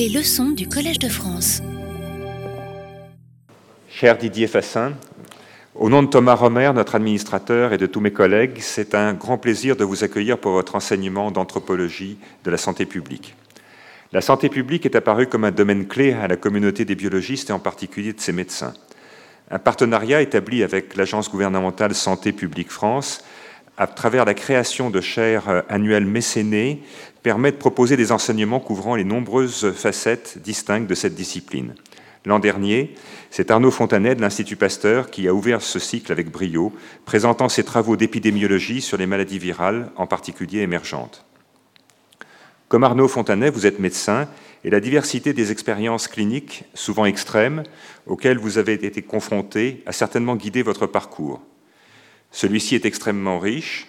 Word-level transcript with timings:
Les 0.00 0.08
leçons 0.08 0.52
du 0.52 0.66
Collège 0.66 0.98
de 0.98 1.10
France. 1.10 1.60
Cher 3.90 4.16
Didier 4.16 4.46
Fassin, 4.46 4.94
au 5.74 5.90
nom 5.90 6.02
de 6.02 6.08
Thomas 6.08 6.36
Romer, 6.36 6.72
notre 6.74 6.94
administrateur, 6.94 7.74
et 7.74 7.76
de 7.76 7.84
tous 7.84 8.00
mes 8.00 8.10
collègues, 8.10 8.60
c'est 8.60 8.94
un 8.94 9.12
grand 9.12 9.36
plaisir 9.36 9.76
de 9.76 9.84
vous 9.84 10.02
accueillir 10.02 10.38
pour 10.38 10.52
votre 10.52 10.74
enseignement 10.74 11.30
d'anthropologie 11.30 12.16
de 12.44 12.50
la 12.50 12.56
santé 12.56 12.86
publique. 12.86 13.36
La 14.12 14.22
santé 14.22 14.48
publique 14.48 14.86
est 14.86 14.96
apparue 14.96 15.26
comme 15.26 15.44
un 15.44 15.50
domaine 15.50 15.86
clé 15.86 16.14
à 16.14 16.28
la 16.28 16.36
communauté 16.36 16.86
des 16.86 16.94
biologistes 16.94 17.50
et 17.50 17.52
en 17.52 17.58
particulier 17.58 18.14
de 18.14 18.20
ses 18.22 18.32
médecins. 18.32 18.72
Un 19.50 19.58
partenariat 19.58 20.22
établi 20.22 20.62
avec 20.62 20.96
l'agence 20.96 21.30
gouvernementale 21.30 21.94
Santé 21.94 22.32
publique 22.32 22.70
France 22.70 23.22
à 23.80 23.86
travers 23.86 24.26
la 24.26 24.34
création 24.34 24.90
de 24.90 25.00
chaires 25.00 25.48
euh, 25.48 25.62
annuelles 25.70 26.04
mécénées, 26.04 26.82
permet 27.22 27.50
de 27.50 27.56
proposer 27.56 27.96
des 27.96 28.12
enseignements 28.12 28.60
couvrant 28.60 28.94
les 28.94 29.04
nombreuses 29.04 29.72
facettes 29.72 30.36
distinctes 30.44 30.86
de 30.86 30.94
cette 30.94 31.14
discipline. 31.14 31.74
L'an 32.26 32.40
dernier, 32.40 32.94
c'est 33.30 33.50
Arnaud 33.50 33.70
Fontanet 33.70 34.14
de 34.14 34.20
l'Institut 34.20 34.56
Pasteur 34.56 35.10
qui 35.10 35.26
a 35.26 35.32
ouvert 35.32 35.62
ce 35.62 35.78
cycle 35.78 36.12
avec 36.12 36.30
brio, 36.30 36.74
présentant 37.06 37.48
ses 37.48 37.64
travaux 37.64 37.96
d'épidémiologie 37.96 38.82
sur 38.82 38.98
les 38.98 39.06
maladies 39.06 39.38
virales, 39.38 39.90
en 39.96 40.06
particulier 40.06 40.60
émergentes. 40.60 41.24
Comme 42.68 42.84
Arnaud 42.84 43.08
Fontanet, 43.08 43.48
vous 43.48 43.64
êtes 43.64 43.78
médecin 43.78 44.28
et 44.62 44.68
la 44.68 44.80
diversité 44.80 45.32
des 45.32 45.52
expériences 45.52 46.06
cliniques, 46.06 46.64
souvent 46.74 47.06
extrêmes, 47.06 47.62
auxquelles 48.06 48.38
vous 48.38 48.58
avez 48.58 48.74
été 48.74 49.00
confronté, 49.00 49.82
a 49.86 49.92
certainement 49.92 50.36
guidé 50.36 50.62
votre 50.62 50.86
parcours. 50.86 51.40
Celui-ci 52.32 52.74
est 52.74 52.84
extrêmement 52.84 53.38
riche 53.38 53.86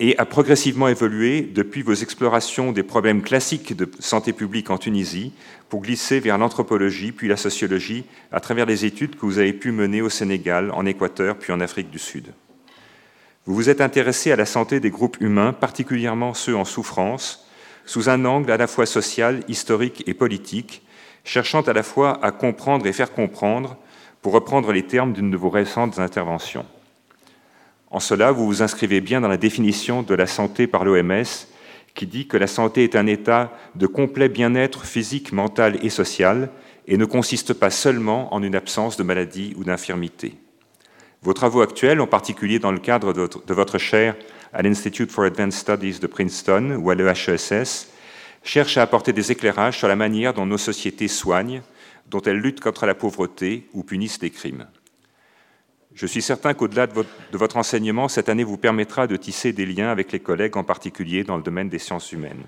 et 0.00 0.16
a 0.16 0.24
progressivement 0.24 0.88
évolué 0.88 1.42
depuis 1.42 1.82
vos 1.82 1.92
explorations 1.92 2.72
des 2.72 2.82
problèmes 2.82 3.22
classiques 3.22 3.76
de 3.76 3.88
santé 3.98 4.32
publique 4.32 4.70
en 4.70 4.78
Tunisie 4.78 5.32
pour 5.68 5.82
glisser 5.82 6.20
vers 6.20 6.38
l'anthropologie 6.38 7.12
puis 7.12 7.28
la 7.28 7.36
sociologie 7.36 8.04
à 8.32 8.40
travers 8.40 8.64
les 8.64 8.86
études 8.86 9.16
que 9.16 9.26
vous 9.26 9.38
avez 9.38 9.52
pu 9.52 9.72
mener 9.72 10.00
au 10.00 10.08
Sénégal, 10.08 10.70
en 10.70 10.86
Équateur 10.86 11.36
puis 11.36 11.52
en 11.52 11.60
Afrique 11.60 11.90
du 11.90 11.98
Sud. 11.98 12.32
Vous 13.44 13.54
vous 13.54 13.68
êtes 13.68 13.82
intéressé 13.82 14.32
à 14.32 14.36
la 14.36 14.46
santé 14.46 14.80
des 14.80 14.90
groupes 14.90 15.20
humains, 15.20 15.52
particulièrement 15.52 16.32
ceux 16.32 16.56
en 16.56 16.64
souffrance, 16.64 17.46
sous 17.84 18.08
un 18.08 18.24
angle 18.24 18.50
à 18.52 18.56
la 18.56 18.66
fois 18.66 18.86
social, 18.86 19.42
historique 19.48 20.02
et 20.06 20.14
politique, 20.14 20.82
cherchant 21.24 21.62
à 21.62 21.72
la 21.72 21.82
fois 21.82 22.24
à 22.24 22.32
comprendre 22.32 22.86
et 22.86 22.92
faire 22.92 23.12
comprendre, 23.12 23.76
pour 24.22 24.32
reprendre 24.32 24.72
les 24.72 24.82
termes 24.82 25.12
d'une 25.12 25.30
de 25.30 25.36
vos 25.36 25.50
récentes 25.50 25.98
interventions. 25.98 26.66
En 27.90 27.98
cela, 27.98 28.30
vous 28.30 28.46
vous 28.46 28.62
inscrivez 28.62 29.00
bien 29.00 29.20
dans 29.20 29.28
la 29.28 29.36
définition 29.36 30.02
de 30.02 30.14
la 30.14 30.28
santé 30.28 30.68
par 30.68 30.84
l'OMS, 30.84 31.24
qui 31.94 32.06
dit 32.06 32.28
que 32.28 32.36
la 32.36 32.46
santé 32.46 32.84
est 32.84 32.94
un 32.94 33.08
état 33.08 33.52
de 33.74 33.88
complet 33.88 34.28
bien-être 34.28 34.84
physique, 34.84 35.32
mental 35.32 35.76
et 35.84 35.90
social, 35.90 36.50
et 36.86 36.96
ne 36.96 37.04
consiste 37.04 37.52
pas 37.52 37.70
seulement 37.70 38.32
en 38.32 38.44
une 38.44 38.54
absence 38.54 38.96
de 38.96 39.02
maladie 39.02 39.54
ou 39.56 39.64
d'infirmité. 39.64 40.34
Vos 41.22 41.34
travaux 41.34 41.62
actuels, 41.62 42.00
en 42.00 42.06
particulier 42.06 42.60
dans 42.60 42.72
le 42.72 42.78
cadre 42.78 43.12
de 43.12 43.54
votre 43.54 43.78
chaire 43.78 44.14
à 44.52 44.62
l'Institute 44.62 45.10
for 45.10 45.24
Advanced 45.24 45.60
Studies 45.60 45.98
de 45.98 46.06
Princeton 46.06 46.76
ou 46.80 46.90
à 46.90 46.94
l'EHESS, 46.94 47.88
cherchent 48.42 48.78
à 48.78 48.82
apporter 48.82 49.12
des 49.12 49.32
éclairages 49.32 49.78
sur 49.78 49.88
la 49.88 49.96
manière 49.96 50.32
dont 50.32 50.46
nos 50.46 50.58
sociétés 50.58 51.08
soignent, 51.08 51.60
dont 52.08 52.22
elles 52.22 52.38
luttent 52.38 52.60
contre 52.60 52.86
la 52.86 52.94
pauvreté 52.94 53.68
ou 53.74 53.82
punissent 53.82 54.22
les 54.22 54.30
crimes. 54.30 54.66
Je 55.94 56.06
suis 56.06 56.22
certain 56.22 56.54
qu'au-delà 56.54 56.86
de, 56.86 57.04
votre 57.32 57.56
enseignement, 57.56 58.08
cette 58.08 58.28
année 58.28 58.44
vous 58.44 58.56
permettra 58.56 59.06
de 59.06 59.16
tisser 59.16 59.52
des 59.52 59.66
liens 59.66 59.90
avec 59.90 60.12
les 60.12 60.20
collègues, 60.20 60.56
en 60.56 60.64
particulier 60.64 61.24
dans 61.24 61.36
le 61.36 61.42
domaine 61.42 61.68
des 61.68 61.78
sciences 61.78 62.12
humaines. 62.12 62.44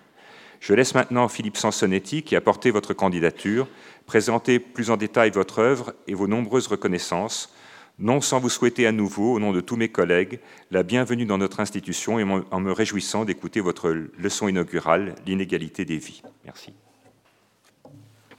Je 0.61 0.75
laisse 0.75 0.95
maintenant 0.95 1.27
Philippe 1.27 1.57
Sansonetti, 1.57 2.23
qui 2.23 2.37
a 2.37 2.41
porté 2.41 2.71
votre 2.71 2.95
candidature, 2.95 3.67
présenter 4.07 4.61
plus 4.61 4.91
en 4.91 4.97
détail 4.97 5.31
votre 5.31 5.59
œuvre 5.59 5.93
et 6.07 6.15
vos 6.15 6.29
nombreuses 6.29 6.69
reconnaissances, 6.69 7.53
non 7.99 8.21
sans 8.21 8.39
vous 8.39 8.49
souhaiter 8.49 8.87
à 8.87 8.93
nouveau, 8.93 9.35
au 9.35 9.41
nom 9.41 9.53
de 9.53 9.61
tous 9.61 9.77
mes 9.77 9.89
collègues, 9.89 10.39
la 10.71 10.85
bienvenue 10.85 11.27
dans 11.27 11.39
notre 11.39 11.59
institution 11.59 12.21
et 12.21 12.23
en 12.23 12.61
me 12.61 12.73
réjouissant 12.73 13.25
d'écouter 13.25 13.61
votre 13.61 13.91
leçon 14.19 14.47
inaugurale, 14.47 15.17
L'inégalité 15.27 15.85
des 15.85 15.99
vies. 15.99 16.23
Merci. 16.45 16.73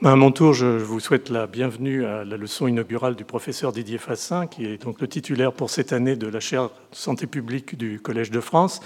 À 0.06 0.18
mon 0.18 0.34
tour, 0.34 0.54
je 0.54 0.66
vous 0.66 1.00
souhaite 1.00 1.30
la 1.30 1.48
bienvenue 1.48 2.04
à 2.04 2.26
la 2.26 2.36
leçon 2.36 2.68
inaugurale 2.68 3.16
du 3.16 3.24
professeur 3.24 3.72
Didier 3.72 3.98
Fassin, 3.98 4.48
qui 4.48 4.66
est 4.66 4.84
donc 4.84 5.00
le 5.00 5.08
titulaire 5.08 5.54
pour 5.54 5.70
cette 5.70 5.94
année 5.94 6.18
de 6.18 6.28
la 6.28 6.42
chaire 6.42 6.72
Santé 6.92 7.26
publique 7.26 7.78
du 7.78 8.02
Collège 8.02 8.30
de 8.30 8.42
France. 8.42 8.82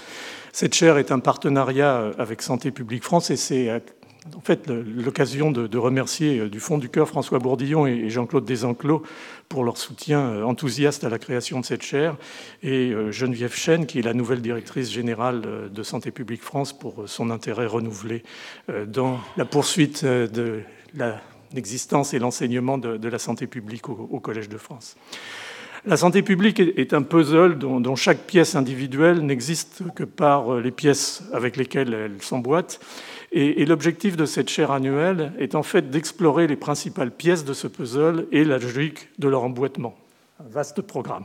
Cette 0.52 0.76
chaire 0.76 0.96
est 0.96 1.10
un 1.10 1.18
partenariat 1.18 2.12
avec 2.18 2.40
Santé 2.40 2.70
publique 2.70 3.02
France 3.02 3.32
et 3.32 3.36
c'est 3.36 3.68
en 4.36 4.40
fait 4.40 4.68
l'occasion 4.68 5.50
de, 5.50 5.76
remercier 5.76 6.48
du 6.48 6.60
fond 6.60 6.78
du 6.78 6.88
cœur 6.88 7.08
François 7.08 7.40
Bourdillon 7.40 7.88
et 7.88 8.10
Jean-Claude 8.10 8.44
Desenclos 8.44 9.02
pour 9.48 9.64
leur 9.64 9.76
soutien 9.76 10.44
enthousiaste 10.44 11.02
à 11.02 11.08
la 11.08 11.18
création 11.18 11.58
de 11.58 11.64
cette 11.64 11.82
chaire 11.82 12.16
et 12.62 12.92
euh, 12.92 13.10
Geneviève 13.10 13.56
Chen, 13.56 13.86
qui 13.86 13.98
est 13.98 14.02
la 14.02 14.14
nouvelle 14.14 14.40
directrice 14.40 14.92
générale 14.92 15.42
de 15.72 15.82
Santé 15.82 16.12
publique 16.12 16.42
France, 16.42 16.78
pour 16.78 17.08
son 17.08 17.30
intérêt 17.30 17.66
renouvelé 17.66 18.22
euh, 18.70 18.86
dans 18.86 19.18
la 19.36 19.44
poursuite 19.44 20.04
de 20.04 20.62
l'existence 21.52 22.14
et 22.14 22.18
l'enseignement 22.18 22.78
de, 22.78 23.08
la 23.08 23.18
santé 23.18 23.46
publique 23.46 23.88
au, 23.88 24.20
Collège 24.20 24.48
de 24.48 24.58
France. 24.58 24.96
La 25.86 25.96
santé 25.96 26.22
publique 26.22 26.60
est 26.60 26.92
un 26.92 27.02
puzzle 27.02 27.56
dont, 27.56 27.96
chaque 27.96 28.26
pièce 28.26 28.56
individuelle 28.56 29.24
n'existe 29.24 29.82
que 29.94 30.04
par 30.04 30.56
les 30.56 30.72
pièces 30.72 31.22
avec 31.32 31.56
lesquelles 31.56 31.94
elle 31.94 32.22
s'emboîte. 32.22 32.80
Et, 33.30 33.62
et 33.62 33.66
l'objectif 33.66 34.16
de 34.16 34.24
cette 34.24 34.48
chaire 34.48 34.70
annuelle 34.70 35.32
est 35.38 35.54
en 35.54 35.62
fait 35.62 35.90
d'explorer 35.90 36.46
les 36.46 36.56
principales 36.56 37.10
pièces 37.10 37.44
de 37.44 37.52
ce 37.52 37.68
puzzle 37.68 38.26
et 38.32 38.44
la 38.44 38.58
logique 38.58 39.08
de 39.18 39.28
leur 39.28 39.44
emboîtement. 39.44 39.96
Un 40.40 40.48
vaste 40.48 40.82
programme. 40.82 41.24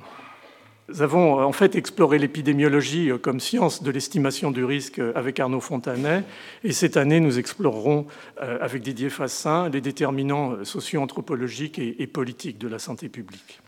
Nous 0.90 1.02
avons 1.02 1.40
euh, 1.40 1.44
en 1.44 1.54
fait 1.54 1.76
exploré 1.76 2.20
l'épidémiologie 2.20 3.10
euh, 3.10 3.18
comme 3.18 3.40
science 3.40 3.84
de 3.84 3.92
l'estimation 3.92 4.52
du 4.52 4.66
risque 4.66 5.00
euh, 5.00 5.14
avec 5.16 5.40
Arnaud 5.40 5.62
Fontanet. 5.62 6.24
Et 6.64 6.74
cette 6.74 6.98
année, 6.98 7.20
nous 7.20 7.40
explorerons 7.40 8.06
avec 8.38 8.82
Didier 8.82 9.10
Fassin 9.10 9.70
les 9.70 9.82
déterminants 9.82 10.64
socio-anthropologiques 10.64 11.80
et 11.80 12.08
politiques 12.08 12.58
de 12.58 12.68
la 12.68 12.80
santé 12.80 13.10
publique. 13.10 13.62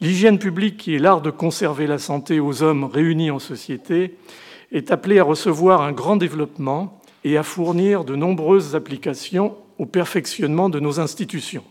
L'hygiène 0.00 0.38
publique, 0.38 0.76
qui 0.78 0.94
est 0.94 0.98
l'art 0.98 1.20
de 1.20 1.30
conserver 1.30 1.86
la 1.86 1.98
santé 1.98 2.40
aux 2.40 2.62
hommes 2.62 2.84
réunis 2.84 3.30
en 3.30 3.38
société, 3.38 4.16
est 4.72 4.90
appelée 4.90 5.18
à 5.18 5.24
recevoir 5.24 5.82
un 5.82 5.92
grand 5.92 6.16
développement 6.16 7.00
et 7.24 7.36
à 7.36 7.42
fournir 7.42 8.04
de 8.04 8.16
nombreuses 8.16 8.74
applications 8.74 9.56
au 9.78 9.86
perfectionnement 9.86 10.68
de 10.68 10.80
nos 10.80 11.00
institutions. 11.00 11.64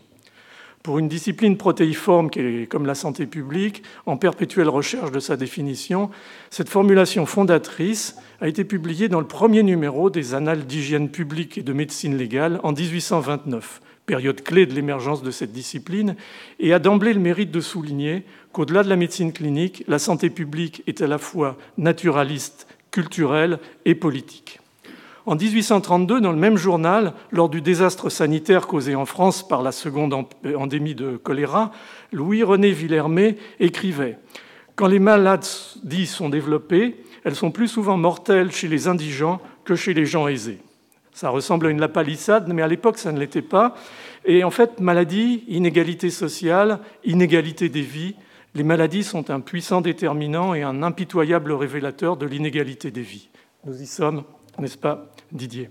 Pour 0.82 0.98
une 0.98 1.08
discipline 1.08 1.58
protéiforme 1.58 2.30
qui 2.30 2.66
comme 2.66 2.86
la 2.86 2.94
santé 2.94 3.26
publique, 3.26 3.82
en 4.06 4.16
perpétuelle 4.16 4.70
recherche 4.70 5.12
de 5.12 5.20
sa 5.20 5.36
définition, 5.36 6.08
cette 6.48 6.70
formulation 6.70 7.26
fondatrice 7.26 8.16
a 8.40 8.48
été 8.48 8.64
publiée 8.64 9.08
dans 9.10 9.20
le 9.20 9.26
premier 9.26 9.62
numéro 9.62 10.08
des 10.08 10.32
Annales 10.32 10.64
d'hygiène 10.64 11.10
publique 11.10 11.58
et 11.58 11.62
de 11.62 11.74
médecine 11.74 12.16
légale 12.16 12.60
en 12.62 12.72
1829, 12.72 13.82
période 14.06 14.42
clé 14.42 14.64
de 14.64 14.72
l'émergence 14.72 15.22
de 15.22 15.30
cette 15.30 15.52
discipline, 15.52 16.16
et 16.58 16.72
a 16.72 16.78
d'emblée 16.78 17.12
le 17.12 17.20
mérite 17.20 17.50
de 17.50 17.60
souligner 17.60 18.24
qu'au-delà 18.52 18.82
de 18.82 18.88
la 18.88 18.96
médecine 18.96 19.34
clinique, 19.34 19.84
la 19.86 19.98
santé 19.98 20.30
publique 20.30 20.82
est 20.86 21.02
à 21.02 21.06
la 21.06 21.18
fois 21.18 21.58
naturaliste, 21.76 22.66
culturelle 22.90 23.58
et 23.84 23.94
politique. 23.94 24.59
En 25.26 25.36
1832, 25.36 26.20
dans 26.20 26.32
le 26.32 26.38
même 26.38 26.56
journal, 26.56 27.12
lors 27.30 27.48
du 27.48 27.60
désastre 27.60 28.08
sanitaire 28.08 28.66
causé 28.66 28.94
en 28.94 29.04
France 29.04 29.46
par 29.46 29.62
la 29.62 29.72
seconde 29.72 30.14
endémie 30.56 30.94
de 30.94 31.16
choléra, 31.18 31.72
Louis-René 32.12 32.72
Villermé 32.72 33.36
écrivait 33.58 34.18
Quand 34.76 34.86
les 34.86 34.98
maladies 34.98 36.06
sont 36.06 36.30
développées, 36.30 36.96
elles 37.24 37.36
sont 37.36 37.50
plus 37.50 37.68
souvent 37.68 37.98
mortelles 37.98 38.50
chez 38.50 38.68
les 38.68 38.88
indigents 38.88 39.40
que 39.64 39.76
chez 39.76 39.92
les 39.92 40.06
gens 40.06 40.26
aisés. 40.26 40.58
Ça 41.12 41.28
ressemble 41.28 41.66
à 41.66 41.70
une 41.70 41.80
lapalissade, 41.80 42.50
mais 42.52 42.62
à 42.62 42.68
l'époque, 42.68 42.96
ça 42.96 43.12
ne 43.12 43.18
l'était 43.18 43.42
pas. 43.42 43.74
Et 44.24 44.42
en 44.42 44.50
fait, 44.50 44.80
maladie, 44.80 45.44
inégalité 45.48 46.08
sociale, 46.08 46.80
inégalité 47.04 47.68
des 47.68 47.82
vies, 47.82 48.14
les 48.54 48.62
maladies 48.62 49.04
sont 49.04 49.30
un 49.30 49.40
puissant 49.40 49.80
déterminant 49.80 50.54
et 50.54 50.62
un 50.62 50.82
impitoyable 50.82 51.52
révélateur 51.52 52.16
de 52.16 52.26
l'inégalité 52.26 52.90
des 52.90 53.02
vies. 53.02 53.28
Nous 53.66 53.82
y 53.82 53.86
sommes 53.86 54.24
n'est-ce 54.60 54.78
pas, 54.78 55.12
Didier? 55.32 55.70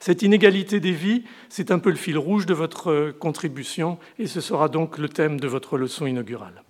Cette 0.00 0.22
inégalité 0.22 0.80
des 0.80 0.92
vies, 0.92 1.24
c'est 1.48 1.70
un 1.70 1.78
peu 1.78 1.90
le 1.90 1.96
fil 1.96 2.18
rouge 2.18 2.46
de 2.46 2.54
votre 2.54 3.10
contribution 3.18 3.98
et 4.18 4.26
ce 4.26 4.40
sera 4.40 4.68
donc 4.68 4.98
le 4.98 5.08
thème 5.08 5.40
de 5.40 5.48
votre 5.48 5.78
leçon 5.78 6.06
inaugurale. 6.06 6.62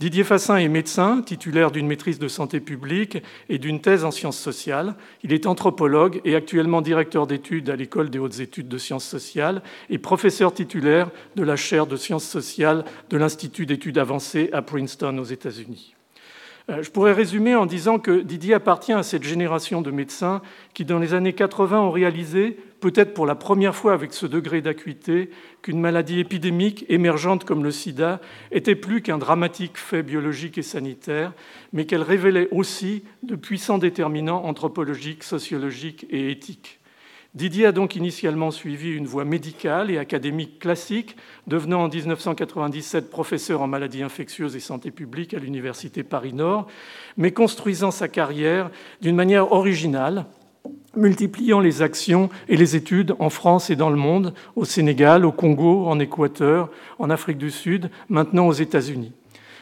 Didier 0.00 0.24
Fassin 0.24 0.56
est 0.56 0.68
médecin, 0.68 1.20
titulaire 1.20 1.70
d'une 1.70 1.86
maîtrise 1.86 2.18
de 2.18 2.26
santé 2.26 2.58
publique 2.58 3.18
et 3.50 3.58
d'une 3.58 3.82
thèse 3.82 4.02
en 4.06 4.10
sciences 4.10 4.38
sociales. 4.38 4.94
Il 5.22 5.34
est 5.34 5.44
anthropologue 5.44 6.22
et 6.24 6.34
actuellement 6.36 6.80
directeur 6.80 7.26
d'études 7.26 7.68
à 7.68 7.76
l'École 7.76 8.08
des 8.08 8.18
hautes 8.18 8.40
études 8.40 8.68
de 8.68 8.78
sciences 8.78 9.04
sociales 9.04 9.62
et 9.90 9.98
professeur 9.98 10.54
titulaire 10.54 11.10
de 11.36 11.42
la 11.42 11.56
chaire 11.56 11.86
de 11.86 11.96
sciences 11.96 12.24
sociales 12.24 12.86
de 13.10 13.18
l'Institut 13.18 13.66
d'études 13.66 13.98
avancées 13.98 14.48
à 14.54 14.62
Princeton 14.62 15.18
aux 15.18 15.24
États-Unis. 15.24 15.94
Euh, 16.70 16.82
je 16.82 16.90
pourrais 16.90 17.12
résumer 17.12 17.54
en 17.54 17.66
disant 17.66 17.98
que 17.98 18.20
Didier 18.20 18.54
appartient 18.54 18.92
à 18.92 19.02
cette 19.02 19.24
génération 19.24 19.82
de 19.82 19.90
médecins 19.90 20.40
qui, 20.74 20.84
dans 20.84 20.98
les 20.98 21.14
années 21.14 21.32
80, 21.32 21.80
ont 21.80 21.90
réalisé, 21.90 22.56
peut-être 22.80 23.12
pour 23.12 23.26
la 23.26 23.34
première 23.34 23.74
fois 23.74 23.92
avec 23.92 24.12
ce 24.12 24.26
degré 24.26 24.60
d'acuité, 24.60 25.30
qu'une 25.62 25.80
maladie 25.80 26.20
épidémique 26.20 26.84
émergente 26.88 27.44
comme 27.44 27.64
le 27.64 27.72
sida 27.72 28.20
était 28.52 28.76
plus 28.76 29.02
qu'un 29.02 29.18
dramatique 29.18 29.76
fait 29.78 30.02
biologique 30.02 30.58
et 30.58 30.62
sanitaire, 30.62 31.32
mais 31.72 31.86
qu'elle 31.86 32.02
révélait 32.02 32.48
aussi 32.52 33.02
de 33.22 33.36
puissants 33.36 33.78
déterminants 33.78 34.44
anthropologiques, 34.44 35.24
sociologiques 35.24 36.06
et 36.10 36.30
éthiques. 36.30 36.79
Didier 37.34 37.66
a 37.66 37.72
donc 37.72 37.94
initialement 37.94 38.50
suivi 38.50 38.90
une 38.90 39.06
voie 39.06 39.24
médicale 39.24 39.92
et 39.92 39.98
académique 39.98 40.58
classique, 40.58 41.16
devenant 41.46 41.84
en 41.84 41.88
1997 41.88 43.08
professeur 43.08 43.62
en 43.62 43.68
maladies 43.68 44.02
infectieuses 44.02 44.56
et 44.56 44.60
santé 44.60 44.90
publique 44.90 45.32
à 45.32 45.38
l'Université 45.38 46.02
Paris-Nord, 46.02 46.66
mais 47.16 47.30
construisant 47.30 47.92
sa 47.92 48.08
carrière 48.08 48.70
d'une 49.00 49.14
manière 49.14 49.52
originale, 49.52 50.26
multipliant 50.96 51.60
les 51.60 51.82
actions 51.82 52.30
et 52.48 52.56
les 52.56 52.74
études 52.74 53.14
en 53.20 53.30
France 53.30 53.70
et 53.70 53.76
dans 53.76 53.90
le 53.90 53.96
monde, 53.96 54.34
au 54.56 54.64
Sénégal, 54.64 55.24
au 55.24 55.30
Congo, 55.30 55.86
en 55.86 56.00
Équateur, 56.00 56.68
en 56.98 57.10
Afrique 57.10 57.38
du 57.38 57.52
Sud, 57.52 57.90
maintenant 58.08 58.48
aux 58.48 58.52
États-Unis. 58.52 59.12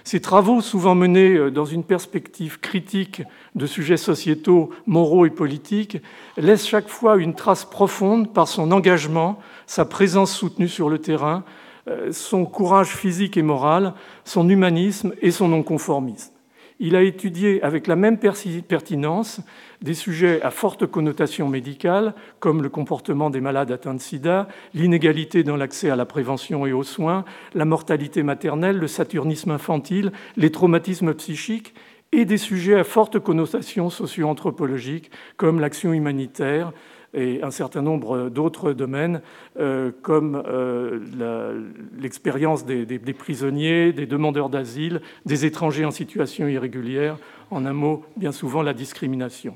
Ces 0.08 0.20
travaux, 0.20 0.62
souvent 0.62 0.94
menés 0.94 1.34
euh, 1.34 1.50
dans 1.50 1.66
une 1.66 1.84
perspective 1.84 2.60
critique 2.60 3.20
de 3.54 3.66
sujets 3.66 3.98
sociétaux, 3.98 4.70
moraux 4.86 5.26
et 5.26 5.30
politiques, 5.30 5.98
laissent 6.38 6.66
chaque 6.66 6.88
fois 6.88 7.18
une 7.18 7.34
trace 7.34 7.66
profonde 7.66 8.32
par 8.32 8.48
son 8.48 8.72
engagement, 8.72 9.38
sa 9.66 9.84
présence 9.84 10.34
soutenue 10.34 10.66
sur 10.66 10.88
le 10.88 10.98
terrain, 10.98 11.44
euh, 11.88 12.10
son 12.10 12.46
courage 12.46 12.88
physique 12.88 13.36
et 13.36 13.42
moral, 13.42 13.92
son 14.24 14.48
humanisme 14.48 15.12
et 15.20 15.30
son 15.30 15.48
non-conformisme. 15.48 16.32
Il 16.80 16.94
a 16.94 17.02
étudié 17.02 17.60
avec 17.62 17.88
la 17.88 17.96
même 17.96 18.18
pertinence 18.18 19.40
des 19.82 19.94
sujets 19.94 20.40
à 20.42 20.52
forte 20.52 20.86
connotation 20.86 21.48
médicale, 21.48 22.14
comme 22.38 22.62
le 22.62 22.68
comportement 22.68 23.30
des 23.30 23.40
malades 23.40 23.72
atteints 23.72 23.94
de 23.94 24.00
sida, 24.00 24.46
l'inégalité 24.74 25.42
dans 25.42 25.56
l'accès 25.56 25.90
à 25.90 25.96
la 25.96 26.06
prévention 26.06 26.66
et 26.66 26.72
aux 26.72 26.84
soins, 26.84 27.24
la 27.54 27.64
mortalité 27.64 28.22
maternelle, 28.22 28.78
le 28.78 28.86
saturnisme 28.86 29.50
infantile, 29.50 30.12
les 30.36 30.52
traumatismes 30.52 31.14
psychiques, 31.14 31.74
et 32.12 32.24
des 32.24 32.38
sujets 32.38 32.78
à 32.78 32.84
forte 32.84 33.18
connotation 33.18 33.90
socio-anthropologique, 33.90 35.10
comme 35.36 35.60
l'action 35.60 35.92
humanitaire, 35.92 36.72
et 37.14 37.42
un 37.42 37.50
certain 37.50 37.82
nombre 37.82 38.28
d'autres 38.28 38.72
domaines, 38.72 39.22
euh, 39.58 39.90
comme 40.02 40.42
euh, 40.46 41.60
l'expérience 41.98 42.66
des, 42.66 42.84
des, 42.84 43.14
prisonniers, 43.14 43.92
des 43.92 44.06
demandeurs 44.06 44.50
d'asile, 44.50 45.00
des 45.24 45.46
étrangers 45.46 45.84
en 45.84 45.90
situation 45.90 46.48
irrégulière, 46.48 47.16
en 47.50 47.64
un 47.64 47.72
mot, 47.72 48.04
bien 48.16 48.32
souvent 48.32 48.62
la 48.62 48.74
discrimination. 48.74 49.54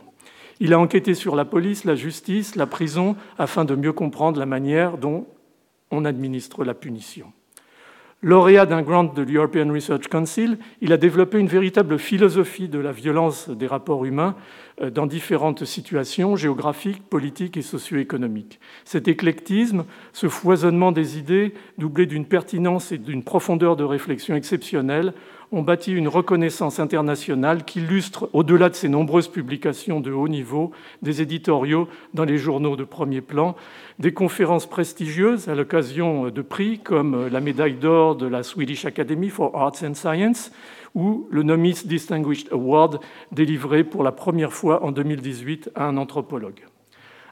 Il 0.61 0.73
a 0.73 0.79
enquêté 0.79 1.15
sur 1.15 1.37
la 1.37 1.45
police, 1.45 1.85
la 1.85 1.95
justice, 1.95 2.57
la 2.57 2.67
prison, 2.67 3.17
afin 3.39 3.65
de 3.65 3.75
mieux 3.75 3.93
comprendre 3.93 4.39
la 4.39 4.47
manière 4.47 4.97
dont 4.97 5.27
on 5.91 6.05
administre 6.05 6.65
la 6.65 6.75
punition. 6.75 7.33
Lauréat 8.25 8.67
d'un 8.67 8.83
grant 8.83 9.03
de 9.03 9.23
l'European 9.23 9.73
Research 9.73 10.07
Council, 10.07 10.57
il 10.81 10.93
a 10.93 10.97
développé 10.97 11.41
une 11.41 11.49
véritable 11.49 11.99
philosophie 11.99 12.69
de 12.69 12.79
la 12.79 12.93
violence 12.93 13.49
des 13.49 13.67
rapports 13.67 14.05
humains 14.05 14.37
euh, 14.81 14.91
dans 14.91 15.07
différentes 15.07 15.65
situations 15.65 16.37
géographiques, 16.37 17.03
politiques 17.11 17.57
et 17.57 17.63
socio-économiques. 17.63 18.61
Cet 18.85 19.09
éclectisme, 19.09 19.85
ce 20.13 20.29
foisonnement 20.29 20.93
des 20.93 21.19
idées, 21.19 21.53
doublé 21.79 22.07
d'une 22.07 22.25
pertinence 22.25 22.93
et 22.93 22.99
d'une 22.99 23.25
profondeur 23.25 23.75
de 23.75 23.83
réflexion 23.83 24.37
exceptionnelle, 24.37 25.15
ont 25.53 25.63
bâti 25.63 25.93
une 25.93 26.09
reconnaissance 26.09 26.81
internationale 26.81 27.65
qui 27.65 27.81
illustre, 27.81 28.29
au-delà 28.33 28.71
de 28.71 28.75
ses 28.75 28.89
nombreuses 28.89 29.29
publications 29.29 30.01
de 30.01 30.11
haut 30.11 30.29
niveau, 30.29 30.73
des 31.03 31.21
éditoriaux 31.21 31.89
dans 32.15 32.25
les 32.25 32.39
journaux 32.39 32.75
de 32.75 32.85
premier 32.85 33.21
plan, 33.21 33.55
des 33.99 34.13
conférences 34.13 34.67
prestigieuses 34.67 35.49
à 35.49 35.55
l'occasion 35.55 36.31
de 36.31 36.43
prix 36.43 36.79
comme 36.79 37.29
la 37.29 37.41
médaille 37.41 37.75
d'or 37.75 38.17
de 38.17 38.27
la 38.27 38.43
Swedish 38.43 38.87
Academy 38.87 39.29
for 39.29 39.55
Arts 39.55 39.85
and 39.85 39.95
Science 39.95 40.53
ou 40.95 41.29
le 41.31 41.43
Nomis 41.43 41.83
Distinguished 41.85 42.53
Award 42.53 43.01
délivré 43.31 43.85
pour 43.85 44.03
la 44.03 44.13
première 44.13 44.53
fois 44.53 44.83
en 44.85 44.91
2018 44.93 45.71
à 45.75 45.87
un 45.87 45.97
anthropologue. 45.97 46.65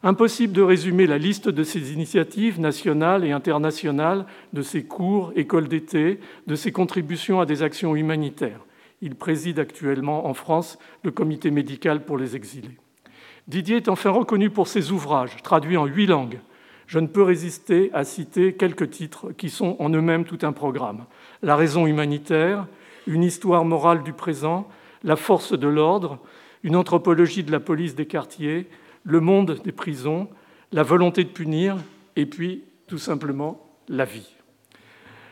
Impossible 0.02 0.54
de 0.54 0.62
résumer 0.62 1.06
la 1.06 1.18
liste 1.18 1.50
de 1.50 1.62
ces 1.62 1.92
initiatives 1.92 2.58
nationales 2.58 3.22
et 3.22 3.32
internationales, 3.32 4.24
de 4.54 4.62
ses 4.62 4.82
cours, 4.84 5.30
écoles 5.36 5.68
d'été, 5.68 6.20
de 6.46 6.54
ses 6.54 6.72
contributions 6.72 7.38
à 7.38 7.44
des 7.44 7.62
actions 7.62 7.94
humanitaires. 7.94 8.60
Il 9.02 9.14
préside 9.14 9.58
actuellement 9.58 10.26
en 10.26 10.32
France 10.32 10.78
le 11.02 11.10
comité 11.10 11.50
médical 11.50 12.02
pour 12.02 12.16
les 12.16 12.34
exilés. 12.34 12.78
Didier 13.46 13.76
est 13.76 13.88
enfin 13.90 14.08
reconnu 14.08 14.48
pour 14.48 14.68
ses 14.68 14.90
ouvrages, 14.90 15.36
traduits 15.42 15.76
en 15.76 15.84
huit 15.84 16.06
langues. 16.06 16.40
Je 16.86 16.98
ne 16.98 17.06
peux 17.06 17.22
résister 17.22 17.90
à 17.92 18.04
citer 18.04 18.54
quelques 18.54 18.88
titres 18.88 19.32
qui 19.32 19.50
sont 19.50 19.76
en 19.80 19.90
eux-mêmes 19.90 20.24
tout 20.24 20.38
un 20.42 20.52
programme. 20.52 21.04
La 21.42 21.56
raison 21.56 21.86
humanitaire, 21.86 22.66
une 23.06 23.22
histoire 23.22 23.66
morale 23.66 24.02
du 24.02 24.14
présent, 24.14 24.66
la 25.04 25.16
force 25.16 25.52
de 25.52 25.68
l'ordre, 25.68 26.20
une 26.62 26.76
anthropologie 26.76 27.44
de 27.44 27.52
la 27.52 27.60
police 27.60 27.94
des 27.94 28.06
quartiers, 28.06 28.66
le 29.04 29.20
monde 29.20 29.60
des 29.64 29.72
prisons, 29.72 30.28
la 30.72 30.82
volonté 30.82 31.24
de 31.24 31.30
punir 31.30 31.76
et 32.16 32.26
puis 32.26 32.64
tout 32.86 32.98
simplement 32.98 33.66
la 33.88 34.04
vie. 34.04 34.34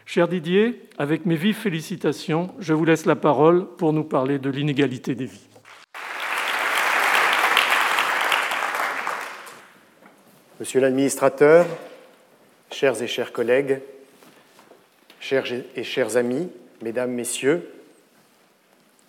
Cher 0.07 0.27
Didier, 0.27 0.89
avec 0.97 1.27
mes 1.27 1.37
vives 1.37 1.57
félicitations, 1.57 2.55
je 2.59 2.73
vous 2.73 2.85
laisse 2.85 3.05
la 3.05 3.17
parole 3.17 3.67
pour 3.77 3.93
nous 3.93 4.05
parler 4.05 4.39
de 4.39 4.49
l'inégalité 4.49 5.15
des 5.15 5.27
vies. 5.27 5.47
Monsieur 10.61 10.81
l'administrateur, 10.81 11.67
chers 12.73 13.01
et 13.03 13.07
chers 13.07 13.33
collègues, 13.33 13.81
chers 15.21 15.45
et 15.77 15.85
chers 15.85 16.17
amis, 16.17 16.49
mesdames, 16.83 17.13
messieurs, 17.13 17.69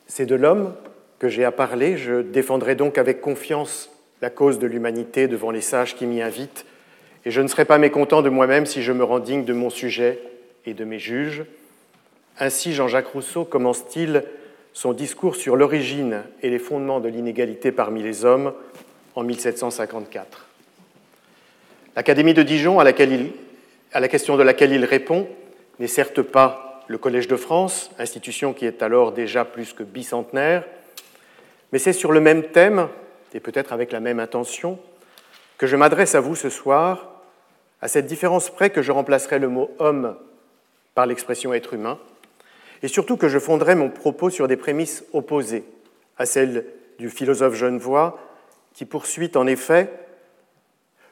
c'est 0.06 0.26
de 0.26 0.36
l'homme 0.36 0.76
que 1.18 1.30
j'ai 1.30 1.46
à 1.46 1.52
parler. 1.52 1.98
Je 1.98 2.22
défendrai 2.22 2.76
donc 2.76 2.98
avec 2.98 3.22
confiance 3.22 3.90
la 4.22 4.30
cause 4.30 4.60
de 4.60 4.68
l'humanité 4.68 5.28
devant 5.28 5.52
les 5.52 5.62
sages 5.62 5.96
qui 5.96 6.06
m'y 6.06 6.22
invitent, 6.22 6.66
et 7.26 7.32
je 7.32 7.42
ne 7.42 7.48
serai 7.48 7.66
pas 7.66 7.78
mécontent 7.78 8.22
de 8.22 8.30
moi-même 8.30 8.66
si 8.66 8.82
je 8.82 8.92
me 8.92 9.04
rends 9.04 9.20
digne 9.20 9.46
de 9.46 9.54
mon 9.54 9.70
sujet 9.70 10.20
et 10.66 10.74
de 10.74 10.86
mes 10.86 11.00
juges. 11.00 11.44
Ainsi, 12.40 12.74
Jean-Jacques 12.74 13.08
Rousseau 13.08 13.44
commence-t-il 13.44 14.24
son 14.74 14.94
discours 14.94 15.36
sur 15.36 15.56
l'origine 15.56 16.24
et 16.42 16.50
les 16.50 16.60
fondements 16.60 17.00
de 17.00 17.10
l'inégalité 17.10 17.72
parmi 17.72 18.02
les 18.02 18.24
hommes 18.24 18.54
en 19.16 19.24
1754. 19.24 20.48
L'Académie 21.96 22.34
de 22.34 22.44
Dijon, 22.44 22.80
à, 22.80 22.84
la 22.86 24.08
question 24.08 24.38
de 24.38 24.44
laquelle 24.44 24.72
il 24.72 24.86
répond, 24.86 25.28
n'est 25.80 25.88
certes 25.88 26.22
pas 26.22 26.86
le 26.88 26.98
Collège 26.98 27.28
de 27.28 27.36
France, 27.36 27.92
institution 28.00 28.54
qui 28.54 28.66
est 28.66 28.82
alors 28.82 29.12
déjà 29.12 29.44
plus 29.44 29.74
que 29.74 29.84
bicentenaire, 29.84 30.64
mais 31.72 31.80
c'est 31.80 31.94
sur 31.94 32.12
le 32.12 32.22
même 32.22 32.44
thème 32.44 32.88
et 33.34 33.40
peut-être 33.40 33.74
avec 33.74 33.92
la 33.92 34.00
même 34.00 34.20
intention, 34.20 34.80
que 35.58 35.68
je 35.68 35.76
m'adresse 35.76 36.16
à 36.16 36.22
vous 36.22 36.36
ce 36.36 36.50
soir, 36.50 37.22
à 37.82 37.88
cette 37.88 38.06
différence 38.06 38.50
près 38.50 38.70
que 38.70 38.82
je 38.82 38.92
remplacerai 38.92 39.40
le 39.40 39.50
mot 39.50 39.72
homme 39.80 40.16
par 40.96 41.06
l'expression 41.06 41.54
être 41.54 41.74
humain, 41.74 42.00
et 42.82 42.88
surtout 42.88 43.18
que 43.18 43.28
je 43.28 43.40
fonderai 43.40 43.76
mon 43.76 43.90
propos 43.90 44.30
sur 44.30 44.48
des 44.48 44.58
prémices 44.58 45.04
opposées 45.14 45.64
à 46.18 46.26
celles 46.26 46.66
du 46.98 47.10
philosophe 47.10 47.56
genevois, 47.56 48.20
qui 48.74 48.86
poursuit 48.86 49.32
en 49.36 49.48
effet 49.48 49.90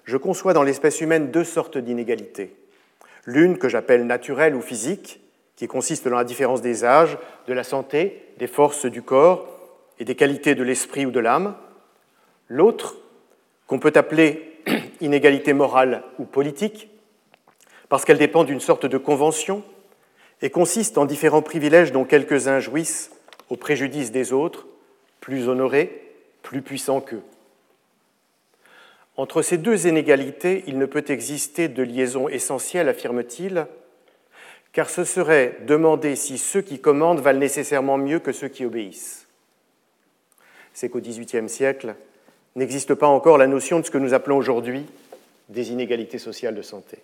Je 0.03 0.17
conçois 0.17 0.53
dans 0.53 0.63
l'espèce 0.63 1.01
humaine 1.01 1.31
deux 1.31 1.43
sortes 1.43 1.77
d'inégalités. 1.77 2.55
L'une 3.25 3.57
que 3.57 3.67
j'appelle 3.67 4.05
naturelle 4.05 4.55
ou 4.55 4.61
physique, 4.61 5.19
qui 5.57 5.67
consiste 5.67 6.07
dans 6.07 6.15
la 6.15 6.23
différence 6.23 6.61
des 6.61 6.85
âges, 6.85 7.17
de 7.47 7.53
la 7.53 7.63
santé, 7.63 8.23
des 8.37 8.47
forces 8.47 8.85
du 8.85 9.01
corps 9.01 9.47
et 9.99 10.05
des 10.05 10.15
qualités 10.15 10.55
de 10.55 10.63
l'esprit 10.63 11.05
ou 11.05 11.11
de 11.11 11.19
l'âme, 11.19 11.55
L'autre, 12.49 12.97
qu'on 13.67 13.79
peut 13.79 13.93
appeler 13.95 14.59
inégalité 15.01 15.53
morale 15.53 16.03
ou 16.19 16.25
politique, 16.25 16.89
parce 17.89 18.05
qu'elle 18.05 18.17
dépend 18.17 18.43
d'une 18.43 18.59
sorte 18.59 18.85
de 18.85 18.97
convention 18.97 19.63
et 20.41 20.49
consiste 20.49 20.97
en 20.97 21.05
différents 21.05 21.41
privilèges 21.41 21.91
dont 21.91 22.05
quelques-uns 22.05 22.59
jouissent 22.59 23.11
au 23.49 23.55
préjudice 23.55 24.11
des 24.11 24.33
autres, 24.33 24.67
plus 25.19 25.47
honorés, 25.47 26.13
plus 26.43 26.61
puissants 26.61 27.01
qu'eux. 27.01 27.23
Entre 29.15 29.41
ces 29.41 29.57
deux 29.57 29.87
inégalités, 29.87 30.63
il 30.67 30.77
ne 30.77 30.85
peut 30.85 31.05
exister 31.07 31.67
de 31.67 31.81
liaison 31.81 32.29
essentielle, 32.29 32.87
affirme-t-il, 32.87 33.65
car 34.73 34.89
ce 34.91 35.03
serait 35.03 35.57
demander 35.65 36.15
si 36.15 36.37
ceux 36.37 36.61
qui 36.61 36.79
commandent 36.79 37.19
valent 37.19 37.39
nécessairement 37.39 37.97
mieux 37.97 38.19
que 38.19 38.31
ceux 38.31 38.47
qui 38.47 38.63
obéissent. 38.63 39.27
C'est 40.73 40.89
qu'au 40.89 40.99
XVIIIe 40.99 41.49
siècle, 41.49 41.95
n'existe 42.57 42.95
pas 42.95 43.07
encore 43.07 43.37
la 43.37 43.47
notion 43.47 43.79
de 43.79 43.85
ce 43.85 43.91
que 43.91 43.97
nous 43.97 44.13
appelons 44.13 44.37
aujourd'hui 44.37 44.85
des 45.47 45.71
inégalités 45.71 46.17
sociales 46.17 46.55
de 46.55 46.61
santé. 46.61 46.97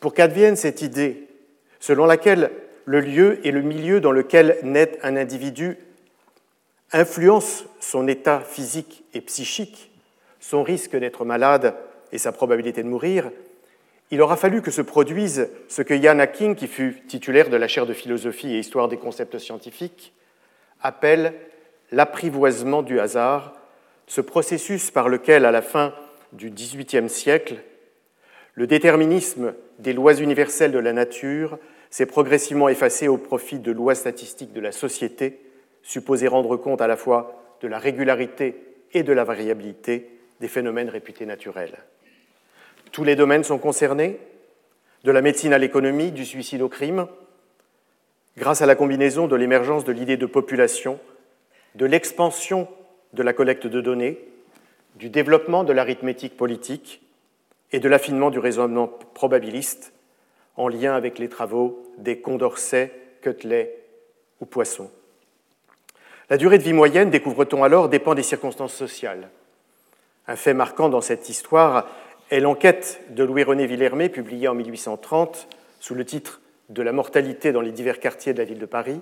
Pour 0.00 0.12
qu'advienne 0.12 0.56
cette 0.56 0.82
idée 0.82 1.26
selon 1.80 2.04
laquelle 2.04 2.50
le 2.84 3.00
lieu 3.00 3.38
et 3.46 3.50
le 3.50 3.62
milieu 3.62 4.00
dans 4.00 4.12
lequel 4.12 4.58
naît 4.62 4.98
un 5.02 5.16
individu 5.16 5.78
influencent 6.92 7.64
son 7.80 8.08
état 8.08 8.40
physique 8.40 9.04
et 9.14 9.20
psychique, 9.20 9.90
son 10.40 10.62
risque 10.62 10.96
d'être 10.96 11.24
malade 11.24 11.74
et 12.12 12.18
sa 12.18 12.32
probabilité 12.32 12.82
de 12.82 12.88
mourir, 12.88 13.30
il 14.10 14.22
aura 14.22 14.36
fallu 14.36 14.62
que 14.62 14.70
se 14.70 14.80
produise 14.80 15.48
ce 15.68 15.82
que 15.82 16.00
Jan 16.00 16.18
Hacking, 16.18 16.54
qui 16.56 16.66
fut 16.66 17.02
titulaire 17.06 17.50
de 17.50 17.56
la 17.56 17.68
chaire 17.68 17.84
de 17.86 17.92
philosophie 17.92 18.54
et 18.54 18.58
histoire 18.58 18.88
des 18.88 18.96
concepts 18.96 19.38
scientifiques, 19.38 20.14
appelle 20.80 21.34
l'apprivoisement 21.92 22.82
du 22.82 23.00
hasard, 23.00 23.57
ce 24.08 24.20
processus 24.20 24.90
par 24.90 25.08
lequel, 25.08 25.44
à 25.44 25.52
la 25.52 25.62
fin 25.62 25.94
du 26.32 26.50
XVIIIe 26.50 27.08
siècle, 27.08 27.56
le 28.54 28.66
déterminisme 28.66 29.54
des 29.78 29.92
lois 29.92 30.14
universelles 30.14 30.72
de 30.72 30.78
la 30.78 30.92
nature 30.92 31.58
s'est 31.90 32.06
progressivement 32.06 32.68
effacé 32.68 33.06
au 33.06 33.18
profit 33.18 33.60
de 33.60 33.70
lois 33.70 33.94
statistiques 33.94 34.52
de 34.52 34.60
la 34.60 34.72
société, 34.72 35.40
supposées 35.82 36.26
rendre 36.26 36.56
compte 36.56 36.80
à 36.80 36.86
la 36.86 36.96
fois 36.96 37.56
de 37.60 37.68
la 37.68 37.78
régularité 37.78 38.56
et 38.92 39.02
de 39.02 39.12
la 39.12 39.24
variabilité 39.24 40.10
des 40.40 40.48
phénomènes 40.48 40.88
réputés 40.88 41.26
naturels. 41.26 41.78
Tous 42.92 43.04
les 43.04 43.16
domaines 43.16 43.44
sont 43.44 43.58
concernés, 43.58 44.18
de 45.04 45.12
la 45.12 45.22
médecine 45.22 45.52
à 45.52 45.58
l'économie, 45.58 46.12
du 46.12 46.24
suicide 46.24 46.62
au 46.62 46.68
crime, 46.68 47.06
grâce 48.36 48.62
à 48.62 48.66
la 48.66 48.74
combinaison 48.74 49.28
de 49.28 49.36
l'émergence 49.36 49.84
de 49.84 49.92
l'idée 49.92 50.16
de 50.16 50.26
population, 50.26 50.98
de 51.74 51.86
l'expansion 51.86 52.68
de 53.12 53.22
la 53.22 53.32
collecte 53.32 53.66
de 53.66 53.80
données, 53.80 54.18
du 54.96 55.10
développement 55.10 55.64
de 55.64 55.72
l'arithmétique 55.72 56.36
politique 56.36 57.02
et 57.72 57.80
de 57.80 57.88
l'affinement 57.88 58.30
du 58.30 58.38
raisonnement 58.38 58.88
probabiliste 59.14 59.92
en 60.56 60.68
lien 60.68 60.94
avec 60.94 61.18
les 61.18 61.28
travaux 61.28 61.82
des 61.98 62.20
Condorcet, 62.20 62.92
Cutlet 63.22 63.78
ou 64.40 64.46
Poisson. 64.46 64.90
La 66.30 66.36
durée 66.36 66.58
de 66.58 66.62
vie 66.62 66.72
moyenne, 66.72 67.10
découvre-t-on 67.10 67.64
alors, 67.64 67.88
dépend 67.88 68.14
des 68.14 68.22
circonstances 68.22 68.74
sociales. 68.74 69.30
Un 70.26 70.36
fait 70.36 70.52
marquant 70.52 70.88
dans 70.88 71.00
cette 71.00 71.28
histoire 71.28 71.88
est 72.30 72.40
l'enquête 72.40 73.00
de 73.10 73.24
Louis-René 73.24 73.66
Villermé, 73.66 74.08
publiée 74.08 74.48
en 74.48 74.54
1830 74.54 75.48
sous 75.80 75.94
le 75.94 76.04
titre 76.04 76.40
De 76.68 76.82
la 76.82 76.92
mortalité 76.92 77.52
dans 77.52 77.62
les 77.62 77.72
divers 77.72 78.00
quartiers 78.00 78.34
de 78.34 78.38
la 78.38 78.44
ville 78.44 78.58
de 78.58 78.66
Paris, 78.66 79.00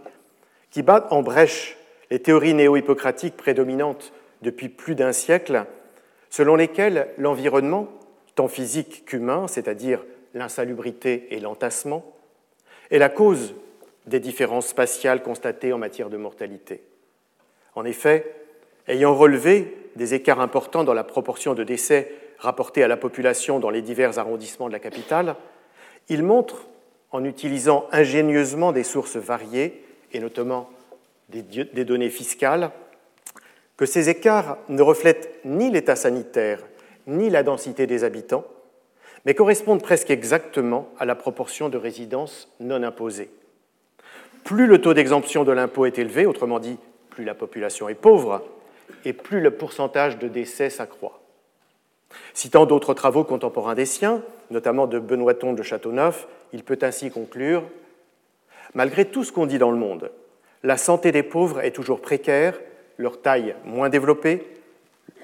qui 0.71 0.83
bat 0.83 1.09
en 1.11 1.23
brèche 1.23 1.77
les 2.11 2.21
théories 2.21 2.55
néo-hippocratiques 2.55 3.37
prédominantes 3.37 4.13
depuis 4.43 4.69
plus 4.69 4.95
d'un 4.95 5.13
siècle, 5.13 5.65
selon 6.31 6.57
lesquelles 6.57 7.09
l'environnement, 7.19 7.89
tant 8.35 8.49
physique 8.49 9.05
qu'humain, 9.07 9.47
c'est-à-dire 9.49 10.05
l'insalubrité 10.35 11.29
et 11.31 11.41
l'entassement, 11.41 12.05
est 12.91 12.99
la 12.99 13.09
cause 13.09 13.55
des 14.07 14.21
différences 14.21 14.69
spatiales 14.69 15.23
constatées 15.23 15.73
en 15.73 15.79
matière 15.79 16.11
de 16.11 16.17
mortalité. 16.17 16.83
En 17.75 17.85
effet, 17.85 18.35
ayant 18.87 19.15
relevé 19.15 19.77
des 19.97 20.15
écarts 20.15 20.41
importants 20.41 20.85
dans 20.85 20.95
la 20.95 21.05
proportion 21.05 21.55
de 21.55 21.65
décès 21.65 22.13
rapportés 22.39 22.85
à 22.85 22.89
la 22.89 22.97
population 22.97 23.59
dans 23.59 23.71
les 23.71 23.83
divers 23.83 24.19
arrondissements 24.19 24.69
de 24.69 24.73
la 24.73 24.79
capitale, 24.79 25.37
il 26.09 26.23
montre, 26.23 26.69
en 27.11 27.25
utilisant 27.25 27.87
ingénieusement 27.93 28.73
des 28.73 28.83
sources 28.83 29.17
variées, 29.17 29.83
et 30.13 30.21
notamment 30.21 30.69
des 31.28 31.85
données 31.85 32.11
fiscales, 32.11 32.71
que 33.76 33.87
ces 33.87 34.09
écarts 34.09 34.59
ne 34.68 34.83
reflètent 34.83 35.40
ni 35.45 35.71
l'état 35.71 35.97
sanitaire 35.97 36.61
ni 37.06 37.30
la 37.30 37.42
densité 37.42 37.87
des 37.87 38.04
habitants, 38.04 38.45
mais 39.25 39.35
correspondent 39.35 39.83
presque 39.83 40.11
exactement 40.11 40.88
à 40.99 41.04
la 41.04 41.14
proportion 41.14 41.68
de 41.68 41.78
résidences 41.78 42.52
non 42.61 42.83
imposées. 42.83 43.30
Plus 44.45 44.66
le 44.66 44.80
taux 44.80 44.95
d'exemption 44.95 45.45
de 45.45 45.52
l'impôt 45.52 45.87
est 45.87 45.99
élevé, 45.99 46.26
autrement 46.26 46.59
dit, 46.59 46.78
plus 47.11 47.25
la 47.25 47.35
population 47.35 47.88
est 47.88 47.95
pauvre, 47.95 48.45
et 49.04 49.12
plus 49.12 49.40
le 49.40 49.50
pourcentage 49.50 50.18
de 50.18 50.28
décès 50.28 50.71
s'accroît. 50.71 51.21
Citant 52.35 52.66
d'autres 52.66 52.95
travaux 52.95 53.25
contemporains 53.25 53.75
des 53.75 53.87
siens, 53.87 54.23
notamment 54.50 54.87
de 54.87 54.99
Benoîton 54.99 55.52
de 55.52 55.62
Châteauneuf, 55.62 56.28
il 56.52 56.62
peut 56.62 56.78
ainsi 56.83 57.11
conclure 57.11 57.64
Malgré 58.75 59.06
tout 59.06 59.25
ce 59.25 59.33
qu'on 59.33 59.47
dit 59.47 59.59
dans 59.59 59.71
le 59.71 59.76
monde, 59.76 60.11
la 60.63 60.77
santé 60.77 61.13
des 61.13 61.23
pauvres 61.23 61.61
est 61.61 61.71
toujours 61.71 62.01
précaire, 62.01 62.59
leur 62.99 63.21
taille 63.21 63.55
moins 63.65 63.89
développée 63.89 64.43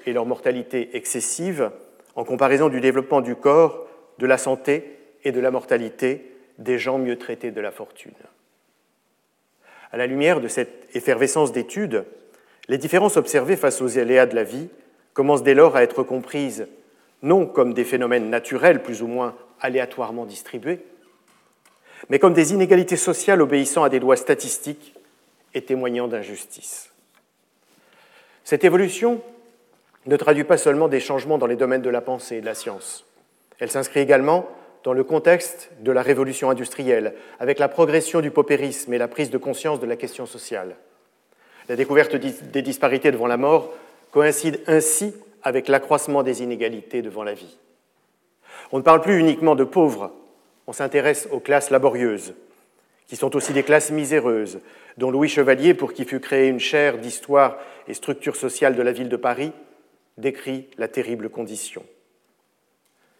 et 0.05 0.13
leur 0.13 0.25
mortalité 0.25 0.95
excessive 0.95 1.71
en 2.15 2.23
comparaison 2.23 2.69
du 2.69 2.81
développement 2.81 3.21
du 3.21 3.35
corps, 3.35 3.87
de 4.19 4.27
la 4.27 4.37
santé 4.37 4.97
et 5.23 5.31
de 5.31 5.39
la 5.39 5.51
mortalité 5.51 6.31
des 6.59 6.77
gens 6.77 6.97
mieux 6.97 7.17
traités 7.17 7.51
de 7.51 7.61
la 7.61 7.71
fortune. 7.71 8.13
À 9.91 9.97
la 9.97 10.07
lumière 10.07 10.41
de 10.41 10.47
cette 10.47 10.95
effervescence 10.95 11.51
d'études, 11.51 12.05
les 12.67 12.77
différences 12.77 13.17
observées 13.17 13.55
face 13.55 13.81
aux 13.81 13.97
aléas 13.97 14.25
de 14.25 14.35
la 14.35 14.43
vie 14.43 14.69
commencent 15.13 15.43
dès 15.43 15.53
lors 15.53 15.75
à 15.75 15.83
être 15.83 16.03
comprises 16.03 16.67
non 17.21 17.45
comme 17.45 17.73
des 17.73 17.85
phénomènes 17.85 18.29
naturels 18.29 18.83
plus 18.83 19.01
ou 19.01 19.07
moins 19.07 19.35
aléatoirement 19.61 20.25
distribués, 20.25 20.85
mais 22.09 22.19
comme 22.19 22.33
des 22.33 22.53
inégalités 22.53 22.97
sociales 22.97 23.41
obéissant 23.41 23.83
à 23.83 23.89
des 23.89 23.99
lois 23.99 24.17
statistiques 24.17 24.93
et 25.53 25.61
témoignant 25.61 26.07
d'injustice. 26.07 26.91
Cette 28.43 28.63
évolution 28.63 29.21
ne 30.05 30.17
traduit 30.17 30.43
pas 30.43 30.57
seulement 30.57 30.87
des 30.87 30.99
changements 30.99 31.37
dans 31.37 31.47
les 31.47 31.55
domaines 31.55 31.81
de 31.81 31.89
la 31.89 32.01
pensée 32.01 32.37
et 32.37 32.41
de 32.41 32.45
la 32.45 32.55
science. 32.55 33.05
Elle 33.59 33.71
s'inscrit 33.71 34.01
également 34.01 34.47
dans 34.83 34.93
le 34.93 35.03
contexte 35.03 35.71
de 35.79 35.91
la 35.91 36.01
révolution 36.01 36.49
industrielle, 36.49 37.13
avec 37.39 37.57
la 37.57 37.69
progression 37.69 38.19
du 38.19 38.31
paupérisme 38.31 38.93
et 38.93 38.97
la 38.97 39.07
prise 39.07 39.29
de 39.29 39.37
conscience 39.37 39.79
de 39.79 39.85
la 39.85 39.95
question 39.95 40.25
sociale. 40.25 40.75
La 41.69 41.77
découverte 41.77 42.15
des 42.15 42.61
disparités 42.61 43.11
devant 43.11 43.27
la 43.27 43.37
mort 43.37 43.71
coïncide 44.11 44.59
ainsi 44.67 45.15
avec 45.41 45.69
l'accroissement 45.69 46.23
des 46.23 46.43
inégalités 46.43 47.01
devant 47.01 47.23
la 47.23 47.33
vie. 47.33 47.57
On 48.73 48.77
ne 48.77 48.83
parle 48.83 49.01
plus 49.01 49.19
uniquement 49.19 49.55
de 49.55 49.63
pauvres, 49.63 50.11
on 50.67 50.73
s'intéresse 50.73 51.27
aux 51.31 51.39
classes 51.39 51.69
laborieuses, 51.69 52.33
qui 53.07 53.15
sont 53.15 53.35
aussi 53.35 53.53
des 53.53 53.63
classes 53.63 53.91
miséreuses, 53.91 54.59
dont 54.97 55.11
Louis 55.11 55.29
Chevalier, 55.29 55.73
pour 55.73 55.93
qui 55.93 56.05
fut 56.05 56.19
créée 56.19 56.47
une 56.47 56.59
chaire 56.59 56.97
d'histoire 56.97 57.57
et 57.87 57.93
structure 57.93 58.35
sociale 58.35 58.75
de 58.75 58.81
la 58.81 58.91
ville 58.91 59.09
de 59.09 59.17
Paris, 59.17 59.51
décrit 60.17 60.67
la 60.77 60.87
terrible 60.87 61.29
condition. 61.29 61.83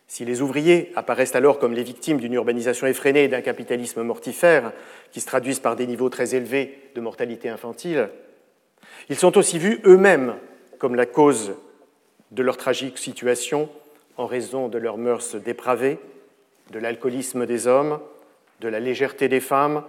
Si 0.07 0.25
les 0.25 0.41
ouvriers 0.41 0.91
apparaissent 0.95 1.35
alors 1.35 1.57
comme 1.57 1.73
les 1.73 1.83
victimes 1.83 2.19
d'une 2.19 2.33
urbanisation 2.33 2.85
effrénée 2.87 3.23
et 3.23 3.27
d'un 3.27 3.41
capitalisme 3.41 4.03
mortifère, 4.03 4.71
qui 5.11 5.21
se 5.21 5.25
traduisent 5.25 5.59
par 5.59 5.75
des 5.75 5.87
niveaux 5.87 6.09
très 6.09 6.35
élevés 6.35 6.77
de 6.93 7.01
mortalité 7.01 7.49
infantile, 7.49 8.09
ils 9.09 9.15
sont 9.15 9.37
aussi 9.37 9.57
vus 9.57 9.79
eux-mêmes 9.85 10.35
comme 10.77 10.95
la 10.95 11.05
cause 11.05 11.53
de 12.31 12.43
leur 12.43 12.57
tragique 12.57 12.97
situation 12.97 13.69
en 14.17 14.27
raison 14.27 14.67
de 14.67 14.77
leurs 14.77 14.97
mœurs 14.97 15.35
dépravées, 15.35 15.97
de 16.71 16.79
l'alcoolisme 16.79 17.45
des 17.45 17.67
hommes, 17.67 17.99
de 18.59 18.67
la 18.67 18.79
légèreté 18.79 19.27
des 19.27 19.39
femmes 19.39 19.83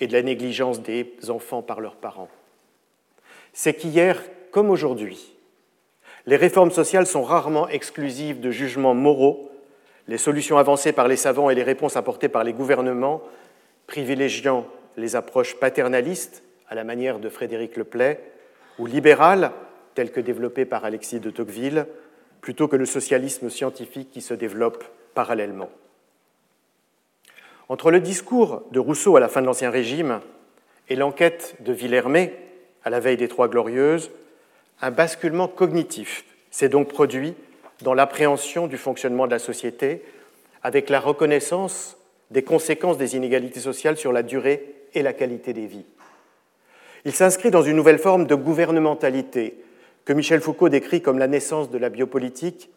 et 0.00 0.06
de 0.06 0.12
la 0.12 0.22
négligence 0.22 0.82
des 0.82 1.14
enfants 1.28 1.62
par 1.62 1.80
leurs 1.80 1.96
parents. 1.96 2.28
C'est 3.52 3.74
qu'hier, 3.74 4.22
comme 4.50 4.70
aujourd'hui, 4.70 5.32
les 6.26 6.36
réformes 6.36 6.70
sociales 6.70 7.06
sont 7.06 7.22
rarement 7.22 7.68
exclusives 7.68 8.40
de 8.40 8.50
jugements 8.50 8.94
moraux, 8.94 9.50
les 10.08 10.18
solutions 10.18 10.58
avancées 10.58 10.92
par 10.92 11.08
les 11.08 11.16
savants 11.16 11.50
et 11.50 11.54
les 11.54 11.62
réponses 11.62 11.96
apportées 11.96 12.28
par 12.28 12.44
les 12.44 12.52
gouvernements, 12.52 13.22
privilégiant 13.86 14.66
les 14.96 15.16
approches 15.16 15.56
paternalistes, 15.56 16.42
à 16.68 16.74
la 16.74 16.84
manière 16.84 17.18
de 17.18 17.28
Frédéric 17.28 17.76
Leplay, 17.76 18.20
ou 18.78 18.86
libérales, 18.86 19.52
telles 19.94 20.10
que 20.10 20.20
développées 20.20 20.64
par 20.64 20.84
Alexis 20.84 21.20
de 21.20 21.30
Tocqueville, 21.30 21.86
plutôt 22.40 22.68
que 22.68 22.76
le 22.76 22.86
socialisme 22.86 23.48
scientifique 23.48 24.10
qui 24.10 24.20
se 24.20 24.34
développe 24.34 24.84
parallèlement. 25.14 25.70
Entre 27.68 27.90
le 27.90 27.98
discours 27.98 28.62
de 28.70 28.78
Rousseau 28.78 29.16
à 29.16 29.20
la 29.20 29.28
fin 29.28 29.40
de 29.40 29.46
l'Ancien 29.46 29.70
Régime 29.70 30.20
et 30.88 30.94
l'enquête 30.94 31.56
de 31.60 31.72
Villermé 31.72 32.32
à 32.84 32.90
la 32.90 33.00
veille 33.00 33.16
des 33.16 33.26
Trois 33.26 33.48
Glorieuses, 33.48 34.12
un 34.80 34.92
basculement 34.92 35.48
cognitif 35.48 36.24
s'est 36.52 36.68
donc 36.68 36.88
produit 36.88 37.34
dans 37.82 37.92
l'appréhension 37.92 38.68
du 38.68 38.76
fonctionnement 38.76 39.26
de 39.26 39.32
la 39.32 39.40
société 39.40 40.02
avec 40.62 40.88
la 40.90 41.00
reconnaissance 41.00 41.96
des 42.30 42.42
conséquences 42.42 42.98
des 42.98 43.16
inégalités 43.16 43.60
sociales 43.60 43.96
sur 43.96 44.12
la 44.12 44.22
durée 44.22 44.74
et 44.94 45.02
la 45.02 45.12
qualité 45.12 45.52
des 45.52 45.66
vies. 45.66 45.86
Il 47.04 47.12
s'inscrit 47.12 47.50
dans 47.50 47.62
une 47.62 47.76
nouvelle 47.76 47.98
forme 47.98 48.26
de 48.26 48.34
gouvernementalité 48.36 49.56
que 50.04 50.12
Michel 50.12 50.40
Foucault 50.40 50.68
décrit 50.68 51.02
comme 51.02 51.18
la 51.18 51.26
naissance 51.26 51.68
de 51.68 51.78
la 51.78 51.88
biopolitique, 51.88 52.70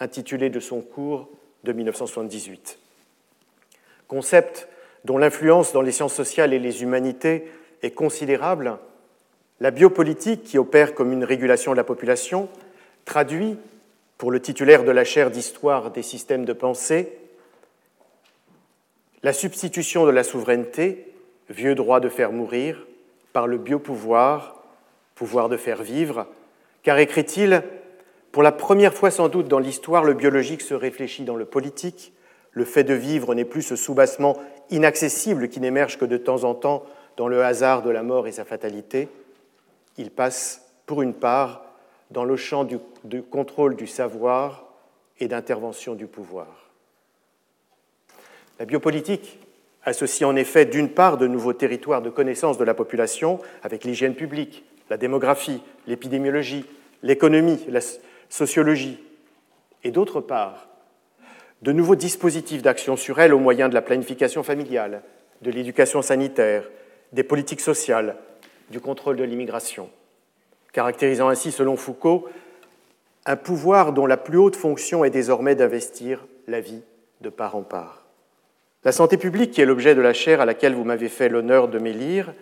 intitulée 0.00 0.50
de 0.50 0.60
son 0.60 0.82
cours 0.82 1.30
de 1.64 1.72
1978. 1.72 2.78
Concept 4.08 4.68
dont 5.04 5.18
l'influence 5.18 5.72
dans 5.72 5.82
les 5.82 5.92
sciences 5.92 6.14
sociales 6.14 6.52
et 6.52 6.58
les 6.58 6.82
humanités 6.82 7.50
est 7.82 7.90
considérable, 7.90 8.78
la 9.60 9.70
biopolitique, 9.70 10.44
qui 10.44 10.58
opère 10.58 10.94
comme 10.94 11.12
une 11.12 11.24
régulation 11.24 11.72
de 11.72 11.76
la 11.76 11.84
population, 11.84 12.48
traduit, 13.04 13.58
pour 14.18 14.30
le 14.30 14.40
titulaire 14.40 14.84
de 14.84 14.90
la 14.90 15.04
chaire 15.04 15.30
d'histoire 15.30 15.90
des 15.90 16.02
systèmes 16.02 16.44
de 16.44 16.52
pensée, 16.52 17.12
la 19.22 19.32
substitution 19.32 20.06
de 20.06 20.10
la 20.10 20.24
souveraineté, 20.24 21.12
vieux 21.50 21.74
droit 21.74 22.00
de 22.00 22.08
faire 22.08 22.32
mourir, 22.32 22.86
par 23.32 23.46
le 23.46 23.58
biopouvoir, 23.58 24.62
pouvoir 25.14 25.48
de 25.48 25.56
faire 25.56 25.82
vivre, 25.82 26.26
car 26.82 26.98
écrit-il, 26.98 27.62
Pour 28.32 28.42
la 28.42 28.52
première 28.52 28.94
fois 28.94 29.10
sans 29.10 29.28
doute 29.28 29.48
dans 29.48 29.58
l'histoire, 29.58 30.04
le 30.04 30.14
biologique 30.14 30.62
se 30.62 30.74
réfléchit 30.74 31.24
dans 31.24 31.36
le 31.36 31.44
politique. 31.44 32.13
Le 32.54 32.64
fait 32.64 32.84
de 32.84 32.94
vivre 32.94 33.34
n'est 33.34 33.44
plus 33.44 33.62
ce 33.62 33.76
soubassement 33.76 34.36
inaccessible 34.70 35.48
qui 35.48 35.60
n'émerge 35.60 35.98
que 35.98 36.04
de 36.04 36.16
temps 36.16 36.44
en 36.44 36.54
temps 36.54 36.84
dans 37.16 37.28
le 37.28 37.44
hasard 37.44 37.82
de 37.82 37.90
la 37.90 38.02
mort 38.02 38.26
et 38.26 38.32
sa 38.32 38.44
fatalité. 38.44 39.08
Il 39.98 40.10
passe, 40.10 40.62
pour 40.86 41.02
une 41.02 41.14
part, 41.14 41.64
dans 42.10 42.24
le 42.24 42.36
champ 42.36 42.64
du, 42.64 42.78
contrôle 43.22 43.76
du 43.76 43.86
savoir 43.86 44.66
et 45.18 45.28
d'intervention 45.28 45.94
du 45.94 46.06
pouvoir. 46.06 46.70
La 48.58 48.66
biopolitique 48.66 49.40
associe 49.84 50.28
en 50.28 50.36
effet 50.36 50.64
d'une 50.64 50.88
part 50.88 51.18
de 51.18 51.26
nouveaux 51.26 51.52
territoires 51.52 52.02
de 52.02 52.10
connaissance 52.10 52.56
de 52.56 52.64
la 52.64 52.74
population 52.74 53.40
avec 53.62 53.84
l'hygiène 53.84 54.14
publique, 54.14 54.64
la 54.90 54.96
démographie, 54.96 55.60
l'épidémiologie, 55.86 56.64
l'économie, 57.02 57.64
la 57.68 57.80
sociologie, 58.28 59.02
et 59.82 59.90
d'autre 59.90 60.20
part 60.20 60.68
de 61.62 61.72
nouveaux 61.72 61.96
dispositifs 61.96 62.62
d'action 62.62 62.96
sur 62.96 63.20
elle 63.20 63.34
au 63.34 63.38
moyen 63.38 63.68
de 63.68 63.74
la 63.74 63.82
planification 63.82 64.42
familiale, 64.42 65.02
de 65.42 65.50
l'éducation 65.50 66.02
sanitaire, 66.02 66.68
des 67.12 67.22
politiques 67.22 67.60
sociales, 67.60 68.16
du 68.70 68.80
contrôle 68.80 69.16
de 69.16 69.24
l'immigration, 69.24 69.88
caractérisant 70.72 71.28
ainsi, 71.28 71.52
selon 71.52 71.76
Foucault, 71.76 72.28
un 73.26 73.36
pouvoir 73.36 73.92
dont 73.92 74.06
la 74.06 74.16
plus 74.16 74.38
haute 74.38 74.56
fonction 74.56 75.04
est 75.04 75.10
désormais 75.10 75.54
d'investir 75.54 76.26
la 76.46 76.60
vie 76.60 76.82
de 77.20 77.30
part 77.30 77.56
en 77.56 77.62
part. 77.62 78.04
La 78.84 78.92
santé 78.92 79.16
publique, 79.16 79.52
qui 79.52 79.62
est 79.62 79.66
l'objet 79.66 79.94
de 79.94 80.02
la 80.02 80.12
chaire 80.12 80.42
à 80.42 80.44
laquelle 80.44 80.74
vous 80.74 80.84
m'avez 80.84 81.08
fait 81.08 81.30
l'honneur 81.30 81.68
de 81.68 81.78
m'élire, 81.78 82.34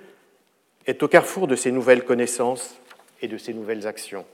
est 0.86 1.02
au 1.02 1.08
carrefour 1.08 1.46
de 1.46 1.54
ces 1.54 1.70
nouvelles 1.70 2.04
connaissances 2.04 2.80
et 3.20 3.28
de 3.28 3.38
ces 3.38 3.54
nouvelles 3.54 3.86
actions. 3.86 4.24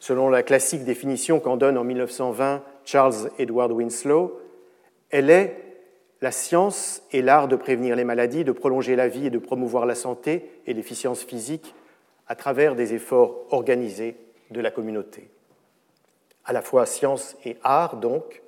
Selon 0.00 0.30
la 0.30 0.42
classique 0.42 0.84
définition 0.84 1.40
qu'en 1.40 1.58
donne 1.58 1.76
en 1.76 1.84
1920 1.84 2.62
Charles 2.84 3.30
Edward 3.38 3.70
Winslow, 3.70 4.40
elle 5.10 5.28
est 5.28 5.56
la 6.22 6.32
science 6.32 7.02
et 7.12 7.22
l'art 7.22 7.48
de 7.48 7.56
prévenir 7.56 7.96
les 7.96 8.04
maladies, 8.04 8.44
de 8.44 8.52
prolonger 8.52 8.96
la 8.96 9.08
vie 9.08 9.26
et 9.26 9.30
de 9.30 9.38
promouvoir 9.38 9.84
la 9.86 9.94
santé 9.94 10.50
et 10.66 10.72
l'efficience 10.72 11.22
physique 11.22 11.74
à 12.26 12.34
travers 12.34 12.74
des 12.74 12.94
efforts 12.94 13.44
organisés 13.50 14.16
de 14.50 14.60
la 14.60 14.70
communauté. 14.70 15.28
À 16.44 16.52
la 16.54 16.62
fois 16.62 16.86
science 16.86 17.36
et 17.44 17.58
art, 17.62 17.96
donc, 17.96 18.42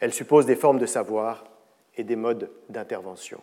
elle 0.00 0.12
suppose 0.12 0.46
des 0.46 0.56
formes 0.56 0.78
de 0.78 0.86
savoir 0.86 1.44
et 1.96 2.04
des 2.04 2.16
modes 2.16 2.50
d'intervention. 2.68 3.40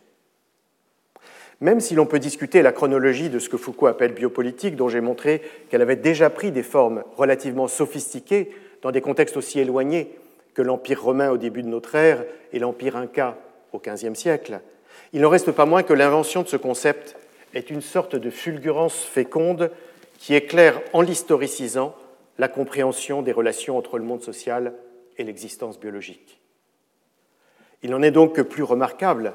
Même 1.60 1.80
si 1.80 1.96
l'on 1.96 2.06
peut 2.06 2.20
discuter 2.20 2.62
la 2.62 2.72
chronologie 2.72 3.30
de 3.30 3.40
ce 3.40 3.50
que 3.50 3.58
Foucault 3.58 3.88
appelle 3.88 4.14
biopolitique, 4.14 4.76
dont 4.76 4.90
j'ai 4.90 5.02
montré 5.02 5.42
qu'elle 5.70 5.82
avait 5.82 5.96
déjà 5.96 6.30
pris 6.30 6.52
des 6.52 6.64
formes 6.64 7.04
relativement 7.16 7.68
sophistiquées 7.68 8.52
dans 8.84 8.92
des 8.92 9.02
contextes 9.02 9.38
aussi 9.38 9.60
éloignés 9.60 10.14
que 10.54 10.62
l'Empire 10.62 11.04
romain 11.04 11.32
au 11.32 11.38
début 11.38 11.64
de 11.64 11.68
notre 11.68 11.96
ère 11.96 12.24
et 12.54 12.60
l'Empire 12.60 12.96
inca 12.96 13.38
au 13.74 13.80
XVe 13.80 14.16
siècle, 14.16 14.60
il 15.14 15.22
n'en 15.22 15.30
reste 15.30 15.52
pas 15.52 15.66
moins 15.66 15.84
que 15.84 15.94
l'invention 15.94 16.44
de 16.44 16.48
ce 16.48 16.58
concept 16.58 17.16
est 17.54 17.70
une 17.70 17.82
sorte 17.82 18.16
de 18.16 18.30
fulgurance 18.30 19.04
féconde 19.04 19.72
qui 20.20 20.36
éclaire 20.36 20.82
en 20.94 21.02
l'historicisant 21.02 21.96
la 22.38 22.48
compréhension 22.48 23.22
des 23.22 23.32
relations 23.32 23.78
entre 23.78 23.98
le 23.98 24.04
monde 24.04 24.22
social 24.22 24.74
et 25.18 25.24
l'existence 25.24 25.80
biologique. 25.80 26.40
Il 27.84 27.92
n'en 27.92 28.02
est 28.02 28.12
donc 28.12 28.36
que 28.36 28.42
plus 28.42 28.64
remarquable 28.64 29.34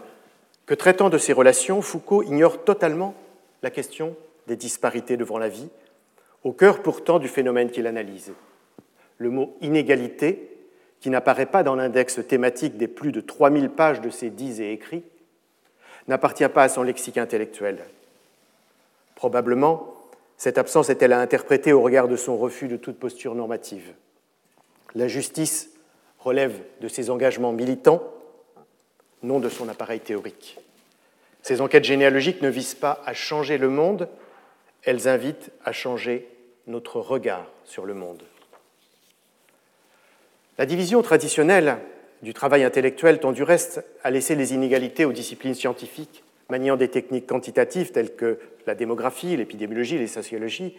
que 0.67 0.75
traitant 0.75 1.11
de 1.11 1.19
ces 1.19 1.33
relations, 1.33 1.83
Foucault 1.83 2.23
ignore 2.23 2.65
totalement 2.65 3.15
la 3.63 3.71
question 3.71 4.17
des 4.47 4.57
disparités 4.57 5.17
devant 5.17 5.39
la 5.39 5.49
vie, 5.49 5.69
au 6.45 6.53
cœur 6.53 6.83
pourtant 6.83 7.19
du 7.19 7.29
phénomène 7.29 7.71
qu'il 7.71 7.87
analyse. 7.87 8.33
Le 9.19 9.31
mot 9.31 9.57
inégalité, 9.61 10.49
qui 11.01 11.11
n'apparaît 11.11 11.47
pas 11.47 11.63
dans 11.63 11.75
l'index 11.75 12.21
thématique 12.27 12.77
des 12.77 12.89
plus 12.89 13.13
de 13.13 13.21
3000 13.21 13.71
pages 13.71 14.01
de 14.01 14.11
ses 14.11 14.31
dits 14.31 14.63
et 14.63 14.73
écrits, 14.73 15.05
n'appartient 16.09 16.49
pas 16.49 16.65
à 16.65 16.69
son 16.69 16.83
lexique 16.83 17.19
intellectuel. 17.19 17.85
Probablement, 19.15 19.95
cette 20.37 20.59
absence 20.59 20.91
est-elle 20.91 21.13
à 21.13 21.21
interpréter 21.21 21.73
au 21.73 21.81
regard 21.81 22.09
de 22.09 22.17
son 22.17 22.37
refus 22.37 22.67
de 22.69 22.77
toute 22.77 22.99
posture 22.99 23.35
normative. 23.35 23.95
La 24.95 25.09
justice 25.09 25.71
relève 26.19 26.61
de 26.81 26.89
ses 26.89 27.11
engagements 27.11 27.53
militants 27.53 28.03
non 29.23 29.41
de 29.41 29.49
son 29.49 29.69
appareil 29.69 30.01
théorique. 30.01 30.59
Ces 31.43 31.61
enquêtes 31.61 31.85
généalogiques 31.85 32.43
ne 32.43 32.49
visent 32.49 32.75
pas 32.75 33.03
à 33.05 33.15
changer 33.15 33.59
le 33.59 33.69
monde, 33.69 34.09
elles 34.85 35.09
invitent 35.09 35.51
à 35.65 35.73
changer 35.73 36.29
notre 36.67 37.01
regard 37.01 37.47
sur 37.65 37.85
le 37.85 37.95
monde. 37.95 38.23
La 40.59 40.67
division 40.67 41.03
traditionnelle 41.03 41.79
du 42.23 42.35
travail 42.35 42.63
intellectuel 42.63 43.19
tend 43.19 43.33
du 43.33 43.43
reste 43.43 43.85
à 44.05 44.11
laisser 44.11 44.37
les 44.37 44.55
inégalités 44.55 45.05
aux 45.05 45.13
disciplines 45.13 45.55
scientifiques 45.55 46.23
maniant 46.49 46.77
des 46.77 46.89
techniques 46.89 47.27
quantitatives 47.27 47.91
telles 47.91 48.15
que 48.15 48.39
la 48.67 48.75
démographie, 48.75 49.37
l'épidémiologie, 49.37 49.99
les 49.99 50.07
sociologies, 50.07 50.77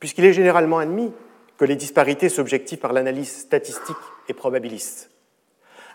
puisqu'il 0.00 0.24
est 0.24 0.32
généralement 0.32 0.78
admis 0.78 1.12
que 1.58 1.64
les 1.64 1.76
disparités 1.76 2.28
s'objectivent 2.28 2.78
par 2.78 2.92
l'analyse 2.92 3.30
statistique 3.30 3.94
et 4.28 4.32
probabiliste. 4.32 5.11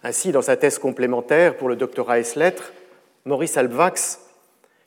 Ainsi, 0.07 0.31
dans 0.31 0.41
sa 0.41 0.55
thèse 0.55 0.79
complémentaire 0.79 1.57
pour 1.57 1.67
le 1.67 1.75
doctorat 1.75 2.19
S-Lettres, 2.19 2.71
Maurice 3.25 3.57
Albvax, 3.57 4.21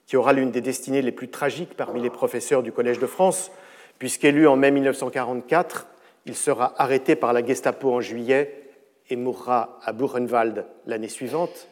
qui 0.06 0.16
aura 0.16 0.32
l'une 0.32 0.50
des 0.50 0.62
destinées 0.62 1.02
les 1.02 1.12
plus 1.12 1.28
tragiques 1.28 1.76
parmi 1.76 2.00
les 2.00 2.08
professeurs 2.08 2.62
du 2.62 2.72
Collège 2.72 2.98
de 2.98 3.06
France, 3.06 3.52
puisqu'élu 3.98 4.48
en 4.48 4.56
mai 4.56 4.70
1944, 4.70 5.88
il 6.24 6.34
sera 6.34 6.72
arrêté 6.78 7.16
par 7.16 7.34
la 7.34 7.44
Gestapo 7.44 7.92
en 7.92 8.00
juillet 8.00 8.62
et 9.10 9.16
mourra 9.16 9.78
à 9.84 9.92
Buchenwald 9.92 10.64
l'année 10.86 11.08
suivante. 11.08 11.68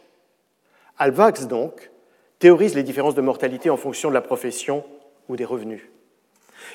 Albvax, 0.98 1.46
donc, 1.46 1.90
théorise 2.40 2.74
les 2.74 2.82
différences 2.82 3.14
de 3.14 3.22
mortalité 3.22 3.70
en 3.70 3.78
fonction 3.78 4.11
de 4.11 4.14
la 4.14 4.20
profession 4.20 4.84
ou 5.30 5.37
des 5.37 5.46
revenus. 5.46 5.88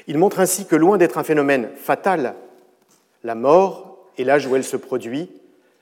Il 0.08 0.18
montre 0.18 0.40
ainsi 0.40 0.66
que 0.66 0.76
loin 0.76 0.98
d'être 0.98 1.20
un 1.20 1.24
phénomène 1.24 1.70
fatal, 1.76 2.34
la 3.24 3.36
mort 3.36 4.10
et 4.18 4.24
l'âge 4.24 4.48
où 4.48 4.56
elle 4.56 4.64
se 4.64 4.76
produit 4.76 5.30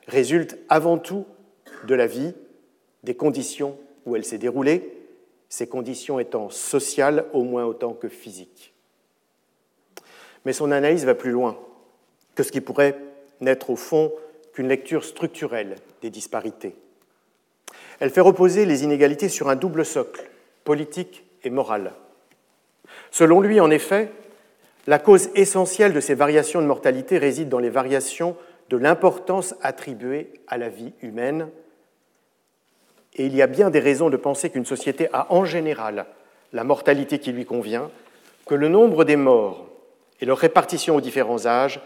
résulte 0.08 0.58
avant 0.70 0.98
tout 0.98 1.26
de 1.86 1.96
la 1.96 2.08
vie, 2.08 2.34
des 3.04 3.16
conditions 3.16 3.78
où 4.06 4.16
elle 4.16 4.26
s'est 4.26 4.38
déroulée, 4.38 4.98
ces 5.50 5.68
conditions 5.68 6.20
étant 6.20 6.50
sociales 6.50 7.26
au 7.34 7.44
moins 7.44 7.66
autant 7.66 7.94
que 7.94 8.08
physiques. 8.08 8.74
Mais 10.46 10.54
son 10.54 10.72
analyse 10.72 11.06
va 11.06 11.16
plus 11.16 11.32
loin 11.32 11.58
que 12.36 12.44
ce 12.44 12.52
qui 12.52 12.62
pourrait 12.62 12.98
n'être 13.42 13.70
au 13.70 13.76
fond 13.76 14.12
qu'une 14.54 14.68
lecture 14.68 15.04
structurelle 15.04 15.76
des 16.02 16.10
disparités. 16.10 16.76
Elle 18.00 18.10
fait 18.10 18.22
reposer 18.22 18.66
les 18.66 18.84
inégalités 18.84 19.30
sur 19.30 19.50
un 19.50 19.56
double 19.56 19.86
socle, 19.86 20.30
politique 20.64 21.24
et 21.44 21.50
moral. 21.50 21.94
Selon 23.12 23.42
lui, 23.42 23.60
en 23.60 23.70
effet, 23.70 24.12
la 24.88 25.00
cause 25.00 25.30
essentielle 25.36 25.94
de 25.94 26.00
ces 26.00 26.16
variations 26.16 26.62
de 26.62 26.66
mortalité 26.66 27.18
réside 27.18 27.50
dans 27.50 27.60
les 27.60 27.70
variations 27.70 28.36
de 28.72 28.78
l'importance 28.78 29.54
attribuée 29.62 30.32
à 30.48 30.58
la 30.58 30.70
vie 30.70 30.94
humaine. 31.02 31.50
Et 33.14 33.26
il 33.26 33.36
y 33.36 33.42
a 33.42 33.48
bien 33.48 33.70
des 33.70 33.82
raisons 33.82 34.10
de 34.10 34.16
penser 34.16 34.50
qu'une 34.50 34.66
société 34.66 35.10
a 35.12 35.32
en 35.32 35.44
général 35.44 36.06
la 36.54 36.64
mortalité 36.64 37.20
qui 37.20 37.34
lui 37.34 37.46
convient, 37.46 37.92
que 38.46 38.56
le 38.56 38.70
nombre 38.70 39.04
des 39.04 39.18
morts 39.18 39.68
et 40.22 40.26
leur 40.26 40.38
répartition 40.38 40.96
aux 40.96 41.02
différents 41.02 41.46
âges 41.46 41.82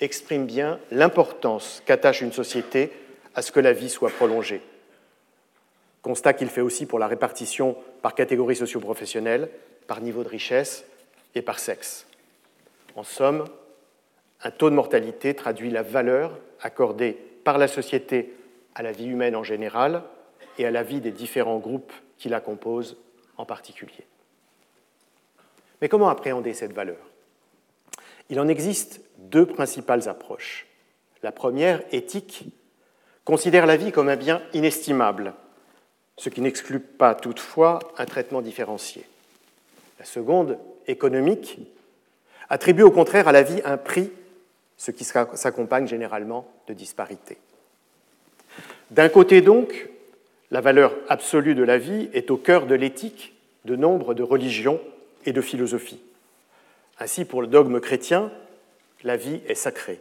expriment 0.00 0.44
bien 0.44 0.80
l'importance 0.90 1.82
qu'attache 1.86 2.20
une 2.20 2.32
société 2.32 2.90
à 3.36 3.42
ce 3.42 3.52
que 3.52 3.60
la 3.60 3.72
vie 3.72 3.88
soit 3.88 4.10
prolongée. 4.10 4.60
Constat 6.02 6.34
qu'il 6.34 6.48
fait 6.48 6.60
aussi 6.60 6.84
pour 6.84 6.98
la 6.98 7.06
répartition 7.06 7.76
par 8.02 8.14
catégorie 8.14 8.56
socio-professionnelle, 8.56 9.50
par 9.86 10.00
niveau 10.00 10.24
de 10.24 10.28
richesse 10.28 10.84
et 11.36 11.42
par 11.42 11.60
sexe. 11.60 12.06
En 12.96 13.04
somme, 13.04 13.44
un 14.44 14.50
taux 14.50 14.70
de 14.70 14.74
mortalité 14.74 15.34
traduit 15.34 15.70
la 15.70 15.82
valeur 15.82 16.38
accordée 16.60 17.14
par 17.44 17.58
la 17.58 17.66
société 17.66 18.34
à 18.74 18.82
la 18.82 18.92
vie 18.92 19.06
humaine 19.06 19.34
en 19.34 19.42
général 19.42 20.02
et 20.58 20.66
à 20.66 20.70
la 20.70 20.82
vie 20.82 21.00
des 21.00 21.10
différents 21.10 21.58
groupes 21.58 21.92
qui 22.18 22.28
la 22.28 22.40
composent 22.40 22.98
en 23.38 23.46
particulier. 23.46 24.06
Mais 25.80 25.88
comment 25.88 26.10
appréhender 26.10 26.52
cette 26.52 26.72
valeur? 26.72 26.98
Il 28.28 28.38
en 28.38 28.48
existe 28.48 29.00
deux 29.18 29.46
principales 29.46 30.08
approches. 30.08 30.66
La 31.22 31.32
première, 31.32 31.82
éthique, 31.92 32.44
considère 33.24 33.66
la 33.66 33.76
vie 33.76 33.92
comme 33.92 34.08
un 34.08 34.16
bien 34.16 34.42
inestimable, 34.52 35.34
ce 36.18 36.28
qui 36.28 36.42
n'exclut 36.42 36.80
pas 36.80 37.14
toutefois 37.14 37.78
un 37.96 38.04
traitement 38.04 38.42
différencié. 38.42 39.06
La 39.98 40.04
seconde, 40.04 40.58
économique, 40.86 41.58
attribue 42.50 42.82
au 42.82 42.90
contraire 42.90 43.26
à 43.26 43.32
la 43.32 43.42
vie 43.42 43.62
un 43.64 43.78
prix 43.78 44.10
ce 44.76 44.90
qui 44.90 45.04
s'accompagne 45.04 45.86
généralement 45.86 46.46
de 46.68 46.74
disparités. 46.74 47.38
D'un 48.90 49.08
côté 49.08 49.40
donc, 49.40 49.88
la 50.50 50.60
valeur 50.60 50.94
absolue 51.08 51.54
de 51.54 51.62
la 51.62 51.78
vie 51.78 52.08
est 52.12 52.30
au 52.30 52.36
cœur 52.36 52.66
de 52.66 52.74
l'éthique 52.74 53.34
de 53.64 53.76
nombre 53.76 54.14
de 54.14 54.22
religions 54.22 54.80
et 55.24 55.32
de 55.32 55.40
philosophies. 55.40 56.02
Ainsi, 57.00 57.24
pour 57.24 57.40
le 57.40 57.48
dogme 57.48 57.80
chrétien, 57.80 58.30
la 59.02 59.16
vie 59.16 59.40
est 59.48 59.54
sacrée. 59.54 60.00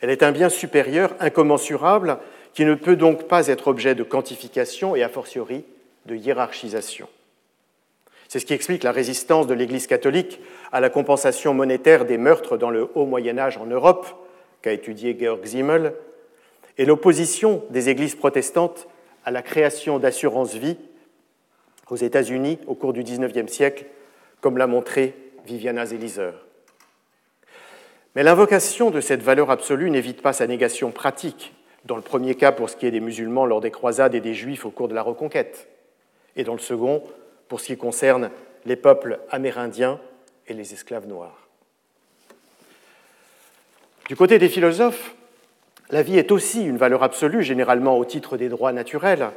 Elle 0.00 0.10
est 0.10 0.22
un 0.22 0.32
bien 0.32 0.48
supérieur, 0.48 1.14
incommensurable, 1.20 2.18
qui 2.54 2.64
ne 2.64 2.74
peut 2.74 2.96
donc 2.96 3.28
pas 3.28 3.48
être 3.48 3.68
objet 3.68 3.94
de 3.94 4.02
quantification 4.02 4.96
et 4.96 5.02
a 5.02 5.08
fortiori 5.08 5.64
de 6.06 6.14
hiérarchisation. 6.14 7.08
C'est 8.28 8.40
ce 8.40 8.46
qui 8.46 8.54
explique 8.54 8.82
la 8.82 8.92
résistance 8.92 9.46
de 9.46 9.54
l'Église 9.54 9.86
catholique 9.86 10.40
à 10.72 10.80
la 10.80 10.90
compensation 10.90 11.54
monétaire 11.54 12.04
des 12.04 12.18
meurtres 12.18 12.56
dans 12.56 12.70
le 12.70 12.88
haut 12.94 13.06
Moyen 13.06 13.38
Âge 13.38 13.56
en 13.58 13.66
Europe, 13.66 14.06
qu'a 14.62 14.72
étudié 14.72 15.16
Georg 15.18 15.44
Simmel, 15.44 15.94
et 16.78 16.84
l'opposition 16.84 17.62
des 17.70 17.88
églises 17.88 18.14
protestantes 18.14 18.88
à 19.24 19.30
la 19.30 19.42
création 19.42 19.98
d'assurance-vie 19.98 20.76
aux 21.88 21.96
États-Unis 21.96 22.58
au 22.66 22.74
cours 22.74 22.92
du 22.92 23.02
XIXe 23.02 23.50
siècle, 23.50 23.86
comme 24.40 24.58
l'a 24.58 24.66
montré 24.66 25.14
Viviana 25.46 25.86
Zelizer. 25.86 26.34
Mais 28.14 28.22
l'invocation 28.22 28.90
de 28.90 29.00
cette 29.00 29.22
valeur 29.22 29.50
absolue 29.50 29.90
n'évite 29.90 30.22
pas 30.22 30.32
sa 30.32 30.46
négation 30.46 30.90
pratique, 30.90 31.54
dans 31.84 31.96
le 31.96 32.02
premier 32.02 32.34
cas 32.34 32.50
pour 32.50 32.68
ce 32.68 32.76
qui 32.76 32.86
est 32.86 32.90
des 32.90 33.00
musulmans 33.00 33.46
lors 33.46 33.60
des 33.60 33.70
croisades 33.70 34.14
et 34.14 34.20
des 34.20 34.34
juifs 34.34 34.66
au 34.66 34.70
cours 34.70 34.88
de 34.88 34.94
la 34.94 35.02
Reconquête, 35.02 35.68
et 36.34 36.42
dans 36.42 36.54
le 36.54 36.58
second 36.58 37.02
pour 37.48 37.60
ce 37.60 37.66
qui 37.66 37.76
concerne 37.76 38.30
les 38.64 38.76
peuples 38.76 39.20
amérindiens 39.30 40.00
et 40.46 40.54
les 40.54 40.72
esclaves 40.72 41.06
noirs. 41.06 41.48
Du 44.08 44.16
côté 44.16 44.38
des 44.38 44.48
philosophes, 44.48 45.14
la 45.90 46.02
vie 46.02 46.18
est 46.18 46.32
aussi 46.32 46.64
une 46.64 46.76
valeur 46.76 47.02
absolue, 47.02 47.42
généralement 47.42 47.98
au 47.98 48.04
titre 48.04 48.36
des 48.36 48.48
droits 48.48 48.72
naturels. 48.72 49.30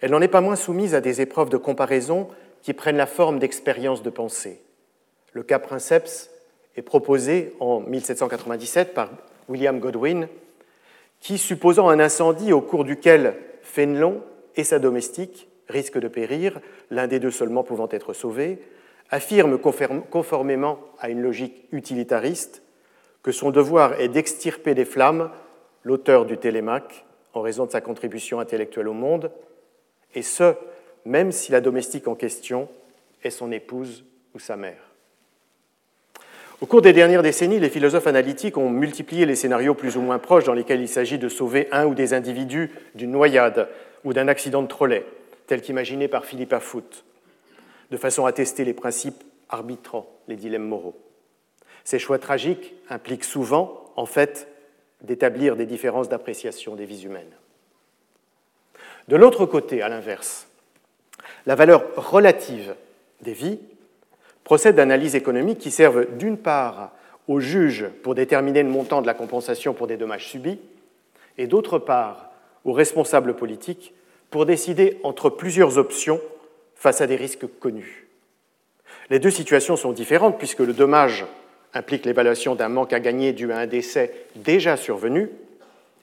Elle 0.00 0.10
n'en 0.10 0.20
est 0.20 0.28
pas 0.28 0.40
moins 0.40 0.56
soumise 0.56 0.94
à 0.94 1.00
des 1.00 1.20
épreuves 1.20 1.50
de 1.50 1.56
comparaison 1.56 2.28
qui 2.62 2.72
prennent 2.72 2.96
la 2.96 3.06
forme 3.06 3.38
d'expériences 3.38 4.02
de 4.02 4.10
pensée. 4.10 4.60
Le 5.32 5.42
cas 5.42 5.58
Princeps 5.58 6.30
est 6.76 6.82
proposé 6.82 7.54
en 7.60 7.80
1797 7.80 8.94
par 8.94 9.10
William 9.48 9.78
Godwin, 9.78 10.28
qui, 11.20 11.38
supposant 11.38 11.88
un 11.88 12.00
incendie 12.00 12.52
au 12.52 12.60
cours 12.60 12.84
duquel 12.84 13.34
Fénelon 13.62 14.22
et 14.56 14.64
sa 14.64 14.78
domestique 14.78 15.48
risquent 15.68 15.98
de 15.98 16.08
périr, 16.08 16.60
l'un 16.90 17.06
des 17.06 17.20
deux 17.20 17.30
seulement 17.30 17.62
pouvant 17.62 17.88
être 17.90 18.12
sauvé, 18.12 18.58
affirme 19.10 19.58
conformément 19.58 20.78
à 20.98 21.10
une 21.10 21.22
logique 21.22 21.68
utilitariste 21.72 22.62
que 23.22 23.32
son 23.32 23.50
devoir 23.50 24.00
est 24.00 24.08
d'extirper 24.08 24.74
des 24.74 24.84
flammes 24.84 25.30
l'auteur 25.82 26.26
du 26.26 26.36
Télémaque 26.38 27.04
en 27.32 27.40
raison 27.40 27.66
de 27.66 27.70
sa 27.70 27.80
contribution 27.80 28.40
intellectuelle 28.40 28.88
au 28.88 28.92
monde, 28.92 29.30
et 30.14 30.22
ce, 30.22 30.54
même 31.04 31.32
si 31.32 31.52
la 31.52 31.60
domestique 31.60 32.06
en 32.06 32.14
question 32.14 32.68
est 33.22 33.30
son 33.30 33.50
épouse 33.50 34.04
ou 34.34 34.38
sa 34.38 34.56
mère. 34.56 34.94
Au 36.60 36.66
cours 36.66 36.82
des 36.82 36.92
dernières 36.92 37.22
décennies, 37.22 37.58
les 37.58 37.68
philosophes 37.68 38.06
analytiques 38.06 38.56
ont 38.56 38.70
multiplié 38.70 39.26
les 39.26 39.34
scénarios 39.34 39.74
plus 39.74 39.96
ou 39.96 40.00
moins 40.00 40.18
proches 40.18 40.44
dans 40.44 40.54
lesquels 40.54 40.80
il 40.80 40.88
s'agit 40.88 41.18
de 41.18 41.28
sauver 41.28 41.68
un 41.72 41.86
ou 41.86 41.94
des 41.94 42.14
individus 42.14 42.70
d'une 42.94 43.10
noyade 43.10 43.68
ou 44.04 44.12
d'un 44.12 44.28
accident 44.28 44.62
de 44.62 44.68
trolley, 44.68 45.04
tel 45.46 45.62
qu'imaginé 45.62 46.08
par 46.08 46.24
Philippe 46.24 46.58
Foot, 46.58 47.04
de 47.90 47.96
façon 47.96 48.26
à 48.26 48.32
tester 48.32 48.64
les 48.64 48.74
principes 48.74 49.22
arbitrants, 49.48 50.08
les 50.28 50.36
dilemmes 50.36 50.66
moraux. 50.66 50.98
Ces 51.84 51.98
choix 51.98 52.18
tragiques 52.18 52.74
impliquent 52.88 53.24
souvent, 53.24 53.92
en 53.96 54.06
fait, 54.06 54.48
d'établir 55.02 55.54
des 55.56 55.66
différences 55.66 56.08
d'appréciation 56.08 56.74
des 56.74 56.86
vies 56.86 57.04
humaines. 57.04 57.34
De 59.08 59.16
l'autre 59.16 59.44
côté, 59.44 59.82
à 59.82 59.88
l'inverse, 59.88 60.48
la 61.46 61.54
valeur 61.54 61.84
relative 61.96 62.74
des 63.20 63.34
vies 63.34 63.60
procède 64.44 64.76
d'analyses 64.76 65.14
économiques 65.14 65.58
qui 65.58 65.70
servent 65.70 66.16
d'une 66.16 66.38
part 66.38 66.92
aux 67.28 67.40
juges 67.40 67.88
pour 68.02 68.14
déterminer 68.14 68.62
le 68.62 68.68
montant 68.68 69.02
de 69.02 69.06
la 69.06 69.14
compensation 69.14 69.74
pour 69.74 69.86
des 69.86 69.96
dommages 69.96 70.28
subis, 70.28 70.58
et 71.36 71.46
d'autre 71.46 71.78
part 71.78 72.30
aux 72.64 72.72
responsables 72.72 73.34
politiques 73.34 73.94
pour 74.34 74.46
décider 74.46 74.98
entre 75.04 75.30
plusieurs 75.30 75.78
options 75.78 76.20
face 76.74 77.00
à 77.00 77.06
des 77.06 77.14
risques 77.14 77.46
connus. 77.60 78.08
Les 79.08 79.20
deux 79.20 79.30
situations 79.30 79.76
sont 79.76 79.92
différentes 79.92 80.38
puisque 80.38 80.58
le 80.58 80.72
dommage 80.72 81.24
implique 81.72 82.04
l'évaluation 82.04 82.56
d'un 82.56 82.68
manque 82.68 82.92
à 82.92 82.98
gagner 82.98 83.32
dû 83.32 83.52
à 83.52 83.58
un 83.58 83.68
décès 83.68 84.12
déjà 84.34 84.76
survenu, 84.76 85.30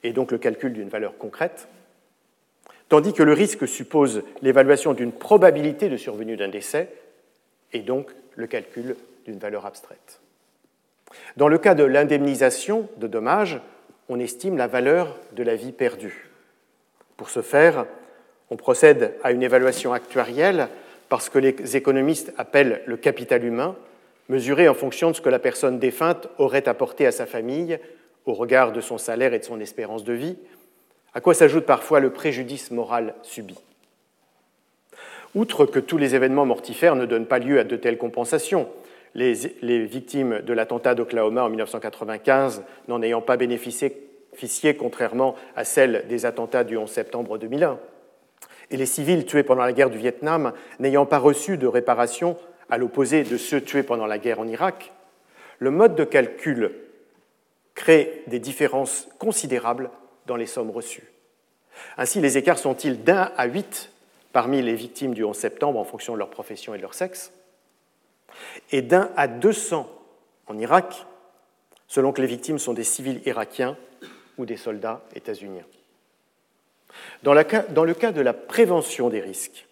et 0.04 0.14
donc 0.14 0.32
le 0.32 0.38
calcul 0.38 0.72
d'une 0.72 0.88
valeur 0.88 1.18
concrète, 1.18 1.68
tandis 2.88 3.12
que 3.12 3.22
le 3.22 3.34
risque 3.34 3.68
suppose 3.68 4.24
l'évaluation 4.42 4.94
d'une 4.94 5.12
probabilité 5.12 5.90
de 5.90 5.98
survenue 5.98 6.38
d'un 6.38 6.48
décès, 6.48 6.88
et 7.74 7.80
donc 7.80 8.12
le 8.38 8.48
calcul 8.48 8.96
d'une 9.26 9.40
valeur 9.40 9.66
abstraite. 9.66 10.22
Dans 11.36 11.50
le 11.50 11.58
cas 11.58 11.76
de 11.76 11.84
l'indemnisation 11.84 12.88
de 12.96 13.08
dommages, 13.08 13.60
on 14.08 14.22
estime 14.22 14.56
la 14.56 14.68
valeur 14.68 15.20
de 15.34 15.44
la 15.44 15.58
vie 15.58 15.74
perdue. 15.74 16.30
Pour 17.18 17.30
ce 17.30 17.42
faire, 17.42 17.88
on 18.52 18.58
procède 18.58 19.16
à 19.24 19.32
une 19.32 19.42
évaluation 19.42 19.94
actuarielle 19.94 20.68
parce 21.10 21.30
que 21.30 21.40
les 21.40 21.76
économistes 21.78 22.34
appellent 22.38 22.82
le 22.86 22.98
capital 22.98 23.44
humain, 23.44 23.76
mesuré 24.30 24.68
en 24.68 24.74
fonction 24.74 25.10
de 25.10 25.16
ce 25.16 25.22
que 25.22 25.30
la 25.30 25.40
personne 25.40 25.80
défunte 25.80 26.28
aurait 26.38 26.68
apporté 26.68 27.08
à 27.08 27.12
sa 27.12 27.26
famille 27.26 27.80
au 28.26 28.34
regard 28.34 28.74
de 28.74 28.82
son 28.82 28.98
salaire 28.98 29.34
et 29.34 29.40
de 29.40 29.46
son 29.46 29.60
espérance 29.60 30.04
de 30.04 30.14
vie, 30.14 30.38
à 31.14 31.22
quoi 31.22 31.34
s'ajoute 31.34 31.66
parfois 31.66 32.02
le 32.02 32.12
préjudice 32.12 32.72
moral 32.72 33.16
subi. 33.24 33.58
Outre 35.34 35.66
que 35.66 35.80
tous 35.80 35.98
les 35.98 36.14
événements 36.14 36.46
mortifères 36.46 36.96
ne 36.96 37.06
donnent 37.06 37.26
pas 37.26 37.40
lieu 37.40 37.58
à 37.58 37.64
de 37.64 37.78
telles 37.78 37.98
compensations, 37.98 38.68
les, 39.16 39.86
victimes 39.86 40.42
de 40.42 40.54
l'attentat 40.54 40.94
d'Oklahoma 40.94 41.44
en 41.44 41.50
1995 41.50 42.64
n'en 42.90 43.02
ayant 43.02 43.22
pas 43.22 43.38
bénéficié, 43.38 43.96
contrairement 44.78 45.36
à 45.56 45.64
celles 45.64 46.06
des 46.10 46.26
attentats 46.26 46.64
du 46.66 46.78
11 46.78 46.90
septembre 46.90 47.38
2001, 47.38 47.80
et 48.72 48.78
les 48.78 48.86
civils 48.86 49.26
tués 49.26 49.44
pendant 49.44 49.64
la 49.64 49.74
guerre 49.74 49.90
du 49.90 49.98
Vietnam 49.98 50.54
n'ayant 50.80 51.06
pas 51.06 51.20
reçu 51.20 51.58
de 51.58 51.68
réparation 51.68 52.38
à 52.70 52.78
l'opposé 52.78 53.24
de 53.24 53.38
ceux 53.38 53.62
tués 53.62 53.84
pendant 53.84 54.08
la 54.08 54.18
guerre 54.18 54.40
en 54.40 54.48
Irak, 54.48 54.94
le 55.60 55.70
mode 55.70 55.96
de 55.96 56.06
calcul 56.06 56.72
crée 57.76 58.24
des 58.28 58.40
différences 58.40 59.10
considérables 59.20 59.92
dans 60.26 60.38
les 60.38 60.46
sommes 60.46 60.72
reçues. 60.72 61.12
Ainsi, 61.98 62.22
les 62.22 62.38
écarts 62.38 62.58
sont-ils 62.58 63.04
d'un 63.04 63.32
à 63.38 63.46
huit 63.46 63.92
parmi 64.34 64.62
les 64.62 64.76
victimes 64.76 65.14
du 65.14 65.24
11 65.24 65.36
septembre 65.36 65.80
en 65.80 65.84
fonction 65.84 66.14
de 66.14 66.20
leur 66.20 66.30
profession 66.30 66.74
et 66.74 66.78
de 66.78 66.82
leur 66.82 66.94
sexe, 66.94 67.34
et 68.72 68.82
d'un 68.82 69.12
à 69.18 69.28
200 69.28 69.90
en 70.48 70.58
Irak, 70.58 71.06
selon 71.88 72.14
que 72.14 72.22
les 72.22 72.28
victimes 72.28 72.60
sont 72.60 72.74
des 72.74 72.86
civils 72.86 73.22
irakiens 73.26 73.78
ou 74.38 74.46
des 74.46 74.58
soldats 74.58 75.02
états-uniens? 75.14 75.66
Dans, 77.24 77.34
le 77.34 77.94
cas 77.94 78.12
de 78.12 78.22
la 78.22 78.34
prévention 78.34 79.10
des 79.10 79.20
risques, 79.20 79.68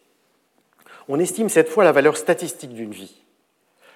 on 1.08 1.20
estime 1.20 1.50
cette 1.50 1.70
fois 1.70 1.84
la 1.84 1.92
valeur 1.92 2.18
statistique 2.18 2.74
d'une 2.74 2.92
vie. 2.92 3.22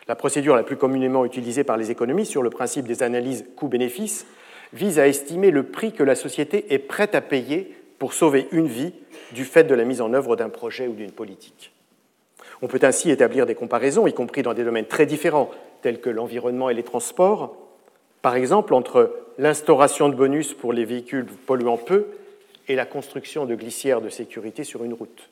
La 0.07 0.15
procédure 0.15 0.55
la 0.55 0.63
plus 0.63 0.77
communément 0.77 1.25
utilisée 1.25 1.63
par 1.63 1.77
les 1.77 1.91
économistes 1.91 2.31
sur 2.31 2.43
le 2.43 2.49
principe 2.49 2.87
des 2.87 3.03
analyses 3.03 3.45
coût-bénéfice 3.55 4.25
vise 4.73 4.99
à 4.99 5.07
estimer 5.07 5.51
le 5.51 5.63
prix 5.63 5.93
que 5.93 6.03
la 6.03 6.15
société 6.15 6.73
est 6.73 6.79
prête 6.79 7.15
à 7.15 7.21
payer 7.21 7.75
pour 7.99 8.13
sauver 8.13 8.47
une 8.51 8.67
vie 8.67 8.93
du 9.31 9.45
fait 9.45 9.63
de 9.63 9.75
la 9.75 9.85
mise 9.85 10.01
en 10.01 10.13
œuvre 10.13 10.35
d'un 10.35 10.49
projet 10.49 10.87
ou 10.87 10.93
d'une 10.93 11.11
politique. 11.11 11.71
On 12.61 12.67
peut 12.67 12.79
ainsi 12.81 13.11
établir 13.11 13.45
des 13.45 13.55
comparaisons, 13.55 14.07
y 14.07 14.13
compris 14.13 14.41
dans 14.41 14.53
des 14.53 14.63
domaines 14.63 14.87
très 14.87 15.05
différents, 15.05 15.51
tels 15.81 16.01
que 16.01 16.09
l'environnement 16.09 16.69
et 16.69 16.73
les 16.73 16.83
transports, 16.83 17.55
par 18.21 18.35
exemple 18.35 18.73
entre 18.73 19.13
l'instauration 19.37 20.09
de 20.09 20.15
bonus 20.15 20.53
pour 20.53 20.73
les 20.73 20.85
véhicules 20.85 21.25
polluant 21.45 21.77
peu 21.77 22.07
et 22.67 22.75
la 22.75 22.85
construction 22.85 23.45
de 23.45 23.55
glissières 23.55 24.01
de 24.01 24.09
sécurité 24.09 24.63
sur 24.63 24.83
une 24.83 24.93
route. 24.93 25.29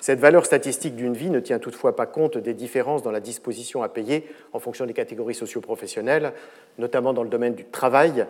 Cette 0.00 0.20
valeur 0.20 0.44
statistique 0.44 0.96
d'une 0.96 1.14
vie 1.14 1.30
ne 1.30 1.40
tient 1.40 1.58
toutefois 1.58 1.96
pas 1.96 2.06
compte 2.06 2.36
des 2.36 2.52
différences 2.52 3.02
dans 3.02 3.10
la 3.10 3.20
disposition 3.20 3.82
à 3.82 3.88
payer 3.88 4.28
en 4.52 4.58
fonction 4.58 4.84
des 4.84 4.92
catégories 4.92 5.34
socioprofessionnelles, 5.34 6.32
notamment 6.78 7.14
dans 7.14 7.22
le 7.22 7.30
domaine 7.30 7.54
du 7.54 7.64
travail, 7.64 8.26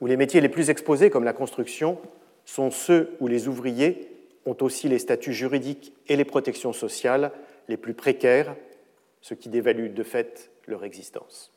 où 0.00 0.06
les 0.06 0.16
métiers 0.16 0.40
les 0.40 0.48
plus 0.48 0.70
exposés, 0.70 1.10
comme 1.10 1.24
la 1.24 1.32
construction, 1.32 1.98
sont 2.44 2.70
ceux 2.70 3.16
où 3.20 3.26
les 3.26 3.46
ouvriers 3.46 4.08
ont 4.46 4.56
aussi 4.60 4.88
les 4.88 4.98
statuts 4.98 5.34
juridiques 5.34 5.92
et 6.06 6.16
les 6.16 6.24
protections 6.24 6.72
sociales 6.72 7.30
les 7.68 7.76
plus 7.76 7.94
précaires, 7.94 8.54
ce 9.20 9.34
qui 9.34 9.50
dévalue 9.50 9.92
de 9.92 10.02
fait 10.02 10.50
leur 10.66 10.84
existence. 10.84 11.52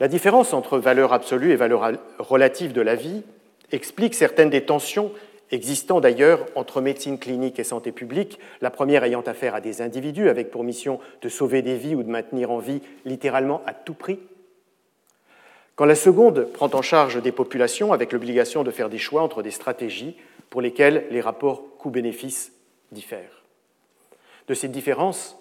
La 0.00 0.08
différence 0.08 0.52
entre 0.52 0.78
valeur 0.78 1.12
absolue 1.12 1.52
et 1.52 1.56
valeur 1.56 1.92
relative 2.18 2.72
de 2.72 2.80
la 2.80 2.96
vie 2.96 3.22
explique 3.72 4.14
certaines 4.14 4.50
des 4.50 4.64
tensions 4.64 5.12
existant 5.50 6.00
d'ailleurs 6.00 6.46
entre 6.54 6.80
médecine 6.80 7.18
clinique 7.18 7.58
et 7.58 7.64
santé 7.64 7.92
publique, 7.92 8.38
la 8.60 8.70
première 8.70 9.04
ayant 9.04 9.20
affaire 9.22 9.54
à 9.54 9.60
des 9.60 9.82
individus 9.82 10.28
avec 10.28 10.50
pour 10.50 10.64
mission 10.64 11.00
de 11.22 11.28
sauver 11.28 11.62
des 11.62 11.76
vies 11.76 11.94
ou 11.94 12.02
de 12.02 12.10
maintenir 12.10 12.50
en 12.50 12.58
vie 12.58 12.80
littéralement 13.04 13.62
à 13.66 13.72
tout 13.72 13.94
prix, 13.94 14.18
quand 15.76 15.84
la 15.84 15.96
seconde 15.96 16.48
prend 16.52 16.70
en 16.72 16.82
charge 16.82 17.20
des 17.20 17.32
populations 17.32 17.92
avec 17.92 18.12
l'obligation 18.12 18.62
de 18.62 18.70
faire 18.70 18.88
des 18.88 18.98
choix 18.98 19.22
entre 19.22 19.42
des 19.42 19.50
stratégies 19.50 20.16
pour 20.50 20.60
lesquelles 20.60 21.06
les 21.10 21.20
rapports 21.20 21.64
coût-bénéfice 21.78 22.52
diffèrent. 22.92 23.42
De 24.46 24.54
cette 24.54 24.72
différence, 24.72 25.36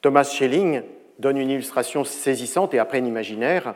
Thomas 0.00 0.24
Schelling 0.24 0.82
donne 1.18 1.38
une 1.38 1.50
illustration 1.50 2.04
saisissante 2.04 2.74
et 2.74 2.78
à 2.78 2.84
peine 2.84 3.06
imaginaire 3.06 3.74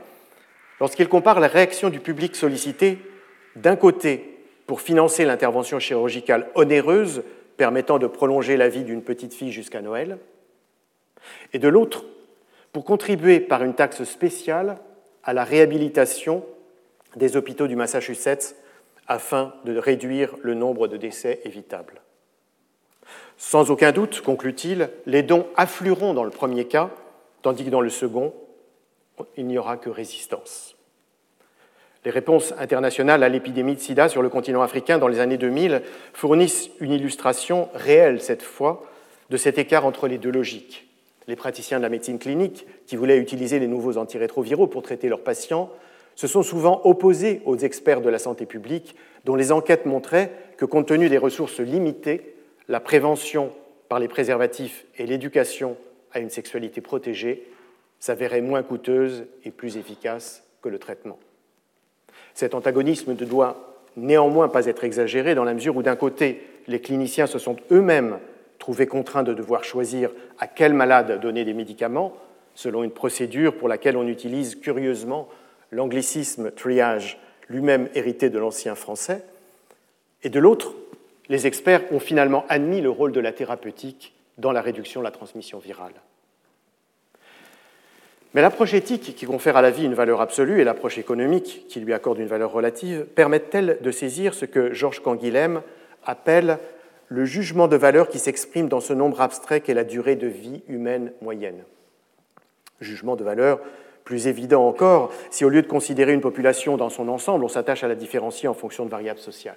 lorsqu'il 0.81 1.09
compare 1.09 1.41
la 1.41 1.49
réaction 1.49 1.91
du 1.91 2.01
public 2.01 2.37
sollicité 2.37 2.99
d'un 3.59 3.77
côté 3.77 4.39
pour 4.67 4.81
financer 4.81 5.25
l'intervention 5.25 5.79
chirurgicale 5.79 6.49
onéreuse 6.55 7.23
permettant 7.57 7.99
de 7.99 8.07
prolonger 8.07 8.57
la 8.57 8.69
vie 8.69 8.85
d'une 8.85 9.03
petite 9.03 9.35
fille 9.35 9.53
jusqu'à 9.53 9.83
Noël, 9.83 10.19
et 11.53 11.59
de 11.59 11.69
l'autre 11.69 12.05
pour 12.73 12.85
contribuer 12.85 13.41
par 13.41 13.65
une 13.65 13.75
taxe 13.75 14.05
spéciale 14.05 14.79
à 15.25 15.33
la 15.33 15.45
réhabilitation 15.45 16.45
des 17.17 17.37
hôpitaux 17.37 17.67
du 17.67 17.77
Massachusetts 17.77 18.55
afin 19.09 19.55
de 19.65 19.77
réduire 19.77 20.37
le 20.43 20.55
nombre 20.55 20.87
de 20.87 20.97
décès 20.97 21.41
évitables. 21.45 22.01
Sans 23.37 23.71
aucun 23.71 23.93
doute, 23.93 24.21
conclut-il, 24.21 24.91
les 25.07 25.23
dons 25.23 25.47
afflueront 25.57 26.15
dans 26.15 26.25
le 26.25 26.31
premier 26.31 26.67
cas, 26.67 26.91
tandis 27.43 27.65
que 27.65 27.71
dans 27.71 27.81
le 27.81 27.91
second, 27.91 28.35
il 29.37 29.47
n'y 29.47 29.59
aura 29.59 29.77
que 29.77 29.91
résistance. 29.91 30.78
Les 32.05 32.11
réponses 32.11 32.55
internationales 32.59 33.23
à 33.23 33.29
l'épidémie 33.29 33.75
de 33.75 33.81
sida 33.81 34.09
sur 34.09 34.23
le 34.23 34.29
continent 34.29 34.63
africain 34.63 34.99
dans 34.99 35.09
les 35.09 35.21
années 35.21 35.37
2000 35.37 35.83
fournissent 36.13 36.71
une 36.81 36.93
illustration 36.93 37.69
réelle, 37.75 38.21
cette 38.21 38.43
fois, 38.43 38.85
de 39.31 39.37
cet 39.37 39.59
écart 39.59 39.85
entre 39.85 40.07
les 40.07 40.19
deux 40.19 40.31
logiques. 40.31 40.87
Les 41.27 41.37
praticiens 41.37 41.79
de 41.79 41.83
la 41.83 41.89
médecine 41.89 42.19
clinique, 42.19 42.67
qui 42.87 42.97
voulaient 42.97 43.19
utiliser 43.19 43.59
les 43.59 43.67
nouveaux 43.67 43.99
antirétroviraux 43.99 44.69
pour 44.69 44.83
traiter 44.83 45.09
leurs 45.09 45.23
patients, 45.23 45.71
se 46.15 46.27
sont 46.27 46.43
souvent 46.43 46.81
opposés 46.85 47.43
aux 47.45 47.57
experts 47.57 48.01
de 48.01 48.09
la 48.09 48.19
santé 48.19 48.47
publique, 48.47 48.97
dont 49.25 49.37
les 49.37 49.53
enquêtes 49.53 49.85
montraient 49.85 50.33
que, 50.57 50.65
compte 50.65 50.89
tenu 50.89 51.09
des 51.09 51.19
ressources 51.19 51.61
limitées, 51.61 52.35
la 52.69 52.81
prévention 52.81 53.53
par 53.89 53.99
les 53.99 54.09
préservatifs 54.09 54.87
et 54.97 55.07
l'éducation 55.07 55.77
à 56.13 56.21
une 56.21 56.31
sexualité 56.31 56.81
protégée 56.81 57.47
s'avéraient 58.01 58.41
moins 58.41 58.63
coûteuses 58.63 59.27
et 59.45 59.51
plus 59.51 59.77
efficaces 59.77 60.45
que 60.63 60.69
le 60.69 60.79
traitement. 60.79 61.19
Cet 62.39 62.55
antagonisme 62.55 63.17
ne 63.19 63.25
doit 63.25 63.57
néanmoins 63.97 64.47
pas 64.47 64.67
être 64.67 64.85
exagéré 64.85 65.35
dans 65.35 65.43
la 65.43 65.55
mesure 65.55 65.77
où, 65.77 65.83
d'un 65.83 65.97
côté, 65.97 66.41
les 66.69 66.81
cliniciens 66.81 67.27
se 67.27 67.41
sont 67.41 67.57
eux-mêmes 67.73 68.21
trouvés 68.61 68.87
contraints 68.87 69.25
de 69.25 69.35
devoir 69.35 69.65
choisir 69.65 70.13
à 70.39 70.47
quel 70.47 70.73
malade 70.73 71.21
donner 71.21 71.45
des 71.45 71.53
médicaments, 71.53 72.17
selon 72.55 72.85
une 72.85 72.93
procédure 72.93 73.57
pour 73.57 73.67
laquelle 73.67 73.97
on 73.97 74.07
utilise 74.07 74.55
curieusement 74.55 75.29
l'anglicisme 75.73 76.53
triage, 76.53 77.19
lui-même 77.49 77.89
hérité 77.97 78.31
de 78.31 78.39
l'ancien 78.39 78.77
français, 78.77 79.25
et 80.23 80.31
de 80.31 80.39
l'autre, 80.39 80.77
les 81.29 81.49
experts 81.49 81.93
ont 81.93 81.99
finalement 81.99 82.45
admis 82.49 82.81
le 82.81 82.91
rôle 82.91 83.11
de 83.11 83.19
la 83.19 83.33
thérapeutique 83.33 84.15
dans 84.37 84.53
la 84.53 84.63
réduction 84.63 85.01
de 85.01 85.05
la 85.07 85.11
transmission 85.11 85.59
virale. 85.59 85.95
Mais 88.35 88.43
l'approche 88.43 88.75
éthique 88.75 89.15
qui 89.17 89.27
confère 89.27 89.57
à 89.57 89.63
la 89.63 89.71
vie 89.71 89.85
une 89.85 89.95
valeur 89.95 90.21
absolue 90.21 90.61
et 90.61 90.65
l'approche 90.65 90.99
économique 90.99 91.65
qui 91.69 91.81
lui 91.81 91.95
accorde 91.95 92.19
une 92.19 92.27
valeur 92.27 92.53
relative 92.53 93.07
permettent-elles 93.15 93.79
de 93.81 93.91
saisir 93.91 94.35
ce 94.35 94.45
que 94.45 94.75
Georges 94.75 95.01
Canguilhem 95.01 95.63
appelle 96.05 96.59
le 97.09 97.25
jugement 97.25 97.69
de 97.69 97.77
valeur 97.77 98.09
qui 98.09 98.19
s'exprime 98.19 98.69
dans 98.69 98.81
ce 98.81 98.93
nombre 98.93 99.23
abstrait 99.23 99.63
qu'est 99.63 99.73
la 99.73 99.85
durée 99.85 100.17
de 100.17 100.27
vie 100.27 100.63
humaine 100.69 101.13
moyenne? 101.23 101.65
Jugement 102.81 103.17
de 103.17 103.25
valeur 103.25 103.61
plus 104.05 104.27
évident 104.27 104.67
encore 104.67 105.13
si 105.31 105.45
au 105.45 105.49
lieu 105.49 105.63
de 105.63 105.67
considérer 105.67 106.13
une 106.13 106.21
population 106.21 106.77
dans 106.77 106.91
son 106.91 107.09
ensemble, 107.09 107.45
on 107.45 107.49
s'attache 107.49 107.83
à 107.83 107.89
la 107.89 107.95
différencier 107.95 108.49
en 108.49 108.55
fonction 108.55 108.85
de 108.85 108.91
variables 108.91 109.21
sociales. 109.21 109.57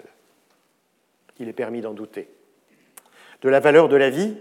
Il 1.40 1.50
est 1.50 1.54
permis 1.54 1.82
d'en 1.82 1.94
douter. 1.94 2.30
De 3.42 3.50
la 3.50 3.60
valeur 3.60 3.90
de 3.90 3.96
la 3.96 4.10
vie, 4.10 4.36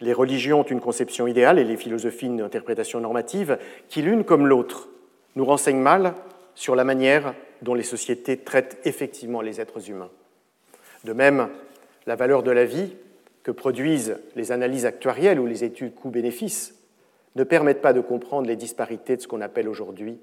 les 0.00 0.12
religions 0.12 0.60
ont 0.60 0.64
une 0.64 0.80
conception 0.80 1.26
idéale 1.26 1.58
et 1.58 1.64
les 1.64 1.76
philosophies 1.76 2.26
une 2.26 2.42
interprétation 2.42 3.00
normative 3.00 3.58
qui, 3.88 4.02
l'une 4.02 4.24
comme 4.24 4.46
l'autre, 4.46 4.88
nous 5.36 5.44
renseignent 5.44 5.80
mal 5.80 6.14
sur 6.54 6.76
la 6.76 6.84
manière 6.84 7.34
dont 7.62 7.74
les 7.74 7.82
sociétés 7.82 8.36
traitent 8.36 8.78
effectivement 8.84 9.40
les 9.40 9.60
êtres 9.60 9.88
humains. 9.90 10.10
De 11.04 11.12
même, 11.12 11.48
la 12.06 12.16
valeur 12.16 12.42
de 12.42 12.50
la 12.50 12.64
vie 12.64 12.94
que 13.42 13.50
produisent 13.50 14.18
les 14.34 14.52
analyses 14.52 14.86
actuarielles 14.86 15.40
ou 15.40 15.46
les 15.46 15.64
études 15.64 15.94
coûts-bénéfices 15.94 16.74
ne 17.36 17.44
permettent 17.44 17.82
pas 17.82 17.92
de 17.92 18.00
comprendre 18.00 18.48
les 18.48 18.56
disparités 18.56 19.16
de 19.16 19.22
ce 19.22 19.28
qu'on 19.28 19.40
appelle 19.40 19.68
aujourd'hui 19.68 20.18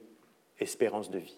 espérance 0.59 1.09
de 1.09 1.19
vie. 1.19 1.37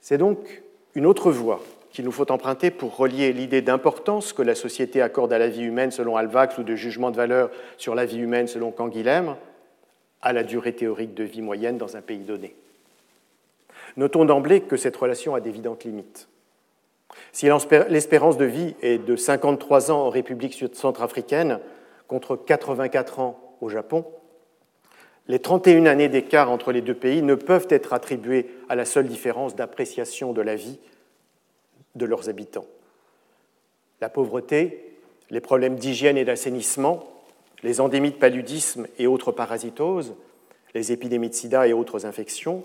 C'est 0.00 0.18
donc 0.18 0.62
une 0.94 1.06
autre 1.06 1.30
voie 1.30 1.60
qu'il 1.90 2.04
nous 2.04 2.12
faut 2.12 2.30
emprunter 2.30 2.70
pour 2.70 2.96
relier 2.96 3.32
l'idée 3.32 3.62
d'importance 3.62 4.32
que 4.32 4.42
la 4.42 4.54
société 4.54 5.00
accorde 5.00 5.32
à 5.32 5.38
la 5.38 5.48
vie 5.48 5.62
humaine 5.62 5.90
selon 5.90 6.16
Alvax 6.16 6.58
ou 6.58 6.62
de 6.62 6.74
jugement 6.74 7.10
de 7.10 7.16
valeur 7.16 7.50
sur 7.76 7.94
la 7.94 8.04
vie 8.04 8.18
humaine 8.18 8.46
selon 8.46 8.70
Canguilhem 8.70 9.36
à 10.20 10.32
la 10.32 10.42
durée 10.42 10.74
théorique 10.74 11.14
de 11.14 11.24
vie 11.24 11.42
moyenne 11.42 11.78
dans 11.78 11.96
un 11.96 12.02
pays 12.02 12.18
donné. 12.18 12.54
Notons 13.96 14.24
d'emblée 14.24 14.60
que 14.60 14.76
cette 14.76 14.96
relation 14.96 15.34
a 15.34 15.40
d'évidentes 15.40 15.84
limites. 15.84 16.28
Si 17.32 17.48
l'espérance 17.88 18.36
de 18.36 18.44
vie 18.44 18.74
est 18.82 18.98
de 18.98 19.16
53 19.16 19.90
ans 19.90 20.06
en 20.06 20.10
République 20.10 20.62
centrafricaine 20.72 21.58
contre 22.06 22.36
84 22.36 23.18
ans 23.20 23.40
au 23.60 23.68
Japon, 23.68 24.04
les 25.26 25.40
31 25.40 25.86
années 25.86 26.08
d'écart 26.08 26.50
entre 26.50 26.72
les 26.72 26.80
deux 26.80 26.94
pays 26.94 27.22
ne 27.22 27.34
peuvent 27.34 27.66
être 27.70 27.92
attribuées 27.92 28.46
à 28.68 28.74
la 28.74 28.84
seule 28.84 29.06
différence 29.06 29.54
d'appréciation 29.54 30.32
de 30.32 30.40
la 30.40 30.56
vie 30.56 30.78
de 31.98 32.06
leurs 32.06 32.28
habitants. 32.28 32.66
La 34.00 34.08
pauvreté, 34.08 34.94
les 35.30 35.40
problèmes 35.40 35.76
d'hygiène 35.76 36.16
et 36.16 36.24
d'assainissement, 36.24 37.04
les 37.62 37.80
endémies 37.80 38.12
de 38.12 38.16
paludisme 38.16 38.86
et 38.98 39.06
autres 39.06 39.32
parasitoses, 39.32 40.14
les 40.74 40.92
épidémies 40.92 41.28
de 41.28 41.34
sida 41.34 41.66
et 41.66 41.72
autres 41.72 42.06
infections, 42.06 42.64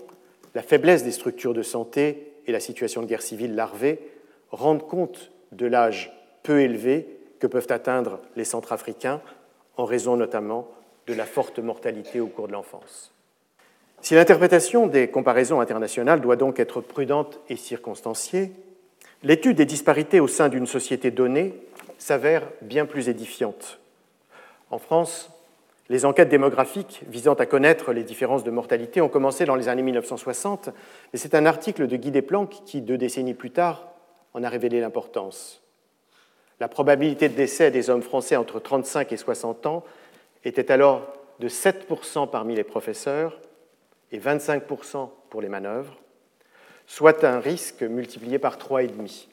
la 0.54 0.62
faiblesse 0.62 1.04
des 1.04 1.12
structures 1.12 1.54
de 1.54 1.62
santé 1.62 2.32
et 2.46 2.52
la 2.52 2.60
situation 2.60 3.02
de 3.02 3.06
guerre 3.06 3.22
civile 3.22 3.54
larvée 3.54 3.98
rendent 4.50 4.86
compte 4.86 5.32
de 5.52 5.66
l'âge 5.66 6.12
peu 6.42 6.60
élevé 6.60 7.08
que 7.40 7.46
peuvent 7.46 7.66
atteindre 7.70 8.20
les 8.36 8.44
Centrafricains, 8.44 9.20
en 9.76 9.84
raison 9.84 10.16
notamment 10.16 10.68
de 11.06 11.14
la 11.14 11.26
forte 11.26 11.58
mortalité 11.58 12.20
au 12.20 12.28
cours 12.28 12.46
de 12.46 12.52
l'enfance. 12.52 13.12
Si 14.00 14.14
l'interprétation 14.14 14.86
des 14.86 15.08
comparaisons 15.08 15.60
internationales 15.60 16.20
doit 16.20 16.36
donc 16.36 16.60
être 16.60 16.80
prudente 16.80 17.40
et 17.48 17.56
circonstanciée, 17.56 18.52
l'étude 19.24 19.56
des 19.56 19.66
disparités 19.66 20.20
au 20.20 20.28
sein 20.28 20.48
d'une 20.48 20.66
société 20.66 21.10
donnée 21.10 21.54
s'avère 21.98 22.42
bien 22.60 22.86
plus 22.86 23.08
édifiante. 23.08 23.80
En 24.70 24.78
France, 24.78 25.30
les 25.88 26.04
enquêtes 26.04 26.28
démographiques 26.28 27.02
visant 27.08 27.34
à 27.34 27.46
connaître 27.46 27.92
les 27.92 28.04
différences 28.04 28.44
de 28.44 28.50
mortalité 28.50 29.00
ont 29.00 29.08
commencé 29.08 29.44
dans 29.44 29.56
les 29.56 29.68
années 29.68 29.82
1960, 29.82 30.70
mais 31.12 31.18
c'est 31.18 31.34
un 31.34 31.46
article 31.46 31.86
de 31.86 31.96
Guy 31.96 32.10
Desplanques 32.10 32.62
qui, 32.64 32.80
deux 32.80 32.98
décennies 32.98 33.34
plus 33.34 33.50
tard, 33.50 33.88
en 34.34 34.42
a 34.42 34.48
révélé 34.48 34.80
l'importance. 34.80 35.62
La 36.60 36.68
probabilité 36.68 37.28
de 37.28 37.34
décès 37.34 37.70
des 37.70 37.90
hommes 37.90 38.02
français 38.02 38.36
entre 38.36 38.60
35 38.60 39.12
et 39.12 39.16
60 39.16 39.66
ans 39.66 39.84
était 40.44 40.70
alors 40.70 41.12
de 41.40 41.48
7% 41.48 42.30
parmi 42.30 42.54
les 42.54 42.64
professeurs 42.64 43.40
et 44.12 44.18
25% 44.18 45.08
pour 45.30 45.42
les 45.42 45.48
manœuvres, 45.48 45.98
soit 46.86 47.24
un 47.24 47.40
risque 47.40 47.82
multiplié 47.82 48.38
par 48.38 48.58
3,5. 48.58 49.26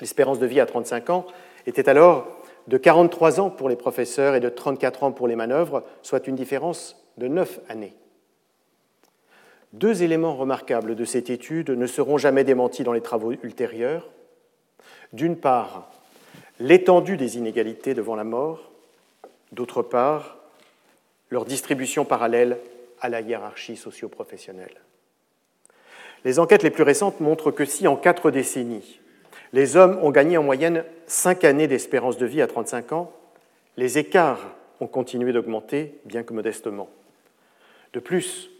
L'espérance 0.00 0.38
de 0.38 0.46
vie 0.46 0.60
à 0.60 0.66
35 0.66 1.10
ans 1.10 1.26
était 1.66 1.88
alors 1.88 2.26
de 2.66 2.78
43 2.78 3.40
ans 3.40 3.50
pour 3.50 3.68
les 3.68 3.76
professeurs 3.76 4.34
et 4.34 4.40
de 4.40 4.48
34 4.48 5.04
ans 5.04 5.12
pour 5.12 5.28
les 5.28 5.36
manœuvres, 5.36 5.84
soit 6.02 6.26
une 6.26 6.34
différence 6.34 6.96
de 7.18 7.28
9 7.28 7.60
années. 7.68 7.94
Deux 9.72 10.02
éléments 10.02 10.36
remarquables 10.36 10.94
de 10.94 11.04
cette 11.04 11.30
étude 11.30 11.70
ne 11.70 11.86
seront 11.86 12.16
jamais 12.16 12.44
démentis 12.44 12.84
dans 12.84 12.92
les 12.92 13.00
travaux 13.00 13.32
ultérieurs. 13.32 14.08
D'une 15.12 15.36
part, 15.36 15.90
l'étendue 16.60 17.16
des 17.16 17.38
inégalités 17.38 17.94
devant 17.94 18.14
la 18.14 18.24
mort, 18.24 18.70
d'autre 19.52 19.82
part, 19.82 20.38
leur 21.30 21.44
distribution 21.44 22.04
parallèle 22.04 22.58
à 23.00 23.08
la 23.08 23.20
hiérarchie 23.20 23.76
socio-professionnelle. 23.76 24.80
Les 26.24 26.38
enquêtes 26.38 26.62
les 26.62 26.70
plus 26.70 26.82
récentes 26.82 27.20
montrent 27.20 27.50
que 27.50 27.64
si 27.64 27.86
en 27.86 27.96
quatre 27.96 28.30
décennies, 28.30 29.00
les 29.52 29.76
hommes 29.76 29.98
ont 30.02 30.10
gagné 30.10 30.38
en 30.38 30.42
moyenne 30.42 30.84
cinq 31.06 31.44
années 31.44 31.68
d'espérance 31.68 32.16
de 32.16 32.26
vie 32.26 32.42
à 32.42 32.46
35 32.46 32.92
ans, 32.92 33.12
les 33.76 33.98
écarts 33.98 34.54
ont 34.80 34.86
continué 34.86 35.32
d'augmenter, 35.32 35.94
bien 36.04 36.22
que 36.22 36.32
modestement. 36.32 36.88
De 37.92 38.00
plus, 38.00 38.50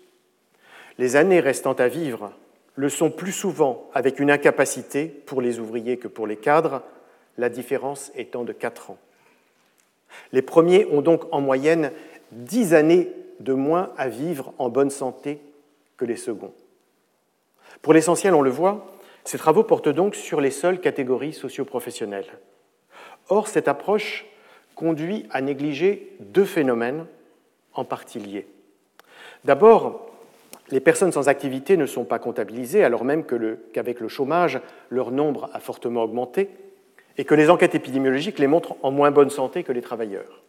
les 0.99 1.17
années 1.17 1.41
restant 1.41 1.73
à 1.73 1.89
vivre 1.89 2.33
le 2.77 2.89
sont 2.89 3.11
plus 3.11 3.33
souvent 3.33 3.89
avec 3.95 4.21
une 4.21 4.31
incapacité 4.31 5.07
pour 5.07 5.41
les 5.41 5.59
ouvriers 5.59 5.97
que 5.97 6.09
pour 6.09 6.27
les 6.27 6.37
cadres, 6.37 6.83
la 7.39 7.49
différence 7.49 8.13
étant 8.17 8.45
de 8.45 8.53
4 8.53 8.91
ans. 8.91 8.99
Les 10.33 10.43
premiers 10.43 10.87
ont 10.87 11.03
donc 11.03 11.23
en 11.33 11.41
moyenne 11.41 11.93
10 12.33 12.75
années 12.75 13.09
de 13.41 13.53
moins 13.53 13.93
à 13.97 14.09
vivre 14.09 14.53
en 14.59 14.69
bonne 14.69 14.91
santé 14.91 15.41
que 15.97 16.05
les 16.05 16.17
seconds. 16.17 16.53
Pour 17.85 17.93
l'essentiel, 17.93 18.35
on 18.35 18.41
le 18.41 18.49
voit, 18.49 18.87
ces 19.25 19.37
travaux 19.37 19.63
portent 19.63 19.91
donc 19.91 20.15
sur 20.15 20.41
les 20.41 20.51
seules 20.51 20.81
catégories 20.81 21.35
socioprofessionnelles. 21.35 22.39
Or, 23.29 23.47
cette 23.47 23.69
approche 23.69 24.25
conduit 24.75 25.27
à 25.29 25.43
négliger 25.43 26.17
deux 26.21 26.47
phénomènes 26.47 27.05
en 27.75 27.85
partie 27.85 28.19
liés. 28.19 28.47
D'abord, 29.45 30.07
les 30.71 30.81
personnes 30.81 31.13
sans 31.13 31.29
activité 31.29 31.77
ne 31.77 31.85
sont 31.85 32.07
pas 32.07 32.19
comptabilisées, 32.19 32.83
alors 32.83 33.05
même 33.05 33.27
qu'avec 33.27 34.01
le, 34.01 34.05
le 34.05 34.09
chômage, 34.09 34.63
leur 34.89 35.11
nombre 35.11 35.51
a 35.53 35.61
fortement 35.61 36.05
augmenté 36.05 36.49
et 37.19 37.27
que 37.27 37.35
les 37.35 37.51
enquêtes 37.51 37.75
épidémiologiques 37.75 38.39
les 38.39 38.47
montrent 38.47 38.77
en 38.83 38.93
moins 38.93 39.11
bonne 39.11 39.29
santé 39.29 39.63
que 39.63 39.73
les 39.73 39.83
travailleurs. 39.83 40.44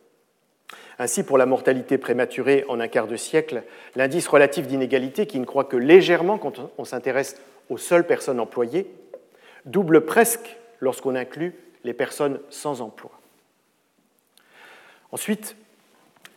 Ainsi, 0.98 1.24
pour 1.24 1.38
la 1.38 1.46
mortalité 1.46 1.98
prématurée 1.98 2.64
en 2.70 2.80
un 2.80 2.88
quart 2.88 3.08
de 3.08 3.18
siècle, 3.18 3.64
l'indice 3.96 4.28
relatif 4.28 4.68
d'inégalité, 4.68 5.26
qui 5.26 5.40
ne 5.40 5.46
croit 5.46 5.66
que 5.66 5.78
légèrement 5.78 6.38
quand 6.38 6.60
on 6.78 6.86
s'intéresse 6.86 7.40
aux 7.70 7.78
seules 7.78 8.08
personnes 8.08 8.40
employées, 8.40 8.88
double 9.66 10.06
presque 10.06 10.58
lorsqu'on 10.80 11.16
inclut 11.16 11.54
les 11.84 11.94
personnes 11.94 12.40
sans 12.50 12.82
emploi. 12.82 13.12
Ensuite, 15.12 15.56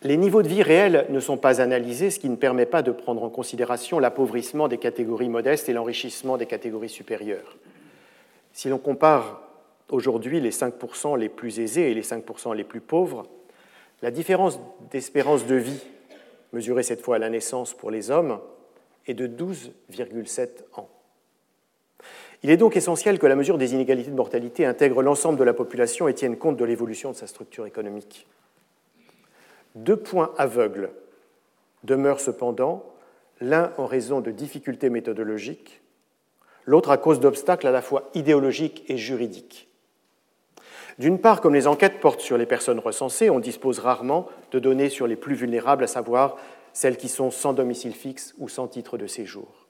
les 0.02 0.16
niveaux 0.16 0.42
de 0.42 0.48
vie 0.48 0.62
réels 0.62 1.06
ne 1.08 1.20
sont 1.20 1.36
pas 1.36 1.60
analysés, 1.60 2.10
ce 2.10 2.20
qui 2.20 2.28
ne 2.28 2.36
permet 2.36 2.66
pas 2.66 2.82
de 2.82 2.92
prendre 2.92 3.22
en 3.24 3.30
considération 3.30 3.98
l'appauvrissement 3.98 4.68
des 4.68 4.78
catégories 4.78 5.28
modestes 5.28 5.68
et 5.68 5.72
l'enrichissement 5.72 6.36
des 6.36 6.46
catégories 6.46 6.88
supérieures. 6.88 7.56
Si 8.52 8.68
l'on 8.68 8.78
compare 8.78 9.42
aujourd'hui 9.90 10.40
les 10.40 10.50
5% 10.50 11.18
les 11.18 11.28
plus 11.28 11.58
aisés 11.58 11.90
et 11.90 11.94
les 11.94 12.02
5% 12.02 12.54
les 12.54 12.64
plus 12.64 12.80
pauvres, 12.80 13.26
la 14.02 14.10
différence 14.10 14.60
d'espérance 14.90 15.46
de 15.46 15.56
vie, 15.56 15.82
mesurée 16.52 16.82
cette 16.82 17.02
fois 17.02 17.16
à 17.16 17.18
la 17.18 17.30
naissance 17.30 17.74
pour 17.74 17.90
les 17.90 18.10
hommes, 18.10 18.40
est 19.06 19.14
de 19.14 19.26
12,7 19.26 20.48
ans. 20.76 20.88
Il 22.42 22.50
est 22.50 22.56
donc 22.56 22.76
essentiel 22.76 23.18
que 23.18 23.26
la 23.26 23.34
mesure 23.34 23.58
des 23.58 23.74
inégalités 23.74 24.10
de 24.10 24.16
mortalité 24.16 24.64
intègre 24.64 25.02
l'ensemble 25.02 25.38
de 25.38 25.44
la 25.44 25.54
population 25.54 26.06
et 26.06 26.14
tienne 26.14 26.36
compte 26.36 26.56
de 26.56 26.64
l'évolution 26.64 27.10
de 27.10 27.16
sa 27.16 27.26
structure 27.26 27.66
économique. 27.66 28.28
Deux 29.74 29.96
points 29.96 30.32
aveugles 30.38 30.90
demeurent 31.82 32.20
cependant, 32.20 32.84
l'un 33.40 33.72
en 33.76 33.86
raison 33.86 34.20
de 34.20 34.30
difficultés 34.30 34.90
méthodologiques, 34.90 35.80
l'autre 36.64 36.90
à 36.90 36.98
cause 36.98 37.20
d'obstacles 37.20 37.66
à 37.66 37.72
la 37.72 37.82
fois 37.82 38.10
idéologiques 38.14 38.84
et 38.88 38.96
juridiques. 38.96 39.67
D'une 40.98 41.20
part, 41.20 41.40
comme 41.40 41.54
les 41.54 41.68
enquêtes 41.68 42.00
portent 42.00 42.20
sur 42.20 42.36
les 42.36 42.46
personnes 42.46 42.80
recensées, 42.80 43.30
on 43.30 43.38
dispose 43.38 43.78
rarement 43.78 44.26
de 44.50 44.58
données 44.58 44.88
sur 44.88 45.06
les 45.06 45.16
plus 45.16 45.36
vulnérables, 45.36 45.84
à 45.84 45.88
savoir 45.88 46.36
celles 46.72 46.96
qui 46.96 47.08
sont 47.08 47.30
sans 47.30 47.52
domicile 47.52 47.94
fixe 47.94 48.34
ou 48.38 48.48
sans 48.48 48.66
titre 48.66 48.98
de 48.98 49.06
séjour. 49.06 49.68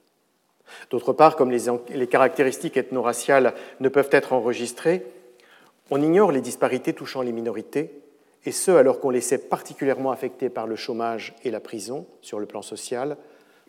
D'autre 0.91 1.13
part, 1.13 1.37
comme 1.37 1.51
les, 1.51 2.07
caractéristiques 2.07 2.77
ethno-raciales 2.77 3.55
ne 3.81 3.89
peuvent 3.89 4.09
être 4.13 4.33
enregistrées, 4.33 5.05
on 5.91 6.03
ignore 6.03 6.33
les 6.33 6.41
disparités 6.41 6.93
touchant 6.93 7.23
les 7.23 7.33
minorités, 7.33 7.91
et 8.45 8.53
ce 8.53 8.71
alors 8.71 9.01
qu'on 9.01 9.11
les 9.11 9.21
sait 9.21 9.39
particulièrement 9.39 10.11
affectés 10.11 10.49
par 10.49 10.67
le 10.67 10.77
chômage 10.77 11.35
et 11.45 11.51
la 11.51 11.61
prison 11.61 12.07
sur 12.23 12.39
le 12.39 12.47
plan 12.47 12.63
social, 12.63 13.17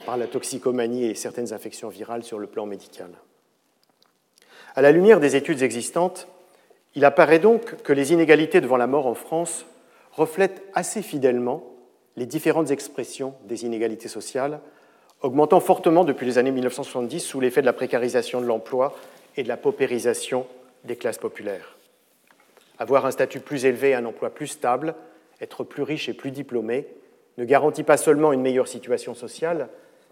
par 0.06 0.16
la 0.16 0.28
toxicomanie 0.28 1.06
et 1.06 1.16
certaines 1.16 1.54
infections 1.54 1.90
virales 1.90 2.24
sur 2.24 2.40
le 2.40 2.48
plan 2.48 2.66
médical. 2.66 3.10
À 4.76 4.82
la 4.82 4.92
lumière 4.92 5.20
des 5.20 5.36
études 5.36 5.62
existantes, 5.62 6.28
il 6.96 7.06
apparaît 7.06 7.40
donc 7.40 7.82
que 7.84 7.94
les 7.94 8.14
inégalités 8.14 8.62
devant 8.62 8.78
la 8.78 8.88
mort 8.88 9.08
en 9.08 9.14
France 9.14 9.66
reflètent 10.12 10.64
assez 10.74 11.02
fidèlement 11.02 11.64
les 12.16 12.26
différentes 12.26 12.72
expressions 12.72 13.34
des 13.46 13.66
inégalités 13.66 14.08
sociales, 14.08 14.60
augmentant 15.22 15.60
fortement 15.60 16.04
depuis 16.04 16.26
les 16.26 16.38
années 16.38 16.52
1970 16.52 17.20
sous 17.20 17.40
l'effet 17.40 17.62
de 17.62 17.66
la 17.66 17.74
précarisation 17.74 18.42
de 18.42 18.46
l'emploi 18.46 18.96
et 19.38 19.44
de 19.44 19.48
la 19.48 19.58
paupérisation 19.58 20.46
des 20.84 20.96
classes 20.96 21.18
populaires. 21.18 21.78
Avoir 22.78 23.06
un 23.06 23.12
statut 23.12 23.40
plus 23.40 23.66
élevé, 23.66 23.94
un 23.94 24.06
emploi 24.06 24.30
plus 24.30 24.48
stable, 24.48 24.96
être 25.42 25.64
plus 25.64 25.84
riche 25.84 26.10
et 26.10 26.14
plus 26.14 26.32
diplômé 26.32 26.88
ne 27.38 27.46
garantit 27.46 27.84
pas 27.84 27.98
seulement 27.98 28.34
une 28.34 28.42
meilleure 28.42 28.68
situation 28.68 29.14
sociale, 29.14 29.70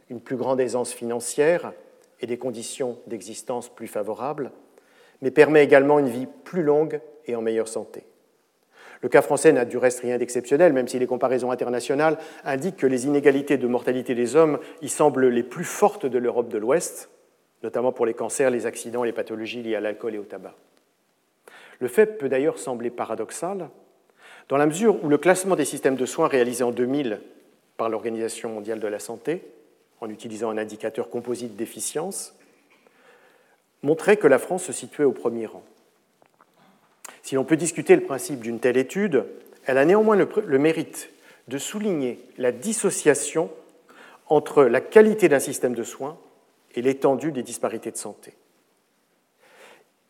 une 0.10 0.22
plus 0.22 0.38
grande 0.38 0.62
aisance 0.62 0.94
financière 0.94 1.74
et 2.22 2.28
des 2.28 2.38
conditions 2.38 2.98
d'existence 3.08 3.70
plus 3.70 3.88
favorables, 3.88 4.52
mais 5.22 5.32
permet 5.32 5.64
également 5.64 6.00
une 6.00 6.10
vie 6.10 6.28
plus 6.44 6.64
longue 6.64 7.02
et 7.26 7.36
en 7.36 7.42
meilleure 7.42 7.68
santé. 7.68 8.04
Le 9.02 9.10
cas 9.10 9.22
français 9.22 9.52
n'a 9.52 9.66
du 9.66 9.78
reste 9.78 10.00
rien 10.00 10.18
d'exceptionnel, 10.18 10.74
même 10.74 10.88
si 10.88 10.98
les 10.98 11.06
comparaisons 11.06 11.52
internationales 11.52 12.18
indiquent 12.44 12.78
que 12.78 12.88
les 12.88 13.06
inégalités 13.06 13.58
de 13.58 13.68
mortalité 13.68 14.16
des 14.16 14.36
hommes 14.36 14.60
y 14.82 14.90
semblent 14.90 15.28
les 15.28 15.44
plus 15.44 15.64
fortes 15.64 16.06
de 16.06 16.18
l'Europe 16.18 16.50
de 16.50 16.58
l'Ouest, 16.58 17.10
notamment 17.64 17.92
pour 17.92 18.06
les 18.06 18.14
cancers, 18.14 18.50
les 18.50 18.66
accidents 18.66 19.04
et 19.04 19.08
les 19.08 19.14
pathologies 19.14 19.62
liées 19.62 19.76
à 19.76 19.82
l'alcool 19.82 20.16
et 20.16 20.18
au 20.18 20.24
tabac. 20.24 20.56
Le 21.80 21.88
fait 21.88 22.18
peut 22.18 22.30
d'ailleurs 22.30 22.58
sembler 22.58 22.90
paradoxal, 22.90 23.70
dans 24.50 24.58
la 24.58 24.66
mesure 24.66 25.04
où 25.04 25.10
le 25.10 25.18
classement 25.18 25.56
des 25.56 25.66
systèmes 25.66 25.96
de 25.96 26.06
soins 26.06 26.28
réalisé 26.28 26.64
en 26.64 26.72
2000 26.72 27.22
par 27.76 27.90
l'Organisation 27.90 28.50
mondiale 28.50 28.80
de 28.80 28.88
la 28.88 29.00
santé, 29.00 29.44
en 30.02 30.10
utilisant 30.10 30.50
un 30.50 30.58
indicateur 30.58 31.10
composite 31.10 31.56
d'efficience, 31.56 32.36
montrait 33.84 34.18
que 34.18 34.28
la 34.28 34.40
France 34.40 34.66
se 34.66 34.74
situait 34.74 35.04
au 35.04 35.12
premier 35.12 35.46
rang. 35.46 35.64
Si 37.22 37.36
l'on 37.36 37.44
peut 37.44 37.58
discuter 37.58 37.96
le 37.96 38.04
principe 38.04 38.40
d'une 38.40 38.60
telle 38.60 38.78
étude, 38.78 39.26
elle 39.66 39.78
a 39.78 39.86
néanmoins 39.86 40.16
le, 40.16 40.58
mérite 40.60 41.10
de 41.48 41.58
souligner 41.58 42.20
la 42.38 42.52
dissociation 42.52 43.52
entre 44.28 44.64
la 44.64 44.82
qualité 44.82 45.30
d'un 45.30 45.40
système 45.40 45.76
de 45.76 45.84
soins 45.84 46.18
et 46.76 46.82
l'étendue 46.82 47.32
des 47.32 47.44
disparités 47.44 47.92
de 47.92 47.98
santé. 47.98 48.34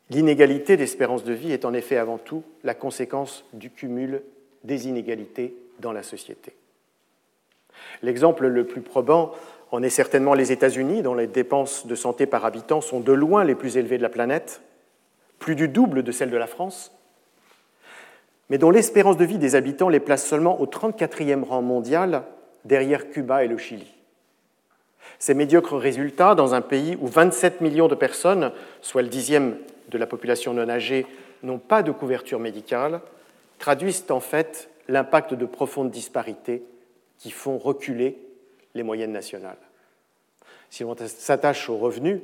L'inégalité 0.09 0.77
d'espérance 0.77 1.23
de 1.23 1.33
vie 1.33 1.51
est 1.51 1.65
en 1.65 1.73
effet 1.73 1.97
avant 1.97 2.17
tout 2.17 2.43
la 2.63 2.73
conséquence 2.73 3.45
du 3.53 3.71
cumul 3.71 4.21
des 4.63 4.87
inégalités 4.87 5.55
dans 5.79 5.91
la 5.91 6.03
société. 6.03 6.53
L'exemple 8.01 8.47
le 8.47 8.65
plus 8.65 8.81
probant 8.81 9.33
en 9.71 9.83
est 9.83 9.89
certainement 9.89 10.33
les 10.33 10.51
États-Unis, 10.51 11.01
dont 11.01 11.13
les 11.13 11.27
dépenses 11.27 11.87
de 11.87 11.95
santé 11.95 12.25
par 12.25 12.45
habitant 12.45 12.81
sont 12.81 12.99
de 12.99 13.11
loin 13.11 13.43
les 13.43 13.55
plus 13.55 13.77
élevées 13.77 13.97
de 13.97 14.03
la 14.03 14.09
planète, 14.09 14.61
plus 15.39 15.55
du 15.55 15.67
double 15.67 16.03
de 16.03 16.11
celles 16.11 16.31
de 16.31 16.37
la 16.37 16.47
France, 16.47 16.91
mais 18.49 18.57
dont 18.57 18.71
l'espérance 18.71 19.17
de 19.17 19.25
vie 19.25 19.37
des 19.37 19.55
habitants 19.55 19.89
les 19.89 19.99
place 19.99 20.25
seulement 20.25 20.61
au 20.61 20.65
34e 20.65 21.43
rang 21.43 21.61
mondial 21.61 22.23
derrière 22.63 23.09
Cuba 23.09 23.43
et 23.43 23.47
le 23.47 23.57
Chili. 23.57 23.93
Ces 25.19 25.33
médiocres 25.33 25.77
résultats, 25.77 26.35
dans 26.35 26.53
un 26.53 26.61
pays 26.61 26.97
où 27.01 27.07
27 27.07 27.61
millions 27.61 27.87
de 27.87 27.95
personnes, 27.95 28.51
soit 28.81 29.01
le 29.01 29.07
dixième 29.09 29.57
de 29.89 29.97
la 29.97 30.05
population 30.05 30.53
non 30.53 30.69
âgée, 30.69 31.05
n'ont 31.43 31.59
pas 31.59 31.83
de 31.83 31.91
couverture 31.91 32.39
médicale, 32.39 33.01
traduisent 33.59 34.05
en 34.09 34.19
fait 34.19 34.69
l'impact 34.87 35.33
de 35.33 35.45
profondes 35.45 35.91
disparités 35.91 36.63
qui 37.17 37.31
font 37.31 37.57
reculer 37.57 38.17
les 38.77 38.83
moyennes 38.83 39.11
nationales. 39.11 39.57
Si 40.69 40.83
on 40.83 40.95
s'attache 40.95 41.69
aux 41.69 41.77
revenus, 41.77 42.19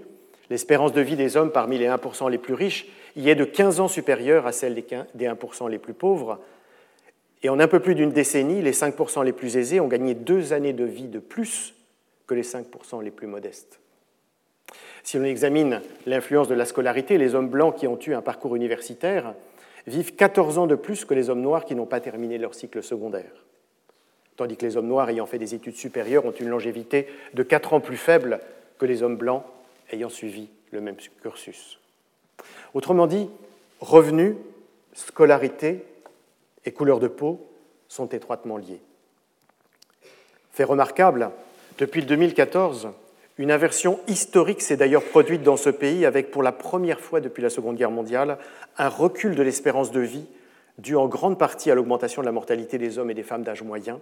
l'espérance 0.50 0.94
de 0.94 1.02
vie 1.02 1.16
des 1.16 1.38
hommes 1.38 1.52
parmi 1.52 1.78
les 1.78 1.88
1% 1.88 2.30
les 2.30 2.38
plus 2.38 2.54
riches 2.54 2.88
y 3.16 3.30
est 3.30 3.36
de 3.36 3.46
15 3.46 3.80
ans 3.80 3.88
supérieure 3.88 4.48
à 4.48 4.52
celle 4.52 4.76
des 4.76 5.26
1% 5.28 5.70
les 5.70 5.80
plus 5.80 5.94
pauvres. 5.94 6.40
Et 7.44 7.50
en 7.50 7.60
un 7.60 7.68
peu 7.68 7.80
plus 7.80 7.96
d'une 7.96 8.12
décennie, 8.12 8.62
les 8.62 8.72
5% 8.72 9.24
les 9.24 9.34
plus 9.34 9.58
aisés 9.58 9.80
ont 9.80 9.88
gagné 9.88 10.14
deux 10.14 10.54
années 10.54 10.74
de 10.74 10.86
vie 10.86 11.08
de 11.08 11.20
plus 11.20 11.74
que 12.26 12.34
les 12.34 12.44
5% 12.44 13.04
les 13.04 13.12
plus 13.12 13.28
modestes. 13.28 13.80
Si 15.04 15.18
l'on 15.18 15.26
examine 15.26 15.82
l'influence 16.06 16.48
de 16.48 16.56
la 16.56 16.66
scolarité, 16.66 17.18
les 17.18 17.36
hommes 17.36 17.50
blancs 17.50 17.76
qui 17.76 17.88
ont 17.88 18.00
eu 18.00 18.14
un 18.14 18.22
parcours 18.22 18.56
universitaire 18.56 19.34
vivent 19.86 20.16
14 20.16 20.58
ans 20.58 20.68
de 20.68 20.76
plus 20.76 21.04
que 21.04 21.14
les 21.14 21.30
hommes 21.30 21.42
noirs 21.42 21.66
qui 21.66 21.76
n'ont 21.76 21.86
pas 21.86 22.00
terminé 22.00 22.38
leur 22.38 22.56
cycle 22.56 22.82
secondaire. 22.82 23.44
Tandis 24.36 24.58
que 24.58 24.66
les 24.66 24.78
hommes 24.78 24.88
noirs 24.88 25.10
ayant 25.10 25.26
fait 25.26 25.38
des 25.38 25.54
études 25.54 25.76
supérieures 25.76 26.26
ont 26.26 26.32
une 26.32 26.50
longévité 26.50 27.08
de 27.34 27.44
4 27.44 27.74
ans 27.74 27.80
plus 27.80 27.98
faible 27.98 28.40
que 28.80 28.86
les 28.86 29.04
hommes 29.04 29.18
blancs 29.18 29.44
ayant 29.92 30.10
suivi 30.10 30.50
le 30.72 30.82
même 30.82 30.98
cursus. 31.22 31.80
Autrement 32.74 33.06
dit, 33.06 33.30
revenus, 33.80 34.36
scolarité 34.94 35.84
et 36.66 36.72
couleur 36.72 37.00
de 37.00 37.08
peau 37.08 37.46
sont 37.88 38.08
étroitement 38.08 38.58
liés. 38.58 38.82
Fait 40.52 40.64
remarquable, 40.64 41.32
depuis 41.78 42.02
le 42.02 42.08
2014, 42.08 42.90
une 43.38 43.52
inversion 43.52 44.00
historique 44.08 44.62
s'est 44.62 44.78
d'ailleurs 44.78 45.04
produite 45.04 45.42
dans 45.42 45.58
ce 45.58 45.70
pays 45.70 46.06
avec, 46.06 46.30
pour 46.30 46.44
la 46.44 46.52
première 46.52 47.00
fois 47.00 47.20
depuis 47.20 47.42
la 47.42 47.50
Seconde 47.50 47.76
Guerre 47.76 47.92
mondiale, 47.92 48.38
un 48.78 48.90
recul 48.90 49.36
de 49.36 49.42
l'espérance 49.42 49.92
de 49.92 50.02
vie 50.02 50.26
dû 50.78 50.96
en 50.96 51.08
grande 51.08 51.38
partie 51.38 51.72
à 51.72 51.76
l'augmentation 51.76 52.22
de 52.22 52.26
la 52.26 52.32
mortalité 52.32 52.78
des 52.78 52.98
hommes 52.98 53.12
et 53.12 53.16
des 53.16 53.24
femmes 53.24 53.44
d'âge 53.44 53.64
moyen, 53.64 54.00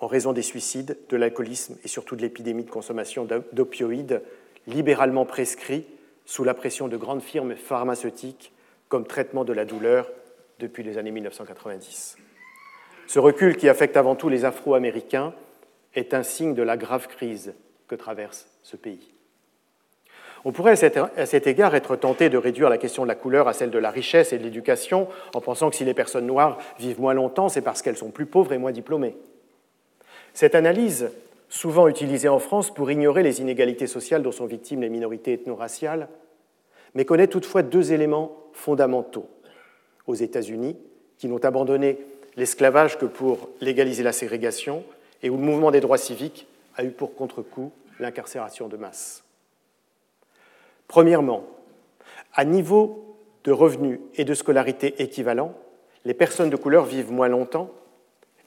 en 0.00 0.06
raison 0.06 0.32
des 0.32 0.42
suicides, 0.42 0.98
de 1.08 1.16
l'alcoolisme 1.16 1.76
et 1.84 1.88
surtout 1.88 2.16
de 2.16 2.22
l'épidémie 2.22 2.64
de 2.64 2.70
consommation 2.70 3.26
d'opioïdes 3.52 4.22
libéralement 4.66 5.24
prescrits 5.24 5.86
sous 6.24 6.44
la 6.44 6.54
pression 6.54 6.88
de 6.88 6.96
grandes 6.96 7.22
firmes 7.22 7.54
pharmaceutiques 7.54 8.52
comme 8.88 9.06
traitement 9.06 9.44
de 9.44 9.52
la 9.52 9.64
douleur 9.64 10.10
depuis 10.58 10.82
les 10.82 10.98
années 10.98 11.10
1990. 11.10 12.16
Ce 13.06 13.18
recul 13.18 13.56
qui 13.56 13.68
affecte 13.68 13.96
avant 13.96 14.16
tout 14.16 14.28
les 14.28 14.44
Afro-Américains 14.44 15.34
est 15.94 16.14
un 16.14 16.22
signe 16.22 16.54
de 16.54 16.62
la 16.62 16.76
grave 16.76 17.08
crise 17.08 17.54
que 17.86 17.94
traverse 17.94 18.48
ce 18.62 18.76
pays. 18.76 19.12
On 20.46 20.52
pourrait 20.52 20.72
à 20.84 21.26
cet 21.26 21.46
égard 21.46 21.74
être 21.74 21.96
tenté 21.96 22.28
de 22.28 22.36
réduire 22.36 22.68
la 22.68 22.76
question 22.76 23.02
de 23.02 23.08
la 23.08 23.14
couleur 23.14 23.48
à 23.48 23.54
celle 23.54 23.70
de 23.70 23.78
la 23.78 23.90
richesse 23.90 24.32
et 24.32 24.38
de 24.38 24.42
l'éducation 24.42 25.08
en 25.34 25.40
pensant 25.40 25.70
que 25.70 25.76
si 25.76 25.84
les 25.84 25.94
personnes 25.94 26.26
noires 26.26 26.58
vivent 26.78 27.00
moins 27.00 27.14
longtemps, 27.14 27.48
c'est 27.48 27.62
parce 27.62 27.80
qu'elles 27.80 27.96
sont 27.96 28.10
plus 28.10 28.26
pauvres 28.26 28.52
et 28.52 28.58
moins 28.58 28.72
diplômées. 28.72 29.16
Cette 30.34 30.56
analyse, 30.56 31.10
souvent 31.48 31.86
utilisée 31.86 32.28
en 32.28 32.40
France 32.40 32.74
pour 32.74 32.90
ignorer 32.90 33.22
les 33.22 33.40
inégalités 33.40 33.86
sociales 33.86 34.22
dont 34.22 34.32
sont 34.32 34.46
victimes 34.46 34.82
les 34.82 34.88
minorités 34.88 35.32
ethno-raciales, 35.32 36.08
mais 36.94 37.04
connaît 37.04 37.28
toutefois 37.28 37.62
deux 37.62 37.92
éléments 37.92 38.36
fondamentaux. 38.52 39.28
Aux 40.06 40.14
États-Unis, 40.14 40.76
qui 41.18 41.28
n'ont 41.28 41.38
abandonné 41.38 41.98
l'esclavage 42.36 42.98
que 42.98 43.06
pour 43.06 43.48
légaliser 43.60 44.02
la 44.02 44.12
ségrégation, 44.12 44.82
et 45.22 45.30
où 45.30 45.36
le 45.36 45.42
mouvement 45.42 45.70
des 45.70 45.80
droits 45.80 45.98
civiques 45.98 46.46
a 46.76 46.84
eu 46.84 46.90
pour 46.90 47.14
contre-coup 47.14 47.70
l'incarcération 48.00 48.68
de 48.68 48.76
masse. 48.76 49.22
Premièrement, 50.88 51.44
à 52.34 52.44
niveau 52.44 53.16
de 53.44 53.52
revenus 53.52 54.00
et 54.16 54.24
de 54.24 54.34
scolarité 54.34 55.00
équivalents, 55.02 55.54
les 56.04 56.12
personnes 56.12 56.50
de 56.50 56.56
couleur 56.56 56.84
vivent 56.84 57.12
moins 57.12 57.28
longtemps 57.28 57.70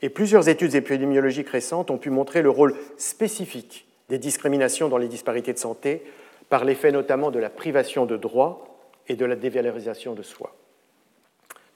et 0.02 0.10
plusieurs 0.10 0.50
études 0.50 0.76
épidémiologiques 0.76 1.50
récentes 1.50 1.92
ont 1.92 1.98
pu 1.98 2.10
montrer 2.10 2.42
le 2.42 2.50
rôle 2.50 2.76
spécifique 2.98 3.88
des 4.10 4.20
discriminations 4.20 4.90
dans 4.90 4.98
les 4.98 5.08
disparités 5.08 5.54
de 5.54 5.60
santé 5.60 6.04
par 6.50 6.66
l'effet 6.66 6.92
notamment 6.92 7.32
de 7.32 7.40
la 7.40 7.50
privation 7.50 8.06
de 8.06 8.18
droits 8.18 8.80
et 9.08 9.16
de 9.16 9.26
la 9.26 9.36
dévalorisation 9.36 10.14
de 10.14 10.24
soi. 10.24 10.56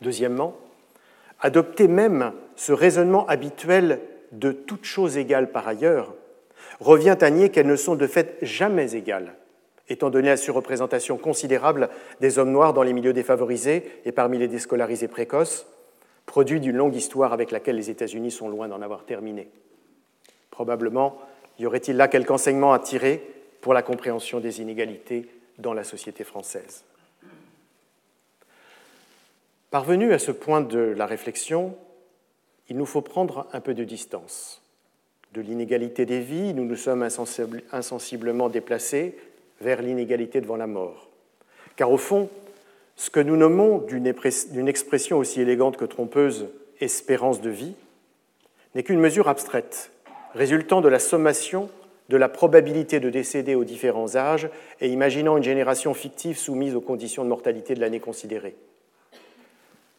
Deuxièmement, 0.01 0.55
adopter 1.39 1.87
même 1.87 2.33
ce 2.55 2.71
raisonnement 2.71 3.25
habituel 3.27 3.99
de 4.31 4.51
toutes 4.51 4.85
choses 4.85 5.17
égales 5.17 5.51
par 5.51 5.67
ailleurs 5.67 6.13
revient 6.79 7.17
à 7.21 7.29
nier 7.29 7.49
qu'elles 7.49 7.67
ne 7.67 7.75
sont 7.75 7.95
de 7.95 8.07
fait 8.07 8.37
jamais 8.41 8.95
égales, 8.95 9.35
étant 9.89 10.09
donné 10.09 10.29
la 10.29 10.37
surreprésentation 10.37 11.17
considérable 11.17 11.89
des 12.21 12.39
hommes 12.39 12.51
noirs 12.51 12.73
dans 12.73 12.83
les 12.83 12.93
milieux 12.93 13.13
défavorisés 13.13 13.91
et 14.05 14.11
parmi 14.11 14.37
les 14.37 14.47
déscolarisés 14.47 15.07
précoces, 15.07 15.67
produit 16.25 16.59
d'une 16.59 16.77
longue 16.77 16.95
histoire 16.95 17.33
avec 17.33 17.51
laquelle 17.51 17.75
les 17.75 17.89
États-Unis 17.89 18.31
sont 18.31 18.49
loin 18.49 18.67
d'en 18.67 18.81
avoir 18.81 19.05
terminé. 19.05 19.49
Probablement 20.49 21.19
y 21.59 21.65
aurait-il 21.65 21.95
là 21.95 22.07
quelque 22.07 22.31
enseignement 22.31 22.73
à 22.73 22.79
tirer 22.79 23.21
pour 23.61 23.73
la 23.73 23.83
compréhension 23.83 24.39
des 24.39 24.61
inégalités 24.61 25.27
dans 25.59 25.73
la 25.73 25.83
société 25.83 26.23
française? 26.23 26.83
Parvenu 29.69 30.11
à 30.11 30.19
ce 30.19 30.31
point 30.31 30.61
de 30.61 30.79
la 30.79 31.05
réflexion, 31.05 31.75
il 32.67 32.77
nous 32.77 32.85
faut 32.85 33.01
prendre 33.01 33.47
un 33.53 33.61
peu 33.61 33.73
de 33.73 33.83
distance. 33.83 34.61
De 35.33 35.41
l'inégalité 35.41 36.05
des 36.05 36.19
vies, 36.19 36.53
nous 36.53 36.65
nous 36.65 36.75
sommes 36.75 37.07
insensiblement 37.71 38.49
déplacés 38.49 39.17
vers 39.61 39.81
l'inégalité 39.81 40.41
devant 40.41 40.57
la 40.57 40.67
mort. 40.67 41.09
Car 41.77 41.91
au 41.91 41.97
fond, 41.97 42.29
ce 43.01 43.09
que 43.09 43.19
nous 43.19 43.35
nommons 43.35 43.79
d'une 43.79 44.67
expression 44.67 45.17
aussi 45.17 45.41
élégante 45.41 45.75
que 45.75 45.85
trompeuse 45.85 46.49
espérance 46.79 47.41
de 47.41 47.49
vie 47.49 47.73
n'est 48.75 48.83
qu'une 48.83 48.99
mesure 48.99 49.27
abstraite, 49.27 49.91
résultant 50.35 50.81
de 50.81 50.87
la 50.87 50.99
sommation 50.99 51.71
de 52.09 52.17
la 52.17 52.29
probabilité 52.29 52.99
de 52.99 53.09
décéder 53.09 53.55
aux 53.55 53.63
différents 53.63 54.15
âges 54.15 54.51
et 54.81 54.87
imaginant 54.87 55.35
une 55.35 55.41
génération 55.41 55.95
fictive 55.95 56.37
soumise 56.37 56.75
aux 56.75 56.81
conditions 56.81 57.23
de 57.23 57.29
mortalité 57.29 57.73
de 57.73 57.79
l'année 57.79 57.99
considérée. 57.99 58.55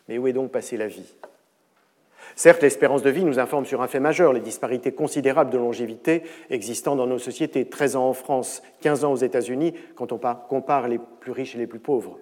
Mais 0.08 0.16
où 0.16 0.28
est 0.28 0.32
donc 0.32 0.52
passée 0.52 0.76
la 0.76 0.86
vie? 0.86 1.12
Certes, 2.36 2.62
l'espérance 2.62 3.02
de 3.02 3.10
vie 3.10 3.24
nous 3.24 3.40
informe 3.40 3.66
sur 3.66 3.82
un 3.82 3.88
fait 3.88 3.98
majeur, 3.98 4.32
les 4.32 4.38
disparités 4.38 4.92
considérables 4.92 5.50
de 5.50 5.58
longévité 5.58 6.22
existant 6.50 6.94
dans 6.94 7.08
nos 7.08 7.18
sociétés, 7.18 7.64
13 7.64 7.96
ans 7.96 8.08
en 8.08 8.14
France, 8.14 8.62
15 8.82 9.04
ans 9.04 9.12
aux 9.12 9.16
États-Unis, 9.16 9.74
quand 9.96 10.12
on 10.12 10.20
compare 10.48 10.86
les 10.86 11.00
plus 11.18 11.32
riches 11.32 11.56
et 11.56 11.58
les 11.58 11.66
plus 11.66 11.80
pauvres. 11.80 12.20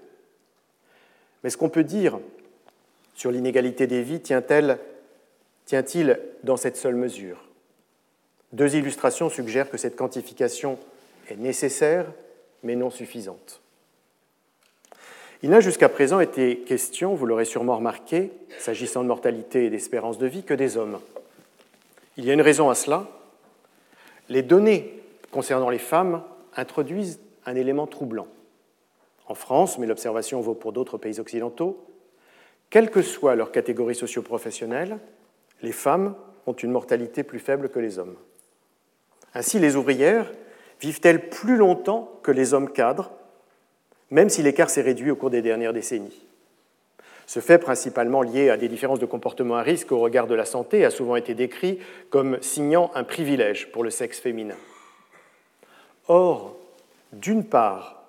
Mais 1.42 1.50
ce 1.50 1.56
qu'on 1.56 1.68
peut 1.68 1.84
dire 1.84 2.18
sur 3.14 3.30
l'inégalité 3.30 3.86
des 3.86 4.02
vies 4.02 4.20
tient-il 4.20 6.20
dans 6.44 6.56
cette 6.56 6.76
seule 6.76 6.94
mesure? 6.94 7.44
Deux 8.52 8.74
illustrations 8.74 9.30
suggèrent 9.30 9.70
que 9.70 9.78
cette 9.78 9.96
quantification 9.96 10.78
est 11.28 11.36
nécessaire, 11.36 12.06
mais 12.62 12.74
non 12.74 12.90
suffisante. 12.90 13.60
Il 15.42 15.50
n'a 15.50 15.60
jusqu'à 15.60 15.88
présent 15.88 16.20
été 16.20 16.58
question, 16.58 17.14
vous 17.14 17.24
l'aurez 17.24 17.46
sûrement 17.46 17.76
remarqué, 17.76 18.30
s'agissant 18.58 19.02
de 19.02 19.08
mortalité 19.08 19.66
et 19.66 19.70
d'espérance 19.70 20.18
de 20.18 20.26
vie, 20.26 20.42
que 20.42 20.52
des 20.52 20.76
hommes. 20.76 20.98
Il 22.16 22.26
y 22.26 22.30
a 22.30 22.34
une 22.34 22.42
raison 22.42 22.68
à 22.68 22.74
cela. 22.74 23.06
Les 24.28 24.42
données 24.42 25.00
concernant 25.30 25.70
les 25.70 25.78
femmes 25.78 26.22
introduisent 26.56 27.20
un 27.46 27.54
élément 27.54 27.86
troublant. 27.86 28.26
En 29.30 29.34
France, 29.34 29.78
mais 29.78 29.86
l'observation 29.86 30.40
vaut 30.40 30.54
pour 30.54 30.72
d'autres 30.72 30.98
pays 30.98 31.20
occidentaux, 31.20 31.86
quelle 32.68 32.90
que 32.90 33.00
soit 33.00 33.36
leur 33.36 33.52
catégorie 33.52 33.94
socio-professionnelle, 33.94 34.98
les 35.62 35.70
femmes 35.70 36.16
ont 36.48 36.52
une 36.52 36.72
mortalité 36.72 37.22
plus 37.22 37.38
faible 37.38 37.68
que 37.68 37.78
les 37.78 38.00
hommes. 38.00 38.16
Ainsi, 39.32 39.60
les 39.60 39.76
ouvrières 39.76 40.32
vivent-elles 40.80 41.28
plus 41.28 41.56
longtemps 41.56 42.10
que 42.24 42.32
les 42.32 42.54
hommes 42.54 42.72
cadres 42.72 43.12
même 44.10 44.30
si 44.30 44.42
l'écart 44.42 44.68
s'est 44.68 44.82
réduit 44.82 45.12
au 45.12 45.16
cours 45.16 45.30
des 45.30 45.42
dernières 45.42 45.72
décennies? 45.72 46.26
Ce 47.28 47.38
fait, 47.38 47.58
principalement 47.58 48.22
lié 48.22 48.50
à 48.50 48.56
des 48.56 48.66
différences 48.66 48.98
de 48.98 49.06
comportement 49.06 49.58
à 49.58 49.62
risque 49.62 49.92
au 49.92 50.00
regard 50.00 50.26
de 50.26 50.34
la 50.34 50.44
santé, 50.44 50.84
a 50.84 50.90
souvent 50.90 51.14
été 51.14 51.34
décrit 51.34 51.78
comme 52.10 52.42
signant 52.42 52.90
un 52.96 53.04
privilège 53.04 53.70
pour 53.70 53.84
le 53.84 53.90
sexe 53.90 54.18
féminin. 54.18 54.56
Or, 56.08 56.56
d'une 57.12 57.44
part, 57.44 57.99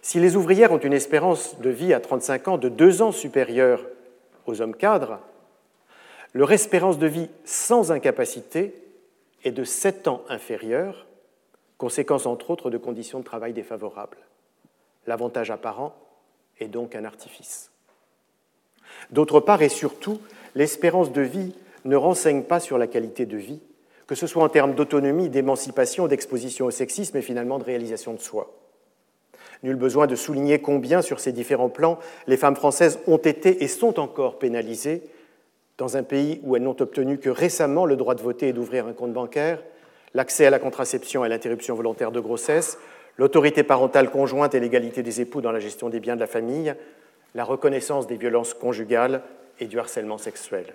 si 0.00 0.20
les 0.20 0.36
ouvrières 0.36 0.72
ont 0.72 0.78
une 0.78 0.92
espérance 0.92 1.58
de 1.60 1.70
vie 1.70 1.92
à 1.92 2.00
35 2.00 2.48
ans 2.48 2.58
de 2.58 2.68
deux 2.68 3.02
ans 3.02 3.12
supérieure 3.12 3.84
aux 4.46 4.60
hommes 4.60 4.74
cadres, 4.74 5.20
leur 6.34 6.52
espérance 6.52 6.98
de 6.98 7.06
vie 7.06 7.28
sans 7.44 7.92
incapacité 7.92 8.74
est 9.44 9.52
de 9.52 9.64
7 9.64 10.08
ans 10.08 10.22
inférieure, 10.28 11.06
conséquence 11.78 12.26
entre 12.26 12.50
autres 12.50 12.70
de 12.70 12.78
conditions 12.78 13.20
de 13.20 13.24
travail 13.24 13.52
défavorables. 13.52 14.18
L'avantage 15.06 15.50
apparent 15.50 15.94
est 16.58 16.68
donc 16.68 16.94
un 16.94 17.04
artifice. 17.04 17.70
D'autre 19.10 19.40
part 19.40 19.62
et 19.62 19.68
surtout, 19.68 20.20
l'espérance 20.54 21.12
de 21.12 21.22
vie 21.22 21.54
ne 21.84 21.96
renseigne 21.96 22.44
pas 22.44 22.60
sur 22.60 22.78
la 22.78 22.86
qualité 22.86 23.26
de 23.26 23.36
vie, 23.36 23.60
que 24.06 24.14
ce 24.14 24.26
soit 24.26 24.44
en 24.44 24.48
termes 24.48 24.74
d'autonomie, 24.74 25.28
d'émancipation, 25.28 26.06
d'exposition 26.06 26.66
au 26.66 26.70
sexisme 26.70 27.16
et 27.16 27.22
finalement 27.22 27.58
de 27.58 27.64
réalisation 27.64 28.14
de 28.14 28.20
soi. 28.20 28.61
Nul 29.62 29.76
besoin 29.76 30.06
de 30.06 30.16
souligner 30.16 30.60
combien, 30.60 31.02
sur 31.02 31.20
ces 31.20 31.32
différents 31.32 31.68
plans, 31.68 31.98
les 32.26 32.36
femmes 32.36 32.56
françaises 32.56 32.98
ont 33.06 33.18
été 33.18 33.62
et 33.62 33.68
sont 33.68 34.00
encore 34.00 34.38
pénalisées 34.38 35.02
dans 35.78 35.96
un 35.96 36.02
pays 36.02 36.40
où 36.42 36.56
elles 36.56 36.62
n'ont 36.62 36.76
obtenu 36.80 37.18
que 37.18 37.30
récemment 37.30 37.86
le 37.86 37.96
droit 37.96 38.14
de 38.14 38.22
voter 38.22 38.48
et 38.48 38.52
d'ouvrir 38.52 38.86
un 38.86 38.92
compte 38.92 39.12
bancaire, 39.12 39.62
l'accès 40.14 40.46
à 40.46 40.50
la 40.50 40.58
contraception 40.58 41.24
et 41.24 41.26
à 41.26 41.28
l'interruption 41.28 41.74
volontaire 41.74 42.12
de 42.12 42.20
grossesse, 42.20 42.78
l'autorité 43.18 43.62
parentale 43.62 44.10
conjointe 44.10 44.54
et 44.54 44.60
l'égalité 44.60 45.02
des 45.02 45.20
époux 45.20 45.40
dans 45.40 45.52
la 45.52 45.60
gestion 45.60 45.88
des 45.88 46.00
biens 46.00 46.16
de 46.16 46.20
la 46.20 46.26
famille, 46.26 46.74
la 47.34 47.44
reconnaissance 47.44 48.06
des 48.06 48.16
violences 48.16 48.54
conjugales 48.54 49.22
et 49.60 49.66
du 49.66 49.78
harcèlement 49.78 50.18
sexuel. 50.18 50.74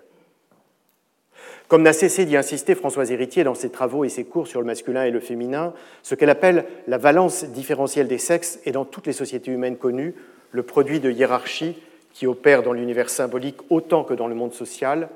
Comme 1.68 1.84
n'a 1.84 1.94
cessé 1.94 2.26
d'y 2.26 2.38
insister 2.38 2.76
Françoise 2.76 3.12
Héritier 3.12 3.44
dans 3.44 3.56
ses 3.56 3.70
travaux 3.70 4.06
et 4.06 4.10
ses 4.10 4.24
cours 4.24 4.48
sur 4.48 4.62
le 4.62 4.66
masculin 4.66 5.04
et 5.04 5.12
le 5.12 5.20
féminin, 5.20 5.74
ce 6.02 6.16
qu'elle 6.16 6.30
appelle 6.30 6.66
la 6.88 6.98
valence 6.98 7.44
différentielle 7.44 8.08
des 8.08 8.18
sexes 8.18 8.60
est 8.66 8.72
dans 8.72 8.86
toutes 8.86 9.08
les 9.08 9.14
sociétés 9.14 9.52
humaines 9.52 9.76
connues 9.76 10.16
le 10.52 10.64
produit 10.64 11.02
de 11.02 11.12
hiérarchies 11.12 11.76
qui 12.14 12.26
opèrent 12.26 12.64
dans 12.64 12.72
l'univers 12.72 13.10
symbolique 13.10 13.58
autant 13.70 14.06
que 14.06 14.14
dans 14.14 14.28
le 14.28 14.36
monde 14.36 14.54
social, 14.54 15.10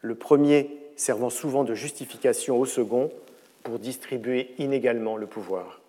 le 0.00 0.14
premier 0.14 0.70
servant 0.96 1.28
souvent 1.28 1.64
de 1.64 1.74
justification 1.74 2.58
au 2.58 2.64
second 2.64 3.10
pour 3.62 3.78
distribuer 3.78 4.50
inégalement 4.58 5.18
le 5.18 5.26
pouvoir. 5.26 5.80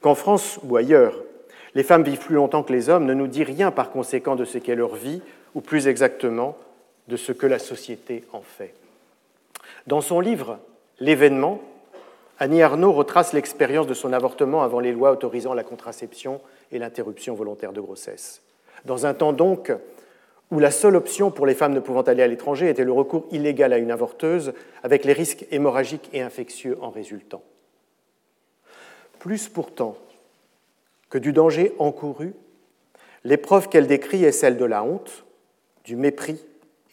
Qu'en 0.00 0.16
France 0.16 0.58
ou 0.64 0.76
ailleurs, 0.76 1.22
les 1.76 1.84
femmes 1.84 2.02
vivent 2.02 2.18
plus 2.18 2.34
longtemps 2.34 2.64
que 2.64 2.72
les 2.72 2.88
hommes 2.88 3.06
ne 3.06 3.14
nous 3.14 3.28
dit 3.28 3.44
rien 3.44 3.70
par 3.70 3.90
conséquent 3.90 4.34
de 4.34 4.44
ce 4.44 4.58
qu'est 4.58 4.74
leur 4.74 4.96
vie, 4.96 5.22
ou 5.54 5.60
plus 5.60 5.86
exactement 5.86 6.56
de 7.08 7.16
ce 7.16 7.32
que 7.32 7.46
la 7.46 7.58
société 7.58 8.24
en 8.32 8.42
fait. 8.42 8.74
Dans 9.86 10.00
son 10.00 10.20
livre 10.20 10.58
L'événement, 10.98 11.60
Annie 12.38 12.62
Arnaud 12.62 12.92
retrace 12.92 13.32
l'expérience 13.32 13.86
de 13.86 13.94
son 13.94 14.12
avortement 14.12 14.62
avant 14.62 14.80
les 14.80 14.92
lois 14.92 15.10
autorisant 15.10 15.52
la 15.52 15.62
contraception 15.62 16.40
et 16.72 16.78
l'interruption 16.78 17.34
volontaire 17.34 17.72
de 17.72 17.80
grossesse. 17.80 18.42
Dans 18.84 19.04
un 19.04 19.14
temps 19.14 19.32
donc 19.32 19.72
où 20.50 20.58
la 20.58 20.70
seule 20.70 20.96
option 20.96 21.30
pour 21.30 21.46
les 21.46 21.54
femmes 21.54 21.74
ne 21.74 21.80
pouvant 21.80 22.02
aller 22.02 22.22
à 22.22 22.26
l'étranger 22.26 22.68
était 22.68 22.84
le 22.84 22.92
recours 22.92 23.26
illégal 23.30 23.72
à 23.72 23.78
une 23.78 23.90
avorteuse, 23.90 24.52
avec 24.82 25.04
les 25.04 25.12
risques 25.12 25.46
hémorragiques 25.50 26.08
et 26.12 26.22
infectieux 26.22 26.78
en 26.80 26.90
résultant. 26.90 27.42
Plus 29.18 29.48
pourtant 29.48 29.96
que 31.10 31.18
du 31.18 31.32
danger 31.32 31.74
encouru, 31.78 32.32
l'épreuve 33.24 33.68
qu'elle 33.68 33.86
décrit 33.86 34.24
est 34.24 34.32
celle 34.32 34.56
de 34.56 34.64
la 34.64 34.84
honte, 34.84 35.24
du 35.84 35.96
mépris 35.96 36.40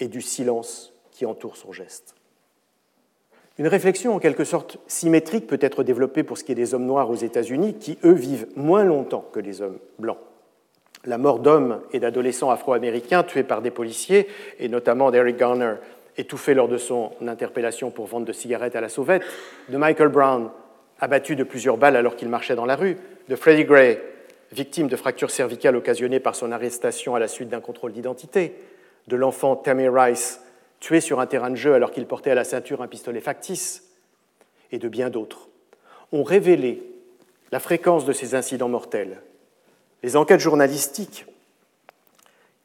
et 0.03 0.09
du 0.09 0.21
silence 0.21 0.93
qui 1.11 1.25
entourent 1.25 1.55
son 1.55 1.71
geste. 1.71 2.15
Une 3.57 3.67
réflexion 3.67 4.13
en 4.13 4.19
quelque 4.19 4.43
sorte 4.43 4.77
symétrique 4.85 5.47
peut 5.47 5.59
être 5.61 5.83
développée 5.83 6.23
pour 6.23 6.37
ce 6.37 6.43
qui 6.43 6.51
est 6.51 6.55
des 6.55 6.73
hommes 6.73 6.85
noirs 6.85 7.09
aux 7.09 7.15
États-Unis, 7.15 7.75
qui, 7.75 7.97
eux, 8.03 8.13
vivent 8.13 8.47
moins 8.57 8.83
longtemps 8.83 9.25
que 9.31 9.39
les 9.39 9.61
hommes 9.61 9.77
blancs. 9.99 10.17
La 11.05 11.17
mort 11.17 11.39
d'hommes 11.39 11.81
et 11.93 11.99
d'adolescents 11.99 12.49
afro-américains 12.49 13.23
tués 13.23 13.43
par 13.43 13.61
des 13.61 13.71
policiers, 13.71 14.27
et 14.59 14.67
notamment 14.67 15.09
d'Eric 15.09 15.37
Garner 15.37 15.75
étouffé 16.17 16.53
lors 16.53 16.67
de 16.67 16.77
son 16.77 17.11
interpellation 17.25 17.89
pour 17.89 18.07
vente 18.07 18.25
de 18.25 18.33
cigarettes 18.33 18.75
à 18.75 18.81
la 18.81 18.89
sauvette, 18.89 19.23
de 19.69 19.77
Michael 19.77 20.09
Brown, 20.09 20.49
abattu 20.99 21.37
de 21.37 21.43
plusieurs 21.43 21.77
balles 21.77 21.95
alors 21.95 22.17
qu'il 22.17 22.29
marchait 22.29 22.55
dans 22.55 22.65
la 22.65 22.75
rue, 22.75 22.97
de 23.29 23.35
Freddie 23.35 23.65
Gray, 23.65 23.99
victime 24.51 24.87
de 24.87 24.95
fractures 24.97 25.31
cervicales 25.31 25.75
occasionnées 25.77 26.19
par 26.19 26.35
son 26.35 26.51
arrestation 26.51 27.15
à 27.15 27.19
la 27.19 27.27
suite 27.29 27.49
d'un 27.49 27.61
contrôle 27.61 27.93
d'identité, 27.93 28.53
de 29.07 29.15
l'enfant 29.15 29.55
Tammy 29.55 29.87
Rice, 29.87 30.41
tué 30.79 31.01
sur 31.01 31.19
un 31.19 31.25
terrain 31.25 31.49
de 31.49 31.55
jeu 31.55 31.73
alors 31.73 31.91
qu'il 31.91 32.05
portait 32.05 32.31
à 32.31 32.35
la 32.35 32.43
ceinture 32.43 32.81
un 32.81 32.87
pistolet 32.87 33.21
factice, 33.21 33.89
et 34.71 34.79
de 34.79 34.87
bien 34.87 35.09
d'autres, 35.09 35.49
ont 36.11 36.23
révélé 36.23 36.83
la 37.51 37.59
fréquence 37.59 38.05
de 38.05 38.13
ces 38.13 38.35
incidents 38.35 38.69
mortels. 38.69 39.21
Les 40.01 40.17
enquêtes 40.17 40.39
journalistiques 40.39 41.25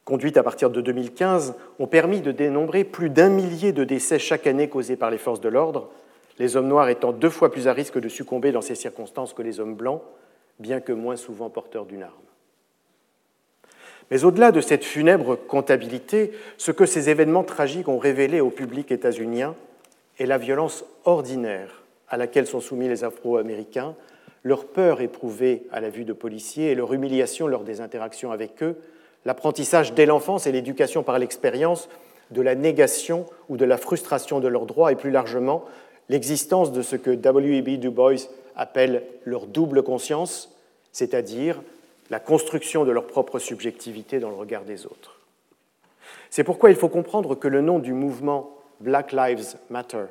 conduites 0.04 0.38
à 0.38 0.42
partir 0.42 0.70
de 0.70 0.80
2015 0.80 1.54
ont 1.78 1.86
permis 1.86 2.22
de 2.22 2.32
dénombrer 2.32 2.84
plus 2.84 3.10
d'un 3.10 3.28
millier 3.28 3.72
de 3.72 3.84
décès 3.84 4.18
chaque 4.18 4.46
année 4.46 4.70
causés 4.70 4.96
par 4.96 5.10
les 5.10 5.18
forces 5.18 5.42
de 5.42 5.50
l'ordre, 5.50 5.90
les 6.38 6.56
hommes 6.56 6.68
noirs 6.68 6.88
étant 6.88 7.12
deux 7.12 7.30
fois 7.30 7.50
plus 7.50 7.68
à 7.68 7.74
risque 7.74 7.98
de 7.98 8.08
succomber 8.08 8.50
dans 8.50 8.62
ces 8.62 8.74
circonstances 8.74 9.34
que 9.34 9.42
les 9.42 9.60
hommes 9.60 9.74
blancs, 9.74 10.00
bien 10.58 10.80
que 10.80 10.92
moins 10.92 11.16
souvent 11.16 11.50
porteurs 11.50 11.84
d'une 11.84 12.04
arme. 12.04 12.14
Mais 14.10 14.24
au-delà 14.24 14.52
de 14.52 14.60
cette 14.60 14.84
funèbre 14.84 15.36
comptabilité, 15.36 16.32
ce 16.56 16.72
que 16.72 16.86
ces 16.86 17.10
événements 17.10 17.44
tragiques 17.44 17.88
ont 17.88 17.98
révélé 17.98 18.40
au 18.40 18.50
public 18.50 18.90
états-unien 18.90 19.54
est 20.18 20.26
la 20.26 20.38
violence 20.38 20.84
ordinaire 21.04 21.82
à 22.08 22.16
laquelle 22.16 22.46
sont 22.46 22.60
soumis 22.60 22.88
les 22.88 23.04
Afro-Américains, 23.04 23.94
leur 24.44 24.64
peur 24.64 25.00
éprouvée 25.00 25.64
à 25.72 25.80
la 25.80 25.90
vue 25.90 26.04
de 26.04 26.12
policiers 26.12 26.70
et 26.70 26.74
leur 26.74 26.92
humiliation 26.92 27.46
lors 27.46 27.64
des 27.64 27.80
interactions 27.80 28.32
avec 28.32 28.62
eux, 28.62 28.76
l'apprentissage 29.26 29.92
dès 29.92 30.06
l'enfance 30.06 30.46
et 30.46 30.52
l'éducation 30.52 31.02
par 31.02 31.18
l'expérience 31.18 31.88
de 32.30 32.40
la 32.40 32.54
négation 32.54 33.26
ou 33.48 33.56
de 33.56 33.64
la 33.64 33.76
frustration 33.76 34.40
de 34.40 34.48
leurs 34.48 34.66
droits 34.66 34.92
et 34.92 34.96
plus 34.96 35.10
largement 35.10 35.64
l'existence 36.08 36.72
de 36.72 36.82
ce 36.82 36.96
que 36.96 37.10
W.E.B. 37.10 37.78
Du 37.78 37.90
Bois 37.90 38.12
appelle 38.56 39.02
leur 39.24 39.46
double 39.46 39.82
conscience, 39.82 40.54
c'est-à-dire 40.92 41.60
la 42.10 42.20
construction 42.20 42.84
de 42.84 42.90
leur 42.90 43.06
propre 43.06 43.38
subjectivité 43.38 44.18
dans 44.18 44.30
le 44.30 44.36
regard 44.36 44.64
des 44.64 44.86
autres. 44.86 45.20
C'est 46.30 46.44
pourquoi 46.44 46.70
il 46.70 46.76
faut 46.76 46.88
comprendre 46.88 47.34
que 47.34 47.48
le 47.48 47.60
nom 47.60 47.78
du 47.78 47.92
mouvement 47.92 48.56
Black 48.80 49.12
Lives 49.12 49.56
Matter, 49.70 50.04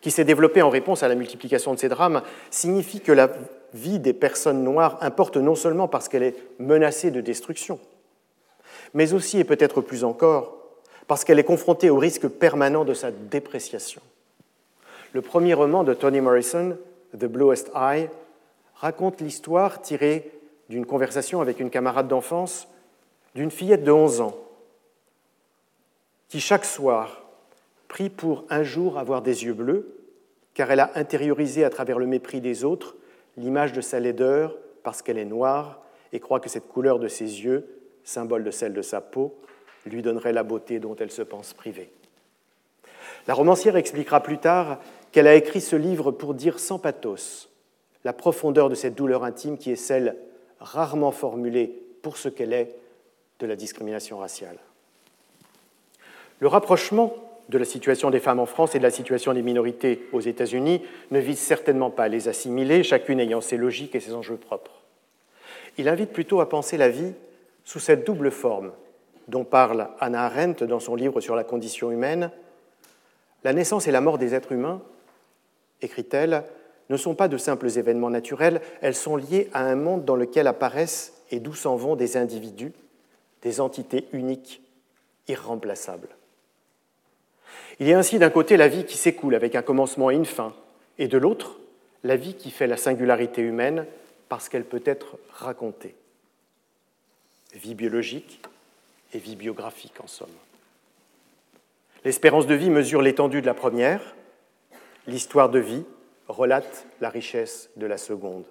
qui 0.00 0.10
s'est 0.10 0.24
développé 0.24 0.62
en 0.62 0.70
réponse 0.70 1.02
à 1.02 1.08
la 1.08 1.14
multiplication 1.14 1.74
de 1.74 1.78
ces 1.78 1.88
drames, 1.88 2.22
signifie 2.50 3.00
que 3.00 3.12
la 3.12 3.30
vie 3.74 3.98
des 3.98 4.12
personnes 4.12 4.64
noires 4.64 4.98
importe 5.00 5.36
non 5.36 5.54
seulement 5.54 5.88
parce 5.88 6.08
qu'elle 6.08 6.22
est 6.22 6.36
menacée 6.58 7.10
de 7.10 7.20
destruction, 7.20 7.78
mais 8.94 9.12
aussi 9.12 9.38
et 9.38 9.44
peut-être 9.44 9.80
plus 9.80 10.04
encore 10.04 10.56
parce 11.06 11.24
qu'elle 11.24 11.38
est 11.38 11.44
confrontée 11.44 11.90
au 11.90 11.98
risque 11.98 12.28
permanent 12.28 12.84
de 12.84 12.94
sa 12.94 13.10
dépréciation. 13.10 14.00
Le 15.12 15.22
premier 15.22 15.54
roman 15.54 15.82
de 15.82 15.92
Toni 15.92 16.20
Morrison, 16.20 16.76
The 17.18 17.24
Bluest 17.24 17.70
Eye, 17.74 18.08
raconte 18.76 19.20
l'histoire 19.20 19.82
tirée 19.82 20.30
d'une 20.70 20.86
conversation 20.86 21.40
avec 21.40 21.58
une 21.58 21.68
camarade 21.68 22.06
d'enfance 22.06 22.68
d'une 23.34 23.50
fillette 23.50 23.82
de 23.82 23.90
11 23.90 24.20
ans 24.20 24.36
qui 26.28 26.40
chaque 26.40 26.64
soir 26.64 27.24
prie 27.88 28.08
pour 28.08 28.44
un 28.50 28.62
jour 28.62 28.96
avoir 28.96 29.20
des 29.20 29.44
yeux 29.44 29.52
bleus, 29.52 29.98
car 30.54 30.70
elle 30.70 30.78
a 30.78 30.92
intériorisé 30.94 31.64
à 31.64 31.70
travers 31.70 31.98
le 31.98 32.06
mépris 32.06 32.40
des 32.40 32.64
autres 32.64 32.94
l'image 33.36 33.72
de 33.72 33.80
sa 33.80 33.98
laideur 33.98 34.56
parce 34.84 35.02
qu'elle 35.02 35.18
est 35.18 35.24
noire 35.24 35.82
et 36.12 36.20
croit 36.20 36.38
que 36.38 36.48
cette 36.48 36.68
couleur 36.68 37.00
de 37.00 37.08
ses 37.08 37.42
yeux, 37.42 37.66
symbole 38.04 38.44
de 38.44 38.52
celle 38.52 38.72
de 38.72 38.82
sa 38.82 39.00
peau, 39.00 39.34
lui 39.86 40.02
donnerait 40.02 40.32
la 40.32 40.44
beauté 40.44 40.78
dont 40.78 40.94
elle 40.94 41.10
se 41.10 41.22
pense 41.22 41.52
privée. 41.52 41.90
La 43.26 43.34
romancière 43.34 43.74
expliquera 43.74 44.22
plus 44.22 44.38
tard 44.38 44.78
qu'elle 45.10 45.26
a 45.26 45.34
écrit 45.34 45.60
ce 45.60 45.74
livre 45.74 46.12
pour 46.12 46.34
dire 46.34 46.60
sans 46.60 46.78
pathos 46.78 47.48
la 48.04 48.12
profondeur 48.12 48.68
de 48.68 48.76
cette 48.76 48.94
douleur 48.94 49.24
intime 49.24 49.58
qui 49.58 49.72
est 49.72 49.76
celle 49.76 50.16
rarement 50.60 51.10
formulée 51.10 51.72
pour 52.02 52.16
ce 52.16 52.28
qu'elle 52.28 52.52
est 52.52 52.74
de 53.38 53.46
la 53.46 53.56
discrimination 53.56 54.18
raciale. 54.18 54.58
Le 56.38 56.48
rapprochement 56.48 57.14
de 57.48 57.58
la 57.58 57.64
situation 57.64 58.10
des 58.10 58.20
femmes 58.20 58.38
en 58.38 58.46
France 58.46 58.74
et 58.74 58.78
de 58.78 58.84
la 58.84 58.90
situation 58.90 59.34
des 59.34 59.42
minorités 59.42 60.06
aux 60.12 60.20
États-Unis 60.20 60.82
ne 61.10 61.18
vise 61.18 61.38
certainement 61.38 61.90
pas 61.90 62.04
à 62.04 62.08
les 62.08 62.28
assimiler, 62.28 62.82
chacune 62.82 63.20
ayant 63.20 63.40
ses 63.40 63.56
logiques 63.56 63.94
et 63.94 64.00
ses 64.00 64.14
enjeux 64.14 64.36
propres. 64.36 64.82
Il 65.76 65.88
invite 65.88 66.12
plutôt 66.12 66.40
à 66.40 66.48
penser 66.48 66.76
la 66.76 66.88
vie 66.88 67.12
sous 67.64 67.80
cette 67.80 68.06
double 68.06 68.30
forme 68.30 68.72
dont 69.28 69.44
parle 69.44 69.88
Anna 70.00 70.24
Arendt 70.24 70.66
dans 70.66 70.80
son 70.80 70.94
livre 70.94 71.20
sur 71.20 71.36
la 71.36 71.44
condition 71.44 71.90
humaine. 71.90 72.30
La 73.44 73.52
naissance 73.52 73.86
et 73.86 73.92
la 73.92 74.00
mort 74.00 74.18
des 74.18 74.34
êtres 74.34 74.52
humains, 74.52 74.82
écrit-elle, 75.82 76.44
ne 76.90 76.96
sont 76.96 77.14
pas 77.14 77.28
de 77.28 77.38
simples 77.38 77.78
événements 77.78 78.10
naturels, 78.10 78.60
elles 78.82 78.96
sont 78.96 79.16
liées 79.16 79.48
à 79.52 79.62
un 79.62 79.76
monde 79.76 80.04
dans 80.04 80.16
lequel 80.16 80.48
apparaissent 80.48 81.14
et 81.30 81.38
d'où 81.38 81.54
s'en 81.54 81.76
vont 81.76 81.94
des 81.94 82.16
individus, 82.16 82.72
des 83.42 83.60
entités 83.60 84.08
uniques, 84.12 84.60
irremplaçables. 85.28 86.08
Il 87.78 87.86
y 87.86 87.94
a 87.94 87.98
ainsi 87.98 88.18
d'un 88.18 88.28
côté 88.28 88.56
la 88.56 88.68
vie 88.68 88.84
qui 88.84 88.98
s'écoule 88.98 89.36
avec 89.36 89.54
un 89.54 89.62
commencement 89.62 90.10
et 90.10 90.16
une 90.16 90.26
fin, 90.26 90.52
et 90.98 91.06
de 91.06 91.16
l'autre, 91.16 91.58
la 92.02 92.16
vie 92.16 92.34
qui 92.34 92.50
fait 92.50 92.66
la 92.66 92.76
singularité 92.76 93.40
humaine 93.40 93.86
parce 94.28 94.48
qu'elle 94.48 94.64
peut 94.64 94.82
être 94.84 95.16
racontée. 95.30 95.94
Vie 97.54 97.74
biologique 97.74 98.40
et 99.14 99.18
vie 99.18 99.36
biographique 99.36 100.00
en 100.02 100.06
somme. 100.08 100.28
L'espérance 102.04 102.46
de 102.46 102.54
vie 102.54 102.70
mesure 102.70 103.00
l'étendue 103.00 103.42
de 103.42 103.46
la 103.46 103.54
première, 103.54 104.14
l'histoire 105.06 105.50
de 105.50 105.58
vie 105.58 105.84
relate 106.30 106.86
la 107.00 107.08
richesse 107.08 107.70
de 107.76 107.86
la 107.86 107.98
seconde. 107.98 108.44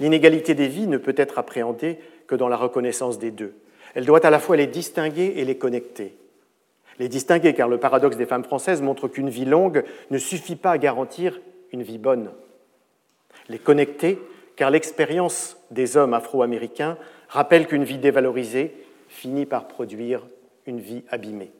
L'inégalité 0.00 0.54
des 0.54 0.68
vies 0.68 0.86
ne 0.86 0.98
peut 0.98 1.14
être 1.16 1.38
appréhendée 1.38 1.98
que 2.26 2.34
dans 2.34 2.48
la 2.48 2.56
reconnaissance 2.56 3.18
des 3.18 3.30
deux. 3.30 3.54
Elle 3.94 4.06
doit 4.06 4.24
à 4.24 4.30
la 4.30 4.38
fois 4.38 4.56
les 4.56 4.66
distinguer 4.66 5.34
et 5.36 5.44
les 5.44 5.58
connecter. 5.58 6.16
Les 6.98 7.08
distinguer 7.08 7.54
car 7.54 7.68
le 7.68 7.78
paradoxe 7.78 8.16
des 8.16 8.26
femmes 8.26 8.44
françaises 8.44 8.82
montre 8.82 9.08
qu'une 9.08 9.30
vie 9.30 9.44
longue 9.44 9.84
ne 10.10 10.18
suffit 10.18 10.56
pas 10.56 10.72
à 10.72 10.78
garantir 10.78 11.40
une 11.72 11.82
vie 11.82 11.98
bonne. 11.98 12.30
Les 13.48 13.58
connecter 13.58 14.18
car 14.56 14.70
l'expérience 14.70 15.56
des 15.70 15.96
hommes 15.96 16.14
afro-américains 16.14 16.98
rappelle 17.28 17.66
qu'une 17.66 17.84
vie 17.84 17.98
dévalorisée 17.98 18.74
finit 19.08 19.46
par 19.46 19.68
produire 19.68 20.26
une 20.66 20.80
vie 20.80 21.04
abîmée. 21.08 21.50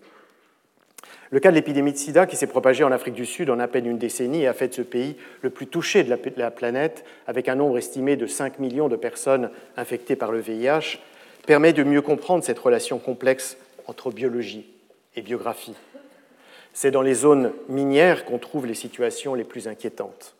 Le 1.32 1.40
cas 1.40 1.48
de 1.48 1.54
l'épidémie 1.54 1.92
de 1.92 1.96
sida 1.96 2.26
qui 2.26 2.36
s'est 2.36 2.46
propagée 2.46 2.84
en 2.84 2.92
Afrique 2.92 3.14
du 3.14 3.24
Sud 3.24 3.48
en 3.48 3.58
à 3.58 3.66
peine 3.66 3.86
une 3.86 3.96
décennie 3.96 4.42
et 4.42 4.46
a 4.46 4.52
fait 4.52 4.68
de 4.68 4.74
ce 4.74 4.82
pays 4.82 5.16
le 5.40 5.48
plus 5.48 5.66
touché 5.66 6.04
de 6.04 6.14
la 6.36 6.50
planète, 6.50 7.06
avec 7.26 7.48
un 7.48 7.54
nombre 7.54 7.78
estimé 7.78 8.16
de 8.16 8.26
5 8.26 8.58
millions 8.58 8.90
de 8.90 8.96
personnes 8.96 9.48
infectées 9.78 10.14
par 10.14 10.30
le 10.30 10.40
VIH, 10.40 10.98
permet 11.46 11.72
de 11.72 11.84
mieux 11.84 12.02
comprendre 12.02 12.44
cette 12.44 12.58
relation 12.58 12.98
complexe 12.98 13.56
entre 13.86 14.10
biologie 14.10 14.66
et 15.16 15.22
biographie. 15.22 15.74
C'est 16.74 16.90
dans 16.90 17.00
les 17.00 17.14
zones 17.14 17.52
minières 17.66 18.26
qu'on 18.26 18.38
trouve 18.38 18.66
les 18.66 18.74
situations 18.74 19.34
les 19.34 19.44
plus 19.44 19.68
inquiétantes. 19.68 20.34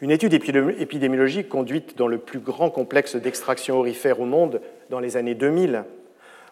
Une 0.00 0.12
étude 0.12 0.32
épidémiologique 0.32 1.48
conduite 1.48 1.98
dans 1.98 2.06
le 2.06 2.18
plus 2.18 2.38
grand 2.38 2.70
complexe 2.70 3.16
d'extraction 3.16 3.80
aurifère 3.80 4.20
au 4.20 4.26
monde 4.26 4.60
dans 4.90 5.00
les 5.00 5.16
années 5.16 5.34
2000 5.34 5.82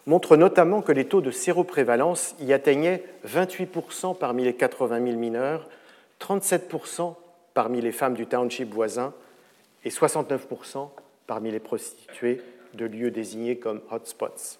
montre 0.07 0.37
notamment 0.37 0.81
que 0.81 0.93
les 0.93 1.05
taux 1.05 1.21
de 1.21 1.31
séroprévalence 1.31 2.33
y 2.39 2.53
atteignaient 2.53 3.03
28% 3.27 4.17
parmi 4.17 4.45
les 4.45 4.55
80 4.55 5.05
000 5.05 5.17
mineurs, 5.17 5.69
37% 6.21 7.13
parmi 7.53 7.81
les 7.81 7.91
femmes 7.91 8.15
du 8.15 8.25
township 8.25 8.73
voisin 8.73 9.13
et 9.83 9.89
69% 9.89 10.89
parmi 11.27 11.51
les 11.51 11.59
prostituées 11.59 12.41
de 12.73 12.85
lieux 12.85 13.11
désignés 13.11 13.57
comme 13.57 13.81
hotspots. 13.91 14.59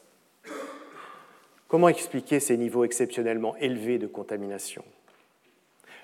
Comment 1.68 1.90
expliquer 1.90 2.40
ces 2.40 2.58
niveaux 2.58 2.84
exceptionnellement 2.84 3.56
élevés 3.58 3.98
de 3.98 4.08
contamination? 4.08 4.84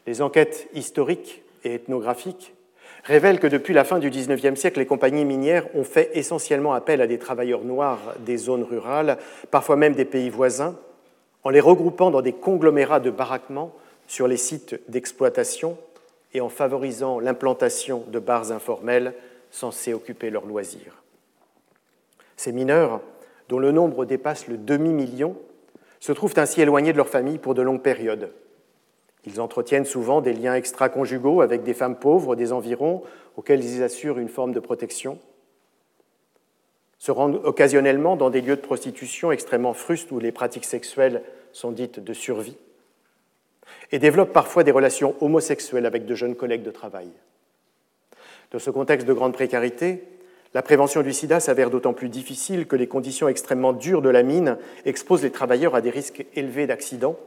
Les 0.07 0.21
enquêtes 0.21 0.67
historiques 0.73 1.41
et 1.63 1.75
ethnographiques 1.75 2.53
révèle 3.03 3.39
que 3.39 3.47
depuis 3.47 3.73
la 3.73 3.83
fin 3.83 3.99
du 3.99 4.09
XIXe 4.09 4.59
siècle, 4.59 4.79
les 4.79 4.85
compagnies 4.85 5.25
minières 5.25 5.67
ont 5.75 5.83
fait 5.83 6.11
essentiellement 6.13 6.73
appel 6.73 7.01
à 7.01 7.07
des 7.07 7.19
travailleurs 7.19 7.63
noirs 7.63 7.99
des 8.19 8.37
zones 8.37 8.63
rurales, 8.63 9.17
parfois 9.51 9.75
même 9.75 9.93
des 9.93 10.05
pays 10.05 10.29
voisins, 10.29 10.75
en 11.43 11.49
les 11.49 11.59
regroupant 11.59 12.11
dans 12.11 12.21
des 12.21 12.33
conglomérats 12.33 12.99
de 12.99 13.11
baraquements 13.11 13.73
sur 14.07 14.27
les 14.27 14.37
sites 14.37 14.79
d'exploitation 14.89 15.77
et 16.33 16.41
en 16.41 16.49
favorisant 16.49 17.19
l'implantation 17.19 18.03
de 18.07 18.19
bars 18.19 18.51
informels 18.51 19.13
censés 19.51 19.93
occuper 19.93 20.29
leurs 20.29 20.45
loisirs. 20.45 21.03
Ces 22.37 22.51
mineurs, 22.51 23.01
dont 23.49 23.59
le 23.59 23.71
nombre 23.71 24.05
dépasse 24.05 24.47
le 24.47 24.57
demi-million, 24.57 25.37
se 25.99 26.11
trouvent 26.11 26.33
ainsi 26.37 26.61
éloignés 26.61 26.91
de 26.91 26.97
leur 26.97 27.07
famille 27.07 27.37
pour 27.37 27.53
de 27.53 27.61
longues 27.61 27.81
périodes, 27.81 28.31
ils 29.25 29.39
entretiennent 29.39 29.85
souvent 29.85 30.21
des 30.21 30.33
liens 30.33 30.55
extra-conjugaux 30.55 31.41
avec 31.41 31.63
des 31.63 31.73
femmes 31.73 31.97
pauvres 31.97 32.35
des 32.35 32.51
environs 32.51 33.03
auxquelles 33.37 33.63
ils 33.63 33.83
assurent 33.83 34.19
une 34.19 34.29
forme 34.29 34.53
de 34.53 34.59
protection, 34.59 35.17
se 36.99 37.11
rendent 37.11 37.41
occasionnellement 37.43 38.15
dans 38.15 38.29
des 38.29 38.41
lieux 38.41 38.55
de 38.55 38.61
prostitution 38.61 39.31
extrêmement 39.31 39.73
frustes 39.73 40.11
où 40.11 40.19
les 40.19 40.31
pratiques 40.31 40.65
sexuelles 40.65 41.23
sont 41.51 41.71
dites 41.71 41.99
de 41.99 42.13
survie, 42.13 42.57
et 43.91 43.99
développe 43.99 44.33
parfois 44.33 44.63
des 44.63 44.71
relations 44.71 45.15
homosexuelles 45.21 45.85
avec 45.85 46.05
de 46.05 46.15
jeunes 46.15 46.35
collègues 46.35 46.63
de 46.63 46.71
travail. 46.71 47.09
Dans 48.51 48.59
ce 48.59 48.69
contexte 48.69 49.07
de 49.07 49.13
grande 49.13 49.33
précarité, 49.33 50.03
la 50.53 50.61
prévention 50.61 51.01
du 51.01 51.13
sida 51.13 51.39
s'avère 51.39 51.71
d'autant 51.71 51.93
plus 51.93 52.09
difficile 52.09 52.67
que 52.67 52.75
les 52.75 52.87
conditions 52.87 53.27
extrêmement 53.27 53.73
dures 53.73 54.01
de 54.01 54.09
la 54.09 54.21
mine 54.21 54.57
exposent 54.85 55.23
les 55.23 55.31
travailleurs 55.31 55.75
à 55.75 55.81
des 55.81 55.89
risques 55.89 56.25
élevés 56.35 56.67
d'accidents 56.67 57.17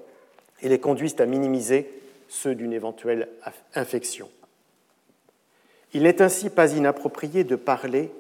et 0.63 0.69
les 0.69 0.81
conduisent 0.81 1.21
à 1.21 1.27
minimiser 1.27 1.89
ceux 2.29 2.55
d'une 2.55 2.73
éventuelle 2.73 3.29
infection. 3.75 4.29
Il 5.93 6.03
n'est 6.03 6.23
ainsi 6.23 6.51
pas 6.51 6.75
inapproprié 6.75 7.45
de 7.45 7.57
parler 7.57 8.11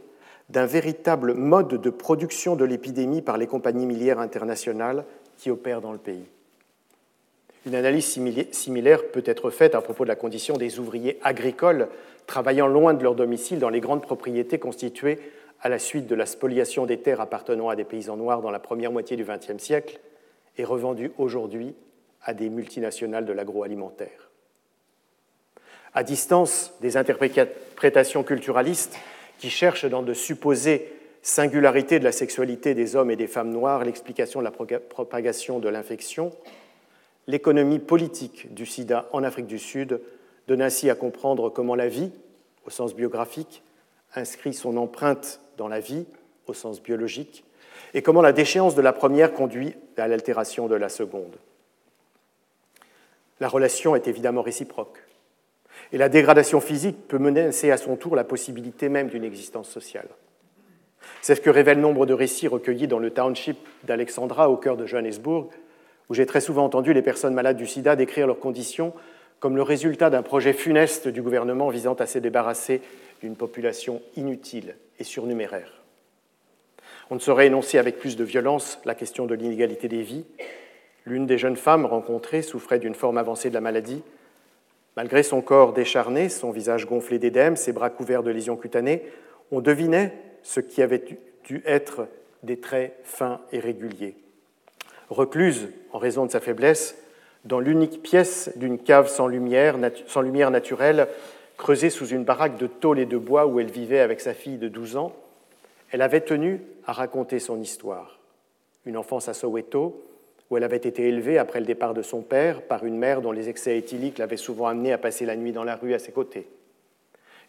d'un 0.48 0.66
véritable 0.66 1.34
mode 1.34 1.80
de 1.80 1.90
production 1.90 2.56
de 2.56 2.64
l'épidémie 2.64 3.22
par 3.22 3.36
les 3.36 3.46
compagnies 3.46 3.86
millières 3.86 4.20
internationales 4.20 5.04
qui 5.36 5.50
opèrent 5.50 5.80
dans 5.80 5.92
le 5.92 5.98
pays. 5.98 6.26
Une 7.66 7.74
analyse 7.74 8.06
similaire 8.52 9.08
peut 9.08 9.24
être 9.26 9.50
faite 9.50 9.74
à 9.74 9.80
propos 9.80 10.04
de 10.04 10.08
la 10.08 10.14
condition 10.14 10.56
des 10.56 10.78
ouvriers 10.78 11.18
agricoles 11.22 11.88
travaillant 12.26 12.68
loin 12.68 12.94
de 12.94 13.02
leur 13.02 13.16
domicile 13.16 13.58
dans 13.58 13.68
les 13.68 13.80
grandes 13.80 14.02
propriétés 14.02 14.58
constituées 14.58 15.18
à 15.60 15.68
la 15.68 15.80
suite 15.80 16.06
de 16.06 16.14
la 16.14 16.26
spoliation 16.26 16.86
des 16.86 16.98
terres 16.98 17.20
appartenant 17.20 17.68
à 17.68 17.74
des 17.76 17.84
paysans 17.84 18.16
noirs 18.16 18.40
dans 18.40 18.50
la 18.52 18.60
première 18.60 18.92
moitié 18.92 19.16
du 19.16 19.24
XXe 19.24 19.62
siècle 19.62 19.98
et 20.58 20.64
revendues 20.64 21.10
aujourd'hui 21.18 21.74
à 22.26 22.34
des 22.34 22.50
multinationales 22.50 23.24
de 23.24 23.32
l'agroalimentaire. 23.32 24.30
À 25.94 26.02
distance 26.02 26.74
des 26.82 26.96
interprétations 26.98 28.24
culturalistes 28.24 28.98
qui 29.38 29.48
cherchent 29.48 29.86
dans 29.86 30.02
de 30.02 30.12
supposées 30.12 30.92
singularités 31.22 31.98
de 31.98 32.04
la 32.04 32.12
sexualité 32.12 32.74
des 32.74 32.96
hommes 32.96 33.10
et 33.10 33.16
des 33.16 33.28
femmes 33.28 33.50
noires 33.50 33.84
l'explication 33.84 34.40
de 34.40 34.44
la 34.44 34.50
propagation 34.50 35.60
de 35.60 35.68
l'infection, 35.68 36.32
l'économie 37.28 37.78
politique 37.78 38.52
du 38.52 38.66
sida 38.66 39.08
en 39.12 39.22
Afrique 39.22 39.46
du 39.46 39.58
Sud 39.58 40.00
donne 40.48 40.62
ainsi 40.62 40.90
à 40.90 40.94
comprendre 40.94 41.48
comment 41.48 41.74
la 41.74 41.88
vie, 41.88 42.10
au 42.66 42.70
sens 42.70 42.94
biographique, 42.94 43.62
inscrit 44.14 44.52
son 44.52 44.76
empreinte 44.76 45.40
dans 45.56 45.68
la 45.68 45.80
vie, 45.80 46.06
au 46.46 46.54
sens 46.54 46.82
biologique, 46.82 47.44
et 47.94 48.02
comment 48.02 48.22
la 48.22 48.32
déchéance 48.32 48.74
de 48.74 48.82
la 48.82 48.92
première 48.92 49.32
conduit 49.32 49.74
à 49.96 50.08
l'altération 50.08 50.66
de 50.66 50.74
la 50.74 50.88
seconde. 50.88 51.36
La 53.40 53.48
relation 53.48 53.94
est 53.94 54.08
évidemment 54.08 54.42
réciproque, 54.42 55.02
et 55.92 55.98
la 55.98 56.08
dégradation 56.08 56.60
physique 56.60 57.08
peut 57.08 57.18
menacer 57.18 57.70
à 57.70 57.76
son 57.76 57.96
tour 57.96 58.16
la 58.16 58.24
possibilité 58.24 58.88
même 58.88 59.08
d'une 59.08 59.24
existence 59.24 59.68
sociale. 59.68 60.08
C'est 61.22 61.34
ce 61.34 61.40
que 61.40 61.50
révèlent 61.50 61.80
nombre 61.80 62.06
de 62.06 62.14
récits 62.14 62.48
recueillis 62.48 62.88
dans 62.88 62.98
le 62.98 63.10
township 63.10 63.58
d'Alexandra, 63.84 64.50
au 64.50 64.56
cœur 64.56 64.76
de 64.76 64.86
Johannesburg, 64.86 65.50
où 66.08 66.14
j'ai 66.14 66.26
très 66.26 66.40
souvent 66.40 66.64
entendu 66.64 66.92
les 66.92 67.02
personnes 67.02 67.34
malades 67.34 67.56
du 67.56 67.66
sida 67.66 67.96
décrire 67.96 68.26
leurs 68.26 68.38
conditions 68.38 68.94
comme 69.38 69.56
le 69.56 69.62
résultat 69.62 70.10
d'un 70.10 70.22
projet 70.22 70.52
funeste 70.52 71.08
du 71.08 71.22
gouvernement 71.22 71.68
visant 71.68 71.94
à 71.94 72.06
se 72.06 72.18
débarrasser 72.18 72.80
d'une 73.20 73.36
population 73.36 74.00
inutile 74.16 74.76
et 74.98 75.04
surnuméraire. 75.04 75.82
On 77.10 77.14
ne 77.16 77.20
saurait 77.20 77.46
énoncer 77.46 77.78
avec 77.78 77.98
plus 77.98 78.16
de 78.16 78.24
violence 78.24 78.78
la 78.84 78.94
question 78.94 79.26
de 79.26 79.34
l'inégalité 79.34 79.88
des 79.88 80.02
vies. 80.02 80.24
L'une 81.06 81.26
des 81.26 81.38
jeunes 81.38 81.56
femmes 81.56 81.86
rencontrées 81.86 82.42
souffrait 82.42 82.78
d'une 82.78 82.94
forme 82.94 83.16
avancée 83.16 83.48
de 83.48 83.54
la 83.54 83.60
maladie. 83.60 84.02
Malgré 84.96 85.22
son 85.22 85.40
corps 85.40 85.72
décharné, 85.72 86.28
son 86.28 86.50
visage 86.50 86.86
gonflé 86.86 87.18
d'édème, 87.18 87.56
ses 87.56 87.72
bras 87.72 87.90
couverts 87.90 88.22
de 88.22 88.30
lésions 88.30 88.56
cutanées, 88.56 89.02
on 89.50 89.60
devinait 89.60 90.12
ce 90.42 90.60
qui 90.60 90.82
avait 90.82 91.04
dû 91.44 91.62
être 91.64 92.08
des 92.42 92.58
traits 92.58 92.98
fins 93.04 93.40
et 93.52 93.60
réguliers 93.60 94.16
recluse 95.10 95.68
en 95.92 95.98
raison 95.98 96.26
de 96.26 96.30
sa 96.30 96.40
faiblesse 96.40 96.96
dans 97.44 97.60
l'unique 97.60 98.02
pièce 98.02 98.50
d'une 98.56 98.78
cave 98.78 99.08
sans 99.08 99.28
lumière, 99.28 99.76
sans 100.06 100.20
lumière 100.20 100.50
naturelle, 100.50 101.08
creusée 101.56 101.90
sous 101.90 102.08
une 102.08 102.24
baraque 102.24 102.58
de 102.58 102.66
tôle 102.66 102.98
et 102.98 103.06
de 103.06 103.16
bois 103.16 103.46
où 103.46 103.60
elle 103.60 103.70
vivait 103.70 104.00
avec 104.00 104.20
sa 104.20 104.34
fille 104.34 104.58
de 104.58 104.68
12 104.68 104.96
ans, 104.96 105.12
elle 105.92 106.02
avait 106.02 106.20
tenu 106.20 106.60
à 106.86 106.92
raconter 106.92 107.38
son 107.38 107.60
histoire. 107.60 108.18
Une 108.84 108.96
enfance 108.96 109.28
à 109.28 109.34
Soweto, 109.34 110.02
où 110.50 110.56
elle 110.56 110.64
avait 110.64 110.76
été 110.76 111.08
élevée 111.08 111.38
après 111.38 111.60
le 111.60 111.66
départ 111.66 111.94
de 111.94 112.02
son 112.02 112.22
père 112.22 112.62
par 112.62 112.84
une 112.84 112.96
mère 112.96 113.20
dont 113.20 113.32
les 113.32 113.48
excès 113.48 113.78
éthyliques 113.78 114.18
l'avaient 114.18 114.36
souvent 114.36 114.66
amenée 114.66 114.92
à 114.92 114.98
passer 114.98 115.26
la 115.26 115.36
nuit 115.36 115.52
dans 115.52 115.64
la 115.64 115.76
rue 115.76 115.94
à 115.94 115.98
ses 115.98 116.12
côtés. 116.12 116.46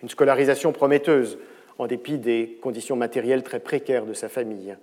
Une 0.02 0.10
scolarisation 0.10 0.72
prometteuse, 0.72 1.38
en 1.78 1.88
dépit 1.88 2.18
des 2.18 2.58
conditions 2.62 2.96
matérielles 2.96 3.44
très 3.44 3.60
précaires 3.60 4.06
de 4.06 4.14
sa 4.14 4.30
famille. 4.30 4.76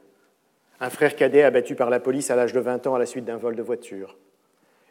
Un 0.81 0.91
frère 0.91 1.17
cadet 1.17 1.43
abattu 1.43 1.75
par 1.75 1.91
la 1.91 2.01
police 2.01 2.31
à 2.31 2.37
l'âge 2.37 2.53
de 2.53 2.61
20 2.61 2.87
ans 2.87 2.95
à 2.95 2.99
la 2.99 3.07
suite 3.07 3.25
d'un 3.25 3.37
vol 3.37 3.57
de 3.57 3.63
voiture, 3.63 4.17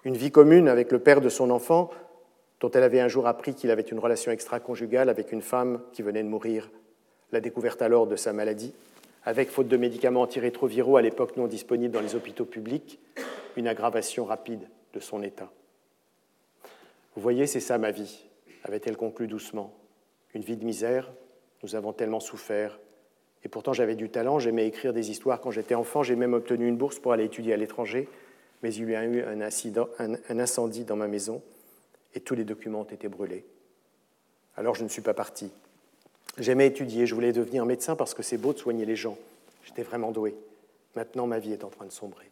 une 0.03 0.17
vie 0.17 0.31
commune 0.31 0.67
avec 0.67 0.91
le 0.91 0.99
père 0.99 1.21
de 1.21 1.29
son 1.29 1.49
enfant, 1.49 1.89
dont 2.59 2.71
elle 2.71 2.83
avait 2.83 2.99
un 2.99 3.07
jour 3.07 3.27
appris 3.27 3.53
qu'il 3.53 3.71
avait 3.71 3.81
une 3.81 3.99
relation 3.99 4.31
extra-conjugale 4.31 5.09
avec 5.09 5.31
une 5.31 5.41
femme 5.41 5.81
qui 5.93 6.01
venait 6.01 6.23
de 6.23 6.27
mourir, 6.27 6.71
la 7.31 7.41
découverte 7.41 7.81
alors 7.81 8.07
de 8.07 8.15
sa 8.15 8.33
maladie, 8.33 8.73
avec, 9.25 9.49
faute 9.49 9.67
de 9.67 9.77
médicaments 9.77 10.21
antirétroviraux 10.21 10.97
à 10.97 11.01
l'époque 11.01 11.37
non 11.37 11.47
disponibles 11.47 11.93
dans 11.93 12.01
les 12.01 12.15
hôpitaux 12.15 12.45
publics, 12.45 12.99
une 13.55 13.67
aggravation 13.67 14.25
rapide 14.25 14.67
de 14.93 14.99
son 14.99 15.23
état. 15.23 15.51
Vous 17.15 17.21
voyez, 17.21 17.47
c'est 17.47 17.59
ça 17.59 17.77
ma 17.77 17.91
vie, 17.91 18.25
avait-elle 18.63 18.97
conclu 18.97 19.27
doucement. 19.27 19.73
Une 20.33 20.41
vie 20.41 20.57
de 20.57 20.65
misère, 20.65 21.11
nous 21.61 21.75
avons 21.75 21.93
tellement 21.93 22.19
souffert, 22.19 22.79
et 23.43 23.49
pourtant, 23.49 23.73
j'avais 23.73 23.95
du 23.95 24.09
talent, 24.09 24.39
j'aimais 24.39 24.67
écrire 24.67 24.93
des 24.93 25.11
histoires 25.11 25.41
quand 25.41 25.51
j'étais 25.51 25.75
enfant, 25.75 26.01
j'ai 26.01 26.15
même 26.15 26.33
obtenu 26.33 26.67
une 26.67 26.77
bourse 26.77 26.99
pour 26.99 27.11
aller 27.11 27.25
étudier 27.25 27.53
à 27.53 27.57
l'étranger, 27.57 28.07
mais 28.61 28.73
il 28.73 28.89
y 28.89 28.95
a 28.95 29.03
eu 29.03 29.21
un, 29.21 29.41
un, 29.41 30.39
incendie 30.39 30.85
dans 30.85 30.95
ma 30.95 31.07
maison 31.07 31.41
et 32.13 32.21
tous 32.21 32.35
les 32.35 32.45
documents 32.45 32.81
ont 32.81 32.85
été 32.85 33.09
brûlés. 33.09 33.45
Alors 34.55 34.75
je 34.75 34.83
ne 34.83 34.89
suis 34.89 35.01
pas 35.01 35.13
parti. 35.13 35.51
J'aimais 36.37 36.67
étudier, 36.67 37.05
je 37.05 37.13
voulais 37.13 37.31
devenir 37.31 37.65
médecin 37.65 37.95
parce 37.95 38.13
que 38.13 38.23
c'est 38.23 38.37
beau 38.37 38.53
de 38.53 38.57
soigner 38.57 38.85
les 38.85 38.95
gens. 38.95 39.17
J'étais 39.65 39.83
vraiment 39.83 40.11
doué. 40.11 40.35
Maintenant, 40.95 41.27
ma 41.27 41.39
vie 41.39 41.53
est 41.53 41.63
en 41.63 41.69
train 41.69 41.85
de 41.85 41.91
sombrer. 41.91 42.29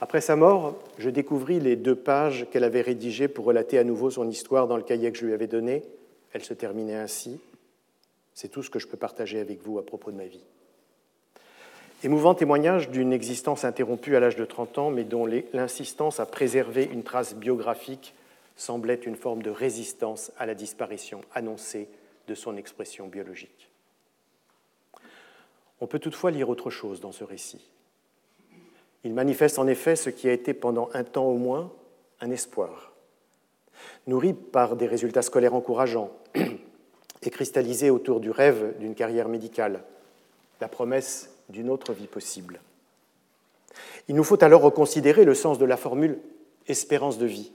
Après 0.00 0.20
sa 0.20 0.36
mort, 0.36 0.76
je 0.98 1.10
découvris 1.10 1.60
les 1.60 1.76
deux 1.76 1.94
pages 1.94 2.46
qu'elle 2.50 2.64
avait 2.64 2.82
rédigées 2.82 3.28
pour 3.28 3.44
relater 3.44 3.78
à 3.78 3.84
nouveau 3.84 4.10
son 4.10 4.28
histoire 4.28 4.68
dans 4.68 4.76
le 4.76 4.82
cahier 4.82 5.10
que 5.10 5.18
je 5.18 5.26
lui 5.26 5.32
avais 5.32 5.46
donné. 5.46 5.82
Elle 6.32 6.44
se 6.44 6.54
terminait 6.54 6.94
ainsi. 6.94 7.40
C'est 8.34 8.48
tout 8.48 8.62
ce 8.62 8.70
que 8.70 8.78
je 8.78 8.86
peux 8.86 8.96
partager 8.96 9.38
avec 9.40 9.62
vous 9.62 9.78
à 9.78 9.86
propos 9.86 10.10
de 10.10 10.16
ma 10.16 10.26
vie. 10.26 10.42
Émouvant 12.02 12.34
témoignage 12.34 12.90
d'une 12.90 13.12
existence 13.12 13.64
interrompue 13.64 14.14
à 14.14 14.20
l'âge 14.20 14.36
de 14.36 14.44
30 14.44 14.78
ans, 14.78 14.90
mais 14.90 15.04
dont 15.04 15.26
l'insistance 15.52 16.20
à 16.20 16.26
préserver 16.26 16.84
une 16.84 17.02
trace 17.02 17.34
biographique 17.34 18.14
semblait 18.56 18.94
une 18.94 19.16
forme 19.16 19.42
de 19.42 19.50
résistance 19.50 20.30
à 20.38 20.44
la 20.44 20.54
disparition 20.54 21.22
annoncée 21.34 21.88
de 22.28 22.34
son 22.34 22.56
expression 22.56 23.06
biologique. 23.06 23.70
On 25.80 25.86
peut 25.86 25.98
toutefois 25.98 26.30
lire 26.30 26.48
autre 26.48 26.70
chose 26.70 27.00
dans 27.00 27.12
ce 27.12 27.24
récit. 27.24 27.70
Il 29.04 29.12
manifeste 29.12 29.58
en 29.58 29.66
effet 29.66 29.96
ce 29.96 30.10
qui 30.10 30.28
a 30.28 30.32
été 30.32 30.54
pendant 30.54 30.88
un 30.94 31.04
temps 31.04 31.26
au 31.26 31.36
moins 31.36 31.72
un 32.20 32.30
espoir. 32.30 32.92
Nourri 34.06 34.32
par 34.32 34.76
des 34.76 34.86
résultats 34.86 35.22
scolaires 35.22 35.54
encourageants, 35.54 36.10
et 37.26 37.30
cristallisé 37.30 37.90
autour 37.90 38.20
du 38.20 38.30
rêve 38.30 38.74
d'une 38.78 38.94
carrière 38.94 39.28
médicale, 39.28 39.82
la 40.60 40.68
promesse 40.68 41.30
d'une 41.48 41.70
autre 41.70 41.92
vie 41.92 42.06
possible. 42.06 42.60
Il 44.08 44.14
nous 44.14 44.24
faut 44.24 44.42
alors 44.42 44.62
reconsidérer 44.62 45.24
le 45.24 45.34
sens 45.34 45.58
de 45.58 45.64
la 45.64 45.76
formule 45.76 46.18
espérance 46.68 47.18
de 47.18 47.26
vie. 47.26 47.52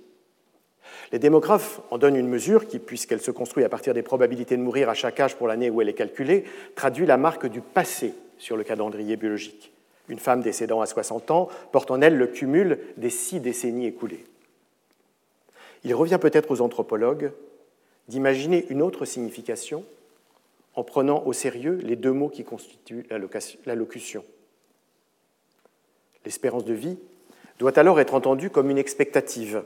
Les 1.11 1.19
démographes 1.19 1.81
en 1.89 1.97
donnent 1.97 2.15
une 2.15 2.27
mesure 2.27 2.67
qui, 2.67 2.77
puisqu'elle 2.77 3.21
se 3.21 3.31
construit 3.31 3.63
à 3.63 3.69
partir 3.69 3.93
des 3.93 4.03
probabilités 4.03 4.57
de 4.57 4.61
mourir 4.61 4.89
à 4.89 4.93
chaque 4.93 5.19
âge 5.19 5.35
pour 5.35 5.47
l'année 5.47 5.69
où 5.69 5.81
elle 5.81 5.89
est 5.89 5.93
calculée, 5.93 6.43
traduit 6.75 7.05
la 7.05 7.17
marque 7.17 7.47
du 7.47 7.61
passé 7.61 8.13
sur 8.37 8.57
le 8.57 8.63
calendrier 8.63 9.15
biologique. 9.15 9.71
Une 10.07 10.19
femme 10.19 10.41
décédant 10.41 10.81
à 10.81 10.85
60 10.85 11.31
ans 11.31 11.49
porte 11.71 11.91
en 11.91 12.01
elle 12.01 12.17
le 12.17 12.27
cumul 12.27 12.79
des 12.97 13.09
six 13.09 13.39
décennies 13.39 13.87
écoulées. 13.87 14.25
Il 15.83 15.95
revient 15.95 16.19
peut-être 16.19 16.51
aux 16.51 16.61
anthropologues 16.61 17.31
d'imaginer 18.07 18.65
une 18.69 18.81
autre 18.81 19.05
signification 19.05 19.85
en 20.75 20.83
prenant 20.83 21.23
au 21.25 21.33
sérieux 21.33 21.79
les 21.83 21.95
deux 21.95 22.11
mots 22.11 22.29
qui 22.29 22.43
constituent 22.43 23.05
la 23.65 23.75
locution. 23.75 24.23
L'espérance 26.25 26.65
de 26.65 26.73
vie 26.73 26.97
doit 27.59 27.77
alors 27.77 27.99
être 27.99 28.13
entendue 28.13 28.49
comme 28.49 28.69
une 28.69 28.77
expectative, 28.77 29.63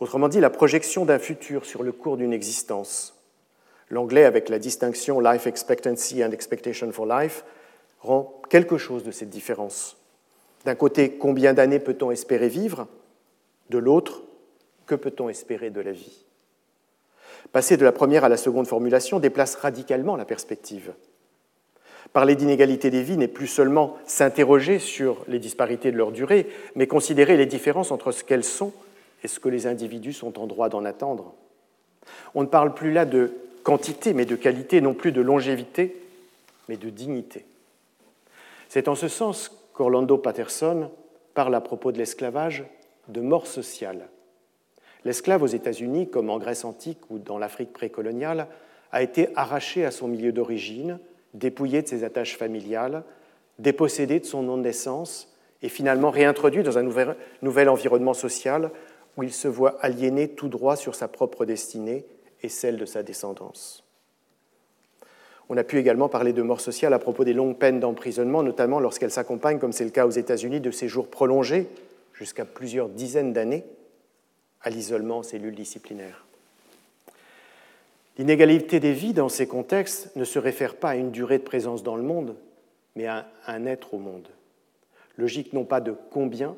autrement 0.00 0.28
dit 0.28 0.40
la 0.40 0.50
projection 0.50 1.04
d'un 1.04 1.18
futur 1.18 1.64
sur 1.64 1.82
le 1.82 1.92
cours 1.92 2.16
d'une 2.16 2.32
existence. 2.32 3.14
L'anglais, 3.90 4.24
avec 4.24 4.48
la 4.48 4.58
distinction 4.58 5.20
life 5.20 5.46
expectancy 5.46 6.24
and 6.24 6.32
expectation 6.32 6.90
for 6.92 7.06
life, 7.06 7.44
rend 8.00 8.40
quelque 8.50 8.78
chose 8.78 9.04
de 9.04 9.10
cette 9.10 9.30
différence. 9.30 9.96
D'un 10.64 10.74
côté, 10.74 11.12
combien 11.12 11.54
d'années 11.54 11.78
peut-on 11.78 12.10
espérer 12.10 12.48
vivre? 12.48 12.88
De 13.70 13.78
l'autre, 13.78 14.22
que 14.86 14.94
peut-on 14.94 15.28
espérer 15.28 15.70
de 15.70 15.80
la 15.80 15.92
vie? 15.92 16.24
Passer 17.52 17.76
de 17.76 17.84
la 17.84 17.92
première 17.92 18.24
à 18.24 18.28
la 18.28 18.36
seconde 18.36 18.66
formulation 18.66 19.20
déplace 19.20 19.54
radicalement 19.54 20.16
la 20.16 20.24
perspective. 20.24 20.92
parler 22.12 22.34
d'inégalité 22.34 22.90
des 22.90 23.02
vies 23.02 23.16
n'est 23.16 23.28
plus 23.28 23.46
seulement 23.46 23.96
s'interroger 24.06 24.78
sur 24.78 25.24
les 25.28 25.38
disparités 25.38 25.90
de 25.92 25.96
leur 25.96 26.12
durée, 26.12 26.48
mais 26.74 26.86
considérer 26.86 27.36
les 27.36 27.46
différences 27.46 27.90
entre 27.90 28.10
ce 28.10 28.24
qu'elles 28.24 28.44
sont 28.44 28.72
et 29.26 29.28
ce 29.28 29.40
que 29.40 29.48
les 29.48 29.66
individus 29.66 30.12
sont 30.12 30.38
en 30.38 30.46
droit 30.46 30.68
d'en 30.68 30.84
attendre. 30.84 31.34
On 32.36 32.42
ne 32.42 32.46
parle 32.46 32.74
plus 32.74 32.92
là 32.92 33.04
de 33.04 33.32
quantité, 33.64 34.14
mais 34.14 34.24
de 34.24 34.36
qualité, 34.36 34.80
non 34.80 34.94
plus 34.94 35.10
de 35.10 35.20
longévité, 35.20 36.00
mais 36.68 36.76
de 36.76 36.90
dignité. 36.90 37.44
C'est 38.68 38.86
en 38.86 38.94
ce 38.94 39.08
sens 39.08 39.50
qu'Orlando 39.74 40.16
Patterson 40.16 40.92
parle 41.34 41.56
à 41.56 41.60
propos 41.60 41.90
de 41.90 41.98
l'esclavage 41.98 42.62
de 43.08 43.20
mort 43.20 43.48
sociale. 43.48 44.06
L'esclave 45.04 45.42
aux 45.42 45.48
États-Unis, 45.48 46.08
comme 46.08 46.30
en 46.30 46.38
Grèce 46.38 46.64
antique 46.64 47.00
ou 47.10 47.18
dans 47.18 47.38
l'Afrique 47.38 47.72
précoloniale, 47.72 48.46
a 48.92 49.02
été 49.02 49.30
arraché 49.34 49.84
à 49.84 49.90
son 49.90 50.06
milieu 50.06 50.30
d'origine, 50.30 51.00
dépouillé 51.34 51.82
de 51.82 51.88
ses 51.88 52.04
attaches 52.04 52.36
familiales, 52.36 53.02
dépossédé 53.58 54.20
de 54.20 54.24
son 54.24 54.42
nom 54.42 54.56
de 54.56 54.62
naissance 54.62 55.36
et 55.62 55.68
finalement 55.68 56.10
réintroduit 56.10 56.62
dans 56.62 56.78
un 56.78 56.84
nouvel, 56.84 57.16
nouvel 57.42 57.68
environnement 57.68 58.14
social 58.14 58.70
où 59.16 59.22
il 59.22 59.32
se 59.32 59.48
voit 59.48 59.78
aliéné 59.80 60.28
tout 60.28 60.48
droit 60.48 60.76
sur 60.76 60.94
sa 60.94 61.08
propre 61.08 61.44
destinée 61.44 62.04
et 62.42 62.48
celle 62.48 62.76
de 62.76 62.84
sa 62.84 63.02
descendance. 63.02 63.84
On 65.48 65.56
a 65.56 65.64
pu 65.64 65.78
également 65.78 66.08
parler 66.08 66.32
de 66.32 66.42
mort 66.42 66.60
sociale 66.60 66.92
à 66.92 66.98
propos 66.98 67.24
des 67.24 67.32
longues 67.32 67.56
peines 67.56 67.80
d'emprisonnement, 67.80 68.42
notamment 68.42 68.80
lorsqu'elles 68.80 69.12
s'accompagnent, 69.12 69.58
comme 69.58 69.72
c'est 69.72 69.84
le 69.84 69.90
cas 69.90 70.06
aux 70.06 70.10
États-Unis, 70.10 70.60
de 70.60 70.70
séjours 70.70 71.08
prolongés 71.08 71.68
jusqu'à 72.12 72.44
plusieurs 72.44 72.88
dizaines 72.88 73.32
d'années 73.32 73.64
à 74.60 74.70
l'isolement 74.70 75.18
en 75.18 75.22
cellule 75.22 75.54
disciplinaire. 75.54 76.26
L'inégalité 78.18 78.80
des 78.80 78.92
vies 78.92 79.12
dans 79.12 79.28
ces 79.28 79.46
contextes 79.46 80.14
ne 80.16 80.24
se 80.24 80.38
réfère 80.38 80.76
pas 80.76 80.90
à 80.90 80.96
une 80.96 81.10
durée 81.10 81.38
de 81.38 81.44
présence 81.44 81.82
dans 81.82 81.96
le 81.96 82.02
monde, 82.02 82.34
mais 82.96 83.06
à 83.06 83.28
un 83.46 83.66
être 83.66 83.94
au 83.94 83.98
monde. 83.98 84.28
Logique 85.16 85.52
non 85.52 85.64
pas 85.64 85.80
de 85.80 85.94
combien, 86.10 86.56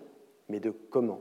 mais 0.49 0.61
de 0.61 0.71
comment. 0.71 1.21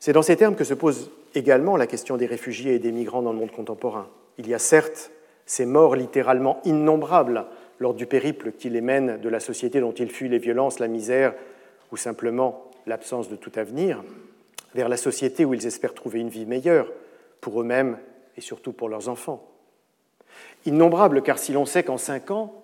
C'est 0.00 0.12
dans 0.12 0.22
ces 0.22 0.36
termes 0.36 0.56
que 0.56 0.64
se 0.64 0.74
pose 0.74 1.10
également 1.34 1.76
la 1.76 1.86
question 1.86 2.16
des 2.16 2.26
réfugiés 2.26 2.74
et 2.74 2.78
des 2.78 2.92
migrants 2.92 3.22
dans 3.22 3.32
le 3.32 3.38
monde 3.38 3.50
contemporain. 3.50 4.08
Il 4.38 4.48
y 4.48 4.54
a 4.54 4.58
certes 4.58 5.10
ces 5.46 5.66
morts 5.66 5.96
littéralement 5.96 6.60
innombrables 6.64 7.46
lors 7.78 7.94
du 7.94 8.06
périple 8.06 8.52
qui 8.52 8.68
les 8.68 8.80
mène 8.80 9.20
de 9.20 9.28
la 9.28 9.40
société 9.40 9.80
dont 9.80 9.92
ils 9.92 10.10
fuient 10.10 10.28
les 10.28 10.38
violences, 10.38 10.78
la 10.78 10.88
misère 10.88 11.34
ou 11.92 11.96
simplement 11.96 12.70
l'absence 12.86 13.28
de 13.28 13.36
tout 13.36 13.52
avenir, 13.56 14.02
vers 14.74 14.88
la 14.88 14.96
société 14.96 15.44
où 15.44 15.54
ils 15.54 15.66
espèrent 15.66 15.94
trouver 15.94 16.20
une 16.20 16.28
vie 16.28 16.46
meilleure 16.46 16.90
pour 17.40 17.60
eux-mêmes 17.60 17.98
et 18.36 18.40
surtout 18.40 18.72
pour 18.72 18.88
leurs 18.88 19.08
enfants. 19.08 19.48
Innombrables 20.64 21.22
car 21.22 21.38
si 21.38 21.52
l'on 21.52 21.64
sait 21.64 21.84
qu'en 21.84 21.98
cinq 21.98 22.30
ans, 22.30 22.62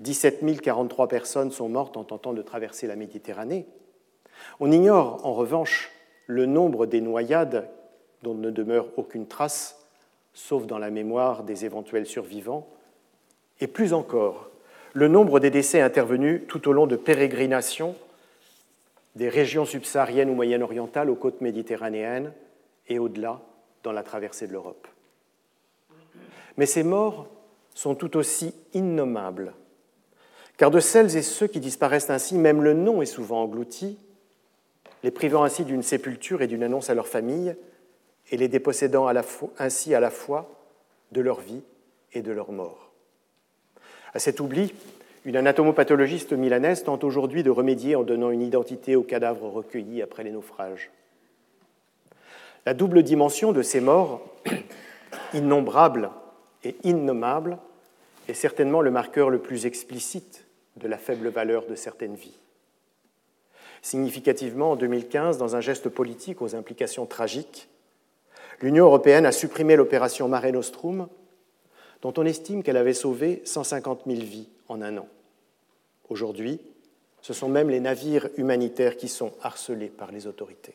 17 0.00 0.60
043 0.60 1.08
personnes 1.08 1.52
sont 1.52 1.68
mortes 1.68 1.96
en 1.96 2.04
tentant 2.04 2.32
de 2.32 2.42
traverser 2.42 2.86
la 2.86 2.96
Méditerranée, 2.96 3.66
on 4.58 4.72
ignore 4.72 5.24
en 5.24 5.34
revanche 5.34 5.92
le 6.32 6.46
nombre 6.46 6.86
des 6.86 7.00
noyades 7.00 7.68
dont 8.22 8.34
ne 8.34 8.50
demeure 8.50 8.86
aucune 8.96 9.26
trace 9.26 9.78
sauf 10.34 10.66
dans 10.66 10.78
la 10.78 10.90
mémoire 10.90 11.42
des 11.42 11.64
éventuels 11.64 12.06
survivants, 12.06 12.66
et 13.60 13.66
plus 13.66 13.92
encore, 13.92 14.50
le 14.94 15.08
nombre 15.08 15.40
des 15.40 15.50
décès 15.50 15.80
intervenus 15.80 16.42
tout 16.48 16.68
au 16.68 16.72
long 16.72 16.86
de 16.86 16.96
pérégrinations 16.96 17.94
des 19.14 19.28
régions 19.28 19.66
subsahariennes 19.66 20.30
ou 20.30 20.34
moyen-orientales 20.34 21.10
aux 21.10 21.14
côtes 21.14 21.42
méditerranéennes 21.42 22.32
et 22.88 22.98
au-delà 22.98 23.40
dans 23.82 23.92
la 23.92 24.02
traversée 24.02 24.46
de 24.46 24.52
l'Europe. 24.52 24.88
Mais 26.56 26.66
ces 26.66 26.82
morts 26.82 27.28
sont 27.74 27.94
tout 27.94 28.16
aussi 28.16 28.54
innommables, 28.72 29.52
car 30.56 30.70
de 30.70 30.80
celles 30.80 31.16
et 31.16 31.22
ceux 31.22 31.46
qui 31.46 31.60
disparaissent 31.60 32.10
ainsi, 32.10 32.36
même 32.36 32.62
le 32.62 32.72
nom 32.72 33.02
est 33.02 33.06
souvent 33.06 33.42
englouti, 33.42 33.98
les 35.02 35.10
privant 35.10 35.44
ainsi 35.44 35.64
d'une 35.64 35.82
sépulture 35.82 36.42
et 36.42 36.46
d'une 36.46 36.62
annonce 36.62 36.90
à 36.90 36.94
leur 36.94 37.08
famille, 37.08 37.56
et 38.30 38.36
les 38.36 38.48
dépossédant 38.48 39.08
ainsi 39.58 39.94
à 39.94 40.00
la 40.00 40.10
fois 40.10 40.50
de 41.10 41.20
leur 41.20 41.40
vie 41.40 41.62
et 42.12 42.22
de 42.22 42.32
leur 42.32 42.52
mort. 42.52 42.92
À 44.14 44.18
cet 44.18 44.40
oubli, 44.40 44.72
une 45.24 45.36
anatomopathologiste 45.36 46.32
milanaise 46.32 46.84
tente 46.84 47.04
aujourd'hui 47.04 47.42
de 47.42 47.50
remédier 47.50 47.94
en 47.94 48.02
donnant 48.02 48.30
une 48.30 48.42
identité 48.42 48.96
aux 48.96 49.02
cadavres 49.02 49.48
recueillis 49.48 50.02
après 50.02 50.24
les 50.24 50.32
naufrages. 50.32 50.90
La 52.66 52.74
double 52.74 53.02
dimension 53.02 53.52
de 53.52 53.62
ces 53.62 53.80
morts, 53.80 54.22
innombrables 55.34 56.10
et 56.64 56.76
innommables, 56.84 57.58
est 58.28 58.34
certainement 58.34 58.82
le 58.82 58.90
marqueur 58.90 59.30
le 59.30 59.38
plus 59.38 59.66
explicite 59.66 60.46
de 60.76 60.88
la 60.88 60.98
faible 60.98 61.28
valeur 61.28 61.66
de 61.66 61.74
certaines 61.74 62.14
vies. 62.14 62.41
Significativement, 63.82 64.72
en 64.72 64.76
2015, 64.76 65.38
dans 65.38 65.56
un 65.56 65.60
geste 65.60 65.88
politique 65.88 66.40
aux 66.40 66.54
implications 66.54 67.04
tragiques, 67.04 67.68
l'Union 68.60 68.86
européenne 68.86 69.26
a 69.26 69.32
supprimé 69.32 69.74
l'opération 69.74 70.28
Mare 70.28 70.52
Nostrum, 70.52 71.08
dont 72.00 72.14
on 72.16 72.24
estime 72.24 72.62
qu'elle 72.62 72.76
avait 72.76 72.94
sauvé 72.94 73.42
150 73.44 74.02
000 74.06 74.20
vies 74.20 74.48
en 74.68 74.82
un 74.82 74.98
an. 74.98 75.08
Aujourd'hui, 76.08 76.60
ce 77.22 77.32
sont 77.32 77.48
même 77.48 77.70
les 77.70 77.80
navires 77.80 78.28
humanitaires 78.36 78.96
qui 78.96 79.08
sont 79.08 79.32
harcelés 79.42 79.88
par 79.88 80.12
les 80.12 80.28
autorités. 80.28 80.74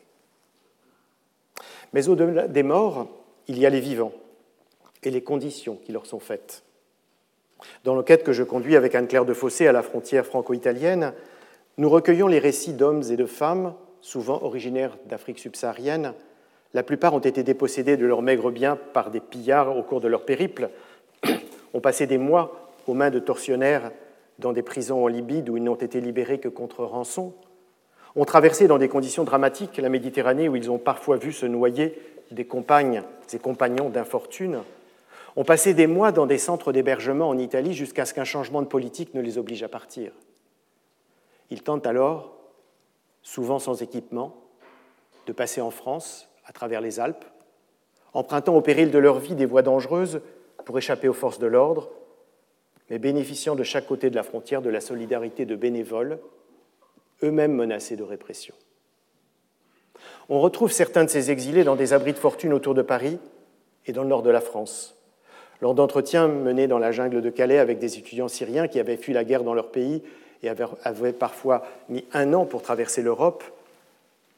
Mais 1.94 2.08
au-delà 2.08 2.46
des 2.46 2.62
morts, 2.62 3.08
il 3.46 3.58
y 3.58 3.64
a 3.64 3.70
les 3.70 3.80
vivants 3.80 4.12
et 5.02 5.10
les 5.10 5.22
conditions 5.22 5.76
qui 5.76 5.92
leur 5.92 6.06
sont 6.06 6.20
faites. 6.20 6.62
Dans 7.84 7.94
l'enquête 7.94 8.22
que 8.22 8.32
je 8.32 8.42
conduis 8.42 8.76
avec 8.76 8.94
Anne-Claire 8.94 9.24
de 9.24 9.34
Fossé 9.34 9.66
à 9.66 9.72
la 9.72 9.82
frontière 9.82 10.26
franco-italienne, 10.26 11.14
nous 11.78 11.88
recueillons 11.88 12.26
les 12.26 12.40
récits 12.40 12.72
d'hommes 12.72 13.04
et 13.08 13.16
de 13.16 13.24
femmes, 13.24 13.72
souvent 14.00 14.42
originaires 14.42 14.98
d'Afrique 15.06 15.38
subsaharienne, 15.38 16.12
la 16.74 16.82
plupart 16.82 17.14
ont 17.14 17.20
été 17.20 17.44
dépossédés 17.44 17.96
de 17.96 18.04
leurs 18.04 18.20
maigres 18.20 18.50
biens 18.50 18.76
par 18.92 19.10
des 19.10 19.20
pillards 19.20 19.76
au 19.76 19.82
cours 19.82 20.00
de 20.00 20.08
leur 20.08 20.24
périple, 20.24 20.70
ont 21.74 21.80
passé 21.80 22.06
des 22.06 22.18
mois 22.18 22.68
aux 22.88 22.94
mains 22.94 23.10
de 23.10 23.20
tortionnaires 23.20 23.92
dans 24.40 24.52
des 24.52 24.62
prisons 24.62 25.04
en 25.04 25.06
Libye 25.06 25.42
d'où 25.42 25.56
ils 25.56 25.62
n'ont 25.62 25.76
été 25.76 26.00
libérés 26.00 26.40
que 26.40 26.48
contre 26.48 26.84
rançon, 26.84 27.32
ont 28.16 28.24
traversé 28.24 28.66
dans 28.66 28.78
des 28.78 28.88
conditions 28.88 29.24
dramatiques 29.24 29.76
la 29.78 29.88
Méditerranée 29.88 30.48
où 30.48 30.56
ils 30.56 30.70
ont 30.70 30.78
parfois 30.78 31.16
vu 31.16 31.32
se 31.32 31.46
noyer 31.46 31.96
des 32.32 32.44
compagnes 32.44 33.02
et 33.32 33.38
compagnons 33.38 33.88
d'infortune, 33.88 34.58
ont 35.36 35.44
passé 35.44 35.74
des 35.74 35.86
mois 35.86 36.10
dans 36.10 36.26
des 36.26 36.38
centres 36.38 36.72
d'hébergement 36.72 37.28
en 37.28 37.38
Italie 37.38 37.74
jusqu'à 37.74 38.04
ce 38.04 38.14
qu'un 38.14 38.24
changement 38.24 38.62
de 38.62 38.66
politique 38.66 39.14
ne 39.14 39.20
les 39.20 39.38
oblige 39.38 39.62
à 39.62 39.68
partir. 39.68 40.10
Ils 41.50 41.62
tentent 41.62 41.86
alors, 41.86 42.36
souvent 43.22 43.58
sans 43.58 43.82
équipement, 43.82 44.34
de 45.26 45.32
passer 45.32 45.60
en 45.60 45.70
France 45.70 46.28
à 46.44 46.52
travers 46.52 46.80
les 46.80 47.00
Alpes, 47.00 47.24
empruntant 48.14 48.54
au 48.54 48.60
péril 48.60 48.90
de 48.90 48.98
leur 48.98 49.18
vie 49.18 49.34
des 49.34 49.46
voies 49.46 49.62
dangereuses 49.62 50.20
pour 50.64 50.78
échapper 50.78 51.08
aux 51.08 51.14
forces 51.14 51.38
de 51.38 51.46
l'ordre, 51.46 51.90
mais 52.90 52.98
bénéficiant 52.98 53.54
de 53.54 53.62
chaque 53.62 53.86
côté 53.86 54.10
de 54.10 54.16
la 54.16 54.22
frontière 54.22 54.62
de 54.62 54.70
la 54.70 54.80
solidarité 54.80 55.44
de 55.44 55.56
bénévoles, 55.56 56.18
eux-mêmes 57.22 57.54
menacés 57.54 57.96
de 57.96 58.02
répression. 58.02 58.54
On 60.28 60.40
retrouve 60.40 60.72
certains 60.72 61.04
de 61.04 61.10
ces 61.10 61.30
exilés 61.30 61.64
dans 61.64 61.76
des 61.76 61.92
abris 61.92 62.12
de 62.12 62.18
fortune 62.18 62.52
autour 62.52 62.74
de 62.74 62.82
Paris 62.82 63.18
et 63.86 63.92
dans 63.92 64.02
le 64.02 64.08
nord 64.08 64.22
de 64.22 64.30
la 64.30 64.40
France. 64.40 64.96
Lors 65.60 65.74
d'entretiens 65.74 66.28
menés 66.28 66.68
dans 66.68 66.78
la 66.78 66.92
jungle 66.92 67.20
de 67.20 67.30
Calais 67.30 67.58
avec 67.58 67.78
des 67.78 67.98
étudiants 67.98 68.28
syriens 68.28 68.68
qui 68.68 68.78
avaient 68.78 68.96
fui 68.96 69.12
la 69.12 69.24
guerre 69.24 69.42
dans 69.42 69.54
leur 69.54 69.70
pays 69.70 70.02
et 70.42 70.48
avaient 70.48 71.12
parfois 71.12 71.64
mis 71.88 72.04
un 72.12 72.32
an 72.32 72.44
pour 72.44 72.62
traverser 72.62 73.02
l'Europe, 73.02 73.44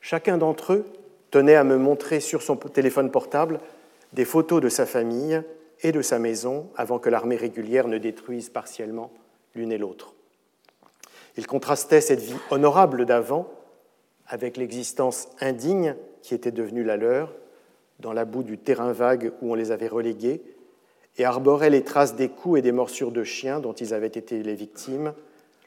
chacun 0.01 0.39
d'entre 0.39 0.75
eux 0.75 0.87
tenait 1.31 1.55
à 1.55 1.65
me 1.65 1.77
montrer 1.77 2.21
sur 2.21 2.43
son 2.43 2.57
téléphone 2.57 3.11
portable 3.11 3.61
des 4.13 4.25
photos 4.25 4.61
de 4.61 4.69
sa 4.69 4.87
famille 4.87 5.43
et 5.83 5.93
de 5.93 6.03
sa 6.03 6.19
maison 6.19 6.69
avant 6.77 6.99
que 6.99 7.09
l'armée 7.09 7.37
régulière 7.37 7.89
ne 7.89 7.99
détruise 7.99 8.49
partiellement 8.51 9.11
l'une 9.55 9.73
et 9.73 9.79
l'autre. 9.79 10.15
Il 11.37 11.47
contrastait 11.47 12.01
cette 12.01 12.21
vie 12.21 12.37
honorable 12.51 13.07
d'avant 13.07 13.49
avec 14.27 14.57
l'existence 14.57 15.29
indigne 15.41 15.95
qui 16.23 16.35
était 16.35 16.51
devenue 16.51 16.85
la 16.85 16.97
leur, 16.97 17.33
dans 17.99 18.13
la 18.13 18.25
boue 18.25 18.43
du 18.43 18.59
terrain 18.59 18.93
vague 18.93 19.33
où 19.41 19.53
on 19.53 19.55
les 19.55 19.71
avait 19.73 19.89
relégués, 19.89 20.43
et 21.19 21.25
arborait 21.25 21.71
les 21.71 21.83
traces 21.83 22.15
des 22.15 22.29
coups 22.29 22.59
et 22.59 22.63
des 22.63 22.73
morsures 22.73 23.11
de 23.11 23.25
chiens 23.25 23.61
dont 23.61 23.73
ils 23.73 23.95
avaient 23.95 24.07
été 24.07 24.43
les 24.43 24.55
victimes 24.55 25.13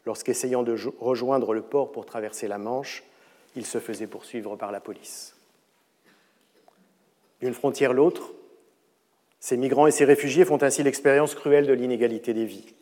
lorsqu'essayant 0.05 0.63
de 0.63 0.77
rejoindre 0.99 1.53
le 1.53 1.61
port 1.61 1.91
pour 1.91 2.05
traverser 2.05 2.47
la 2.47 2.57
Manche, 2.57 3.03
ils 3.55 3.65
se 3.65 3.79
faisaient 3.79 4.07
poursuivre 4.07 4.55
par 4.55 4.71
la 4.71 4.79
police 4.79 5.35
d'une 7.43 7.53
frontière 7.53 7.91
l'autre, 7.91 8.31
ces 9.41 9.57
migrants 9.57 9.87
et 9.87 9.91
ces 9.91 10.05
réfugiés 10.05 10.45
font 10.45 10.63
ainsi 10.63 10.81
l'expérience 10.81 11.35
cruelle 11.35 11.67
de 11.67 11.73
l'inégalité 11.73 12.33
des 12.33 12.45
vies. 12.45 12.73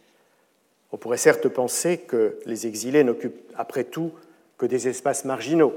On 0.91 0.97
pourrait 0.97 1.17
certes 1.17 1.47
penser 1.49 1.97
que 1.97 2.38
les 2.45 2.67
exilés 2.67 3.03
n'occupent 3.03 3.51
après 3.55 3.86
tout 3.86 4.11
que 4.59 4.67
des 4.67 4.88
espaces 4.88 5.26
marginaux, 5.26 5.74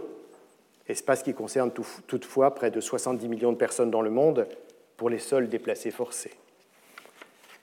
espaces 0.87 1.23
qui 1.23 1.33
concernent 1.33 1.73
toutefois 2.07 2.55
près 2.55 2.71
de 2.71 2.81
70 2.81 3.27
millions 3.29 3.53
de 3.53 3.57
personnes 3.57 3.91
dans 3.91 4.03
le 4.03 4.11
monde 4.11 4.47
pour 4.99 5.09
les 5.09 5.19
seuls 5.19 5.49
déplacés 5.49 5.91
forcés. 5.91 6.35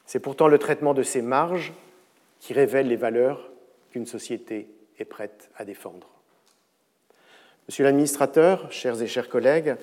C'est 0.07 0.19
pourtant 0.19 0.47
le 0.47 0.57
traitement 0.57 0.95
de 0.95 1.03
ces 1.03 1.21
marges 1.21 1.71
qui 2.39 2.53
révèle 2.53 2.87
les 2.87 2.95
valeurs 2.95 3.50
qu'une 3.91 4.05
société 4.05 4.67
est 4.99 5.05
prête 5.05 5.49
à 5.55 5.65
défendre. 5.65 6.07
Monsieur 7.67 7.83
l'administrateur, 7.83 8.71
chers 8.71 9.01
et 9.01 9.07
chers 9.07 9.29
collègues, 9.29 9.75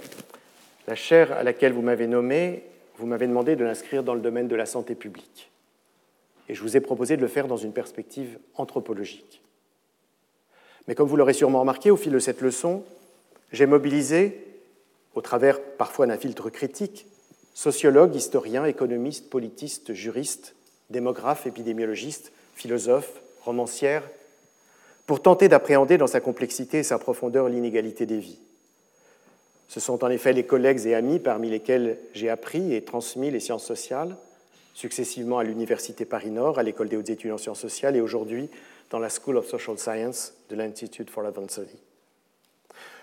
la 0.86 0.94
chaire 0.94 1.32
à 1.32 1.42
laquelle 1.42 1.72
vous 1.72 1.82
m'avez 1.82 2.06
nommé, 2.06 2.64
vous 2.96 3.06
m'avez 3.06 3.26
demandé 3.26 3.56
de 3.56 3.64
l'inscrire 3.64 4.02
dans 4.02 4.14
le 4.14 4.20
domaine 4.20 4.48
de 4.48 4.56
la 4.56 4.66
santé 4.66 4.94
publique. 4.94 5.50
Et 6.48 6.54
je 6.54 6.62
vous 6.62 6.76
ai 6.76 6.80
proposé 6.80 7.16
de 7.16 7.22
le 7.22 7.28
faire 7.28 7.46
dans 7.46 7.56
une 7.56 7.72
perspective 7.72 8.38
anthropologique. 8.54 9.42
Mais 10.86 10.94
comme 10.94 11.08
vous 11.08 11.16
l'aurez 11.16 11.34
sûrement 11.34 11.60
remarqué 11.60 11.90
au 11.90 11.96
fil 11.96 12.12
de 12.12 12.18
cette 12.18 12.40
leçon, 12.40 12.84
j'ai 13.52 13.66
mobilisé, 13.66 14.44
au 15.14 15.20
travers 15.20 15.60
parfois 15.60 16.06
d'un 16.06 16.16
filtre 16.16 16.50
critique, 16.50 17.06
sociologues, 17.54 18.14
historiens, 18.14 18.64
économistes, 18.64 19.30
politistes, 19.30 19.92
juristes, 19.92 20.54
démographes, 20.90 21.46
épidémiologistes, 21.46 22.32
philosophes, 22.54 23.20
romancières, 23.42 24.08
pour 25.06 25.22
tenter 25.22 25.48
d'appréhender 25.48 25.96
dans 25.96 26.06
sa 26.06 26.20
complexité 26.20 26.78
et 26.78 26.82
sa 26.82 26.98
profondeur 26.98 27.48
l'inégalité 27.48 28.04
des 28.04 28.18
vies. 28.18 28.38
Ce 29.68 29.80
sont 29.80 30.04
en 30.04 30.10
effet 30.10 30.32
les 30.32 30.44
collègues 30.44 30.86
et 30.86 30.94
amis 30.94 31.18
parmi 31.18 31.50
lesquels 31.50 31.98
j'ai 32.14 32.30
appris 32.30 32.74
et 32.74 32.82
transmis 32.82 33.30
les 33.30 33.40
sciences 33.40 33.64
sociales, 33.64 34.16
successivement 34.74 35.38
à 35.38 35.44
l'Université 35.44 36.04
Paris-Nord, 36.04 36.58
à 36.58 36.62
l'École 36.62 36.88
des 36.88 36.96
hautes 36.96 37.10
études 37.10 37.32
en 37.32 37.38
sciences 37.38 37.60
sociales 37.60 37.96
et 37.96 38.00
aujourd'hui 38.00 38.50
dans 38.90 38.98
la 38.98 39.08
School 39.08 39.36
of 39.36 39.46
Social 39.46 39.78
Science 39.78 40.34
de 40.48 40.56
l'Institute 40.56 41.10
for 41.10 41.24
Advanced 41.24 41.50
Study. 41.50 41.78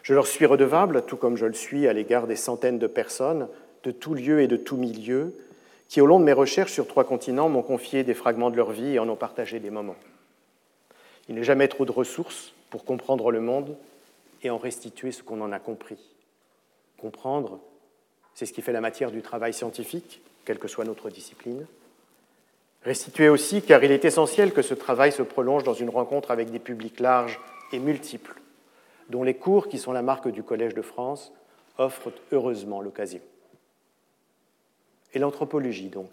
Je 0.01 0.13
leur 0.13 0.27
suis 0.27 0.45
redevable, 0.45 1.03
tout 1.05 1.17
comme 1.17 1.37
je 1.37 1.45
le 1.45 1.53
suis 1.53 1.87
à 1.87 1.93
l'égard 1.93 2.27
des 2.27 2.35
centaines 2.35 2.79
de 2.79 2.87
personnes 2.87 3.47
de 3.83 3.91
tout 3.91 4.15
lieu 4.15 4.41
et 4.41 4.47
de 4.47 4.57
tout 4.57 4.77
milieu 4.77 5.33
qui, 5.87 6.01
au 6.01 6.05
long 6.05 6.19
de 6.19 6.25
mes 6.25 6.33
recherches 6.33 6.71
sur 6.71 6.87
trois 6.87 7.03
continents, 7.03 7.49
m'ont 7.49 7.61
confié 7.61 8.03
des 8.03 8.13
fragments 8.13 8.49
de 8.49 8.57
leur 8.57 8.71
vie 8.71 8.95
et 8.95 8.99
en 8.99 9.07
ont 9.07 9.15
partagé 9.15 9.59
des 9.59 9.69
moments. 9.69 9.95
Il 11.27 11.35
n'est 11.35 11.43
jamais 11.43 11.67
trop 11.67 11.85
de 11.85 11.91
ressources 11.91 12.53
pour 12.69 12.85
comprendre 12.85 13.31
le 13.31 13.41
monde 13.41 13.75
et 14.43 14.49
en 14.49 14.57
restituer 14.57 15.11
ce 15.11 15.23
qu'on 15.23 15.41
en 15.41 15.51
a 15.51 15.59
compris. 15.59 15.97
Comprendre, 16.99 17.59
c'est 18.33 18.45
ce 18.45 18.53
qui 18.53 18.61
fait 18.61 18.71
la 18.71 18.81
matière 18.81 19.11
du 19.11 19.21
travail 19.21 19.53
scientifique, 19.53 20.21
quelle 20.43 20.59
que 20.59 20.67
soit 20.67 20.85
notre 20.85 21.09
discipline. 21.09 21.65
Restituer 22.83 23.29
aussi, 23.29 23.63
car 23.63 23.83
il 23.83 23.91
est 23.91 24.05
essentiel 24.05 24.53
que 24.53 24.61
ce 24.61 24.75
travail 24.75 25.11
se 25.11 25.23
prolonge 25.23 25.63
dans 25.63 25.73
une 25.73 25.89
rencontre 25.89 26.29
avec 26.29 26.51
des 26.51 26.59
publics 26.59 26.99
larges 26.99 27.39
et 27.71 27.79
multiples, 27.79 28.39
dont 29.09 29.23
les 29.23 29.33
cours, 29.33 29.67
qui 29.67 29.79
sont 29.79 29.91
la 29.91 30.03
marque 30.03 30.27
du 30.27 30.43
Collège 30.43 30.75
de 30.75 30.83
France, 30.83 31.31
offrent 31.77 32.11
heureusement 32.31 32.81
l'occasion. 32.81 33.21
Et 35.13 35.19
l'anthropologie, 35.19 35.89
donc 35.89 36.11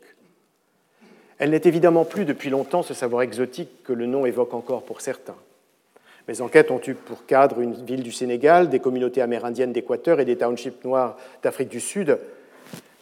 Elle 1.42 1.50
n'est 1.50 1.62
évidemment 1.64 2.04
plus 2.04 2.24
depuis 2.24 2.50
longtemps 2.50 2.84
ce 2.84 2.94
savoir 2.94 3.22
exotique 3.22 3.82
que 3.82 3.92
le 3.92 4.06
nom 4.06 4.24
évoque 4.26 4.54
encore 4.54 4.84
pour 4.84 5.00
certains. 5.00 5.34
Mes 6.28 6.40
enquêtes 6.40 6.70
ont 6.70 6.80
eu 6.86 6.94
pour 6.94 7.26
cadre 7.26 7.58
une 7.58 7.74
ville 7.84 8.04
du 8.04 8.12
Sénégal, 8.12 8.70
des 8.70 8.78
communautés 8.78 9.22
amérindiennes 9.22 9.72
d'Équateur 9.72 10.20
et 10.20 10.24
des 10.24 10.36
townships 10.36 10.84
noirs 10.84 11.16
d'Afrique 11.42 11.68
du 11.68 11.80
Sud, 11.80 12.16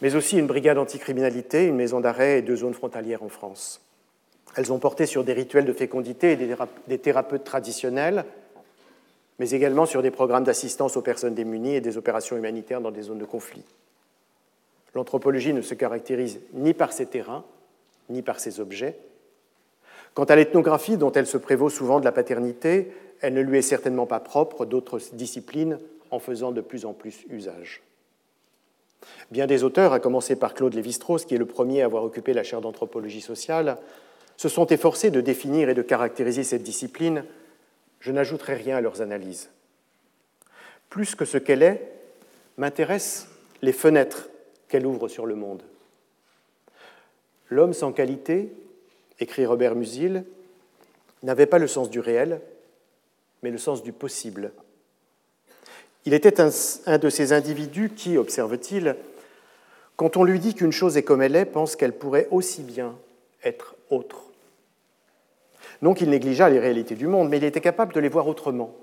mais 0.01 0.15
aussi 0.15 0.39
une 0.39 0.47
brigade 0.47 0.79
anticriminalité, 0.79 1.67
une 1.67 1.75
maison 1.75 1.99
d'arrêt 1.99 2.39
et 2.39 2.41
deux 2.41 2.55
zones 2.55 2.73
frontalières 2.73 3.21
en 3.21 3.29
France. 3.29 3.79
Elles 4.55 4.73
ont 4.73 4.79
porté 4.79 5.05
sur 5.05 5.23
des 5.23 5.33
rituels 5.33 5.65
de 5.65 5.73
fécondité 5.73 6.31
et 6.31 6.57
des 6.87 6.97
thérapeutes 6.97 7.43
traditionnels, 7.43 8.25
mais 9.37 9.51
également 9.51 9.85
sur 9.85 10.01
des 10.01 10.09
programmes 10.09 10.45
d'assistance 10.45 10.97
aux 10.97 11.03
personnes 11.03 11.35
démunies 11.35 11.75
et 11.75 11.81
des 11.81 11.95
opérations 11.95 12.37
humanitaires 12.37 12.81
dans 12.81 12.89
des 12.89 13.03
zones 13.03 13.19
de 13.19 13.25
conflit. 13.25 13.65
L'anthropologie 14.95 15.53
ne 15.53 15.61
se 15.61 15.75
caractérise 15.75 16.39
ni 16.53 16.73
par 16.73 16.91
ses 16.91 17.05
terrains, 17.05 17.45
ni 18.11 18.21
par 18.21 18.39
ses 18.39 18.59
objets. 18.59 18.97
Quant 20.13 20.25
à 20.25 20.35
l'ethnographie, 20.35 20.97
dont 20.97 21.11
elle 21.11 21.27
se 21.27 21.37
prévaut 21.37 21.69
souvent 21.69 21.99
de 21.99 22.05
la 22.05 22.11
paternité, 22.11 22.91
elle 23.21 23.33
ne 23.33 23.41
lui 23.41 23.57
est 23.57 23.63
certainement 23.63 24.05
pas 24.05 24.19
propre 24.19 24.65
d'autres 24.65 24.99
disciplines 25.13 25.79
en 26.09 26.19
faisant 26.19 26.51
de 26.51 26.61
plus 26.61 26.85
en 26.85 26.93
plus 26.93 27.25
usage. 27.29 27.81
Bien 29.31 29.47
des 29.47 29.63
auteurs, 29.63 29.93
à 29.93 29.99
commencer 29.99 30.35
par 30.35 30.53
Claude 30.53 30.73
Lévi-Strauss, 30.73 31.25
qui 31.25 31.35
est 31.35 31.39
le 31.39 31.45
premier 31.45 31.81
à 31.81 31.85
avoir 31.85 32.03
occupé 32.03 32.33
la 32.33 32.43
chaire 32.43 32.61
d'anthropologie 32.61 33.21
sociale, 33.21 33.77
se 34.37 34.49
sont 34.49 34.67
efforcés 34.67 35.11
de 35.11 35.21
définir 35.21 35.69
et 35.69 35.73
de 35.73 35.81
caractériser 35.81 36.43
cette 36.43 36.63
discipline. 36.63 37.23
Je 37.99 38.11
n'ajouterai 38.11 38.55
rien 38.55 38.77
à 38.77 38.81
leurs 38.81 39.01
analyses. 39.01 39.49
Plus 40.89 41.15
que 41.15 41.25
ce 41.25 41.37
qu'elle 41.37 41.63
est, 41.63 41.91
m'intéressent 42.57 43.27
les 43.61 43.73
fenêtres 43.73 44.29
qu'elle 44.67 44.85
ouvre 44.85 45.07
sur 45.07 45.25
le 45.25 45.35
monde. 45.35 45.63
L'homme 47.51 47.73
sans 47.73 47.91
qualité, 47.91 48.49
écrit 49.19 49.45
Robert 49.45 49.75
Musil, 49.75 50.23
n'avait 51.21 51.45
pas 51.45 51.59
le 51.59 51.67
sens 51.67 51.89
du 51.89 51.99
réel, 51.99 52.39
mais 53.43 53.51
le 53.51 53.57
sens 53.57 53.83
du 53.83 53.91
possible. 53.91 54.53
Il 56.05 56.13
était 56.13 56.41
un, 56.41 56.49
de 56.97 57.09
ces 57.09 57.33
individus 57.33 57.89
qui, 57.89 58.17
observe-t-il, 58.17 58.95
quand 59.97 60.15
on 60.15 60.23
lui 60.23 60.39
dit 60.39 60.55
qu'une 60.55 60.71
chose 60.71 60.95
est 60.95 61.03
comme 61.03 61.21
elle 61.21 61.35
est, 61.35 61.45
pense 61.45 61.75
qu'elle 61.75 61.93
pourrait 61.93 62.29
aussi 62.31 62.63
bien 62.63 62.97
être 63.43 63.75
autre. 63.89 64.23
Non 65.81 65.93
qu'il 65.93 66.09
négligeât 66.09 66.49
les 66.49 66.59
réalités 66.59 66.95
du 66.95 67.05
monde, 67.05 67.29
mais 67.29 67.37
il 67.37 67.43
était 67.43 67.59
capable 67.59 67.93
de 67.93 67.99
les 67.99 68.09
voir 68.09 68.27
autrement. 68.27 68.73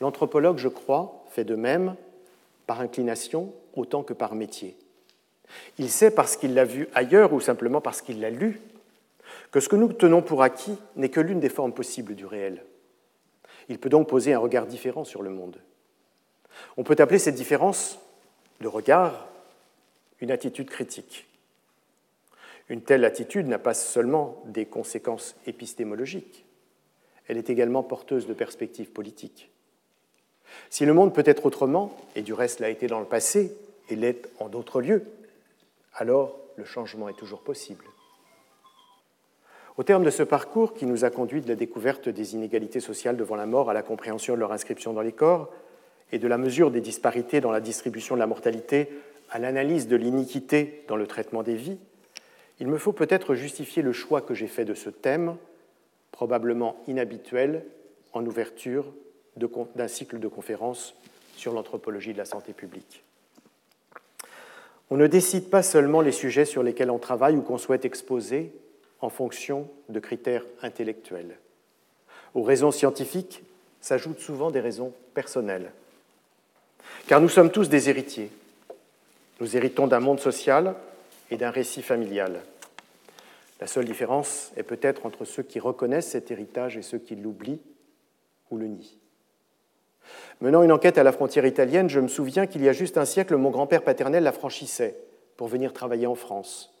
L'anthropologue, 0.00 0.58
je 0.58 0.68
crois, 0.68 1.24
fait 1.30 1.44
de 1.44 1.54
même, 1.54 1.94
par 2.66 2.80
inclination 2.80 3.52
autant 3.74 4.02
que 4.02 4.12
par 4.12 4.34
métier. 4.34 4.76
Il 5.78 5.90
sait 5.90 6.10
parce 6.10 6.36
qu'il 6.36 6.54
l'a 6.54 6.64
vu 6.64 6.88
ailleurs 6.94 7.32
ou 7.32 7.40
simplement 7.40 7.80
parce 7.80 8.02
qu'il 8.02 8.20
l'a 8.20 8.30
lu 8.30 8.60
que 9.50 9.60
ce 9.60 9.68
que 9.68 9.76
nous 9.76 9.92
tenons 9.92 10.22
pour 10.22 10.42
acquis 10.42 10.76
n'est 10.96 11.08
que 11.08 11.20
l'une 11.20 11.40
des 11.40 11.48
formes 11.48 11.72
possibles 11.72 12.14
du 12.14 12.26
réel. 12.26 12.64
Il 13.68 13.78
peut 13.78 13.88
donc 13.88 14.08
poser 14.08 14.32
un 14.32 14.38
regard 14.38 14.66
différent 14.66 15.04
sur 15.04 15.22
le 15.22 15.30
monde. 15.30 15.56
On 16.76 16.84
peut 16.84 16.96
appeler 16.98 17.18
cette 17.18 17.34
différence 17.34 17.98
de 18.60 18.68
regard 18.68 19.28
une 20.20 20.30
attitude 20.30 20.70
critique. 20.70 21.26
Une 22.68 22.82
telle 22.82 23.04
attitude 23.04 23.46
n'a 23.46 23.58
pas 23.58 23.74
seulement 23.74 24.42
des 24.46 24.66
conséquences 24.66 25.34
épistémologiques, 25.46 26.44
elle 27.28 27.38
est 27.38 27.50
également 27.50 27.82
porteuse 27.82 28.26
de 28.26 28.34
perspectives 28.34 28.90
politiques. 28.90 29.50
Si 30.70 30.84
le 30.84 30.94
monde 30.94 31.14
peut 31.14 31.22
être 31.24 31.46
autrement, 31.46 31.96
et 32.14 32.22
du 32.22 32.32
reste 32.32 32.60
l'a 32.60 32.68
été 32.68 32.86
dans 32.86 33.00
le 33.00 33.06
passé, 33.06 33.56
et 33.88 33.96
l'est 33.96 34.28
en 34.38 34.48
d'autres 34.48 34.80
lieux, 34.80 35.04
alors 35.94 36.38
le 36.56 36.64
changement 36.64 37.08
est 37.08 37.18
toujours 37.18 37.42
possible. 37.42 37.84
Au 39.76 39.82
terme 39.82 40.04
de 40.04 40.10
ce 40.10 40.22
parcours 40.22 40.74
qui 40.74 40.84
nous 40.84 41.04
a 41.04 41.10
conduit 41.10 41.40
de 41.40 41.48
la 41.48 41.54
découverte 41.54 42.08
des 42.08 42.34
inégalités 42.34 42.80
sociales 42.80 43.16
devant 43.16 43.36
la 43.36 43.46
mort 43.46 43.70
à 43.70 43.74
la 43.74 43.82
compréhension 43.82 44.34
de 44.34 44.40
leur 44.40 44.52
inscription 44.52 44.92
dans 44.92 45.00
les 45.00 45.12
corps, 45.12 45.50
et 46.12 46.18
de 46.18 46.28
la 46.28 46.38
mesure 46.38 46.70
des 46.70 46.82
disparités 46.82 47.40
dans 47.40 47.50
la 47.50 47.60
distribution 47.60 48.14
de 48.14 48.20
la 48.20 48.26
mortalité 48.26 48.90
à 49.30 49.38
l'analyse 49.38 49.88
de 49.88 49.96
l'iniquité 49.96 50.84
dans 50.86 50.96
le 50.96 51.06
traitement 51.06 51.42
des 51.42 51.54
vies, 51.54 51.78
il 52.60 52.68
me 52.68 52.76
faut 52.76 52.92
peut-être 52.92 53.34
justifier 53.34 53.82
le 53.82 53.92
choix 53.92 54.20
que 54.20 54.34
j'ai 54.34 54.46
fait 54.46 54.66
de 54.66 54.74
ce 54.74 54.90
thème, 54.90 55.36
probablement 56.12 56.76
inhabituel, 56.86 57.64
en 58.12 58.24
ouverture 58.26 58.92
d'un 59.36 59.88
cycle 59.88 60.18
de 60.18 60.28
conférences 60.28 60.94
sur 61.34 61.54
l'anthropologie 61.54 62.12
de 62.12 62.18
la 62.18 62.26
santé 62.26 62.52
publique. 62.52 63.02
On 64.92 64.98
ne 64.98 65.06
décide 65.06 65.48
pas 65.48 65.62
seulement 65.62 66.02
les 66.02 66.12
sujets 66.12 66.44
sur 66.44 66.62
lesquels 66.62 66.90
on 66.90 66.98
travaille 66.98 67.34
ou 67.34 67.40
qu'on 67.40 67.56
souhaite 67.56 67.86
exposer 67.86 68.52
en 69.00 69.08
fonction 69.08 69.66
de 69.88 69.98
critères 70.00 70.44
intellectuels. 70.60 71.38
Aux 72.34 72.42
raisons 72.42 72.72
scientifiques 72.72 73.42
s'ajoutent 73.80 74.20
souvent 74.20 74.50
des 74.50 74.60
raisons 74.60 74.92
personnelles. 75.14 75.72
Car 77.06 77.22
nous 77.22 77.30
sommes 77.30 77.50
tous 77.50 77.70
des 77.70 77.88
héritiers. 77.88 78.30
Nous 79.40 79.56
héritons 79.56 79.86
d'un 79.86 80.00
monde 80.00 80.20
social 80.20 80.74
et 81.30 81.38
d'un 81.38 81.50
récit 81.50 81.80
familial. 81.80 82.42
La 83.62 83.66
seule 83.68 83.86
différence 83.86 84.52
est 84.58 84.62
peut-être 84.62 85.06
entre 85.06 85.24
ceux 85.24 85.42
qui 85.42 85.58
reconnaissent 85.58 86.10
cet 86.10 86.30
héritage 86.30 86.76
et 86.76 86.82
ceux 86.82 86.98
qui 86.98 87.16
l'oublient 87.16 87.62
ou 88.50 88.58
le 88.58 88.66
nient. 88.66 89.01
Menant 90.40 90.62
une 90.62 90.72
enquête 90.72 90.98
à 90.98 91.02
la 91.02 91.12
frontière 91.12 91.46
italienne, 91.46 91.88
je 91.88 92.00
me 92.00 92.08
souviens 92.08 92.46
qu'il 92.46 92.62
y 92.62 92.68
a 92.68 92.72
juste 92.72 92.98
un 92.98 93.04
siècle, 93.04 93.36
mon 93.36 93.50
grand-père 93.50 93.82
paternel 93.82 94.24
la 94.24 94.32
franchissait 94.32 94.96
pour 95.36 95.48
venir 95.48 95.72
travailler 95.72 96.06
en 96.06 96.14
France. 96.14 96.72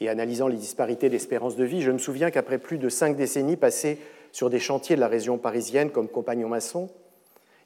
Et 0.00 0.08
analysant 0.08 0.48
les 0.48 0.56
disparités 0.56 1.08
d'espérance 1.08 1.56
de 1.56 1.64
vie, 1.64 1.82
je 1.82 1.90
me 1.90 1.98
souviens 1.98 2.30
qu'après 2.30 2.58
plus 2.58 2.78
de 2.78 2.88
cinq 2.88 3.16
décennies 3.16 3.56
passées 3.56 3.98
sur 4.32 4.50
des 4.50 4.58
chantiers 4.58 4.96
de 4.96 5.00
la 5.00 5.08
région 5.08 5.38
parisienne 5.38 5.90
comme 5.90 6.08
compagnon 6.08 6.48
maçon, 6.48 6.90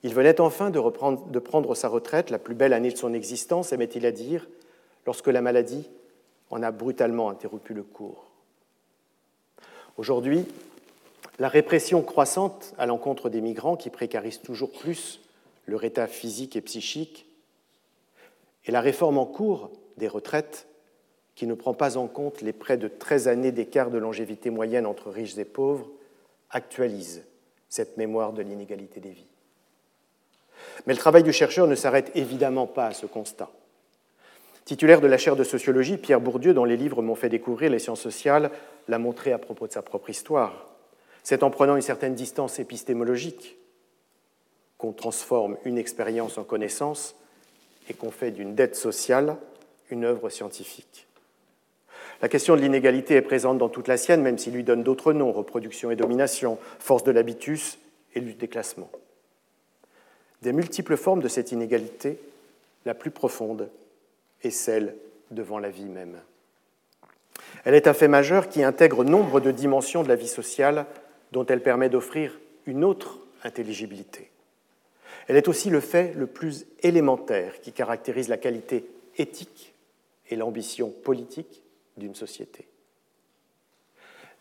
il 0.03 0.15
venait 0.15 0.41
enfin 0.41 0.71
de, 0.71 1.39
prendre 1.39 1.75
sa 1.75 1.89
retraite, 1.89 2.31
la 2.31 2.39
plus 2.39 2.55
belle 2.55 2.73
année 2.73 2.91
de 2.91 2.97
son 2.97 3.13
existence, 3.13 3.73
aimait-il 3.73 4.07
à 4.07 4.13
dire, 4.13 4.49
lorsque 5.07 5.27
la 5.27 5.43
maladie 5.43 5.91
en 6.51 6.63
a 6.63 6.71
brutalement 6.71 7.29
interrompu 7.29 7.75
le 7.75 7.83
cours. 7.83 8.31
Aujourd'hui, 9.99 10.47
la 11.41 11.49
répression 11.49 12.03
croissante 12.03 12.75
à 12.77 12.85
l'encontre 12.85 13.31
des 13.31 13.41
migrants 13.41 13.77
qui 13.77 13.89
précarisent 13.89 14.43
toujours 14.43 14.71
plus 14.71 15.21
leur 15.67 15.83
état 15.85 16.07
physique 16.07 16.55
et 16.55 16.61
psychique, 16.61 17.27
et 18.67 18.71
la 18.71 18.83
réforme 18.83 19.17
en 19.17 19.25
cours 19.25 19.71
des 19.97 20.07
retraites 20.07 20.69
qui 21.35 21.47
ne 21.47 21.55
prend 21.55 21.73
pas 21.73 21.97
en 21.97 22.09
compte 22.09 22.43
les 22.43 22.53
près 22.53 22.77
de 22.77 22.89
13 22.89 23.27
années 23.27 23.53
d'écart 23.53 23.91
de 23.91 23.97
longévité 23.97 24.51
moyenne 24.51 24.85
entre 24.85 25.09
riches 25.09 25.39
et 25.39 25.47
pauvres, 25.47 25.89
actualise 26.51 27.25
cette 27.71 27.97
mémoire 27.97 28.35
de 28.35 28.43
l'inégalité 28.43 29.01
des 29.01 29.11
vies. 29.11 29.27
Mais 30.87 30.93
le 30.93 30.99
travail 30.99 31.23
du 31.23 31.33
chercheur 31.33 31.67
ne 31.67 31.75
s'arrête 31.75 32.11
évidemment 32.15 32.67
pas 32.67 32.89
à 32.89 32.93
ce 32.93 33.07
constat. 33.07 33.49
Titulaire 34.67 35.01
de 35.01 35.07
la 35.07 35.17
chaire 35.17 35.37
de 35.37 35.45
sociologie, 35.45 35.97
Pierre 35.97 36.21
Bourdieu, 36.21 36.53
dont 36.53 36.67
les 36.67 36.77
livres 36.77 37.01
m'ont 37.01 37.15
fait 37.15 37.31
découvrir 37.31 37.71
les 37.71 37.79
sciences 37.79 38.03
sociales, 38.03 38.51
l'a 38.89 38.99
montré 38.99 39.33
à 39.33 39.39
propos 39.39 39.67
de 39.67 39.73
sa 39.73 39.81
propre 39.81 40.11
histoire. 40.11 40.67
C'est 41.23 41.43
en 41.43 41.51
prenant 41.51 41.77
une 41.77 41.83
certaine 41.83 42.15
distance 42.15 42.59
épistémologique 42.59 43.57
qu'on 44.79 44.93
transforme 44.93 45.57
une 45.65 45.79
expérience 45.79 46.39
en 46.39 46.45
connaissance 46.45 47.15
et 47.89 47.95
qu'on 47.95 48.11
fait 48.11 48.31
d'une 48.31 48.55
dette 48.55 48.77
sociale 48.77 49.37
une 49.91 50.05
œuvre 50.05 50.31
scientifique. 50.31 51.07
La 52.23 52.29
question 52.29 52.55
de 52.55 52.61
l'inégalité 52.61 53.15
est 53.15 53.23
présente 53.23 53.59
dans 53.59 53.69
toute 53.69 53.89
la 53.89 53.97
sienne, 53.97 54.23
même 54.23 54.39
s'il 54.39 54.55
lui 54.55 54.65
donne 54.65 54.83
d'autres 54.83 55.13
noms, 55.13 55.33
reproduction 55.33 55.91
et 55.91 55.97
domination, 55.97 56.59
force 56.79 57.03
de 57.03 57.11
l'habitus 57.11 57.79
et 58.15 58.21
lutte 58.21 58.39
des 58.39 58.49
classements. 58.49 58.91
Des 60.43 60.53
multiples 60.53 60.97
formes 60.97 61.21
de 61.21 61.29
cette 61.29 61.53
inégalité, 61.53 62.19
la 62.85 62.95
plus 62.95 63.11
profonde 63.11 63.71
est 64.43 64.51
celle 64.51 64.95
devant 65.31 65.59
la 65.59 65.71
vie 65.71 65.85
même. 65.85 66.21
Elle 67.65 67.75
est 67.75 67.87
un 67.87 67.95
fait 67.95 68.09
majeur 68.09 68.49
qui 68.49 68.63
intègre 68.63 69.05
nombre 69.05 69.41
de 69.41 69.51
dimensions 69.51 70.03
de 70.03 70.09
la 70.09 70.17
vie 70.17 70.29
sociale 70.29 70.87
dont 71.33 71.47
elle 71.47 71.63
permet 71.63 71.89
d'offrir 71.89 72.39
une 72.67 72.85
autre 72.85 73.19
intelligibilité. 73.45 74.31
Elle 75.29 75.37
est 75.37 75.49
aussi 75.49 75.71
le 75.71 75.81
fait 75.81 76.13
le 76.15 76.27
plus 76.27 76.67
élémentaire 76.83 77.61
qui 77.61 77.73
caractérise 77.73 78.29
la 78.29 78.37
qualité 78.37 78.87
éthique 79.17 79.75
et 80.29 80.37
l'ambition 80.37 80.91
politique 80.91 81.63
d'une 81.97 82.15
société. 82.15 82.67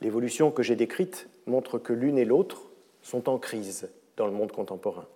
L'évolution 0.02 0.52
que 0.52 0.64
j'ai 0.64 0.76
décrite 0.76 1.28
montre 1.46 1.78
que 1.78 1.94
l'une 1.94 2.18
et 2.18 2.26
l'autre 2.26 2.64
sont 3.02 3.30
en 3.30 3.38
crise 3.38 3.90
dans 4.18 4.26
le 4.26 4.32
monde 4.32 4.52
contemporain. 4.52 5.08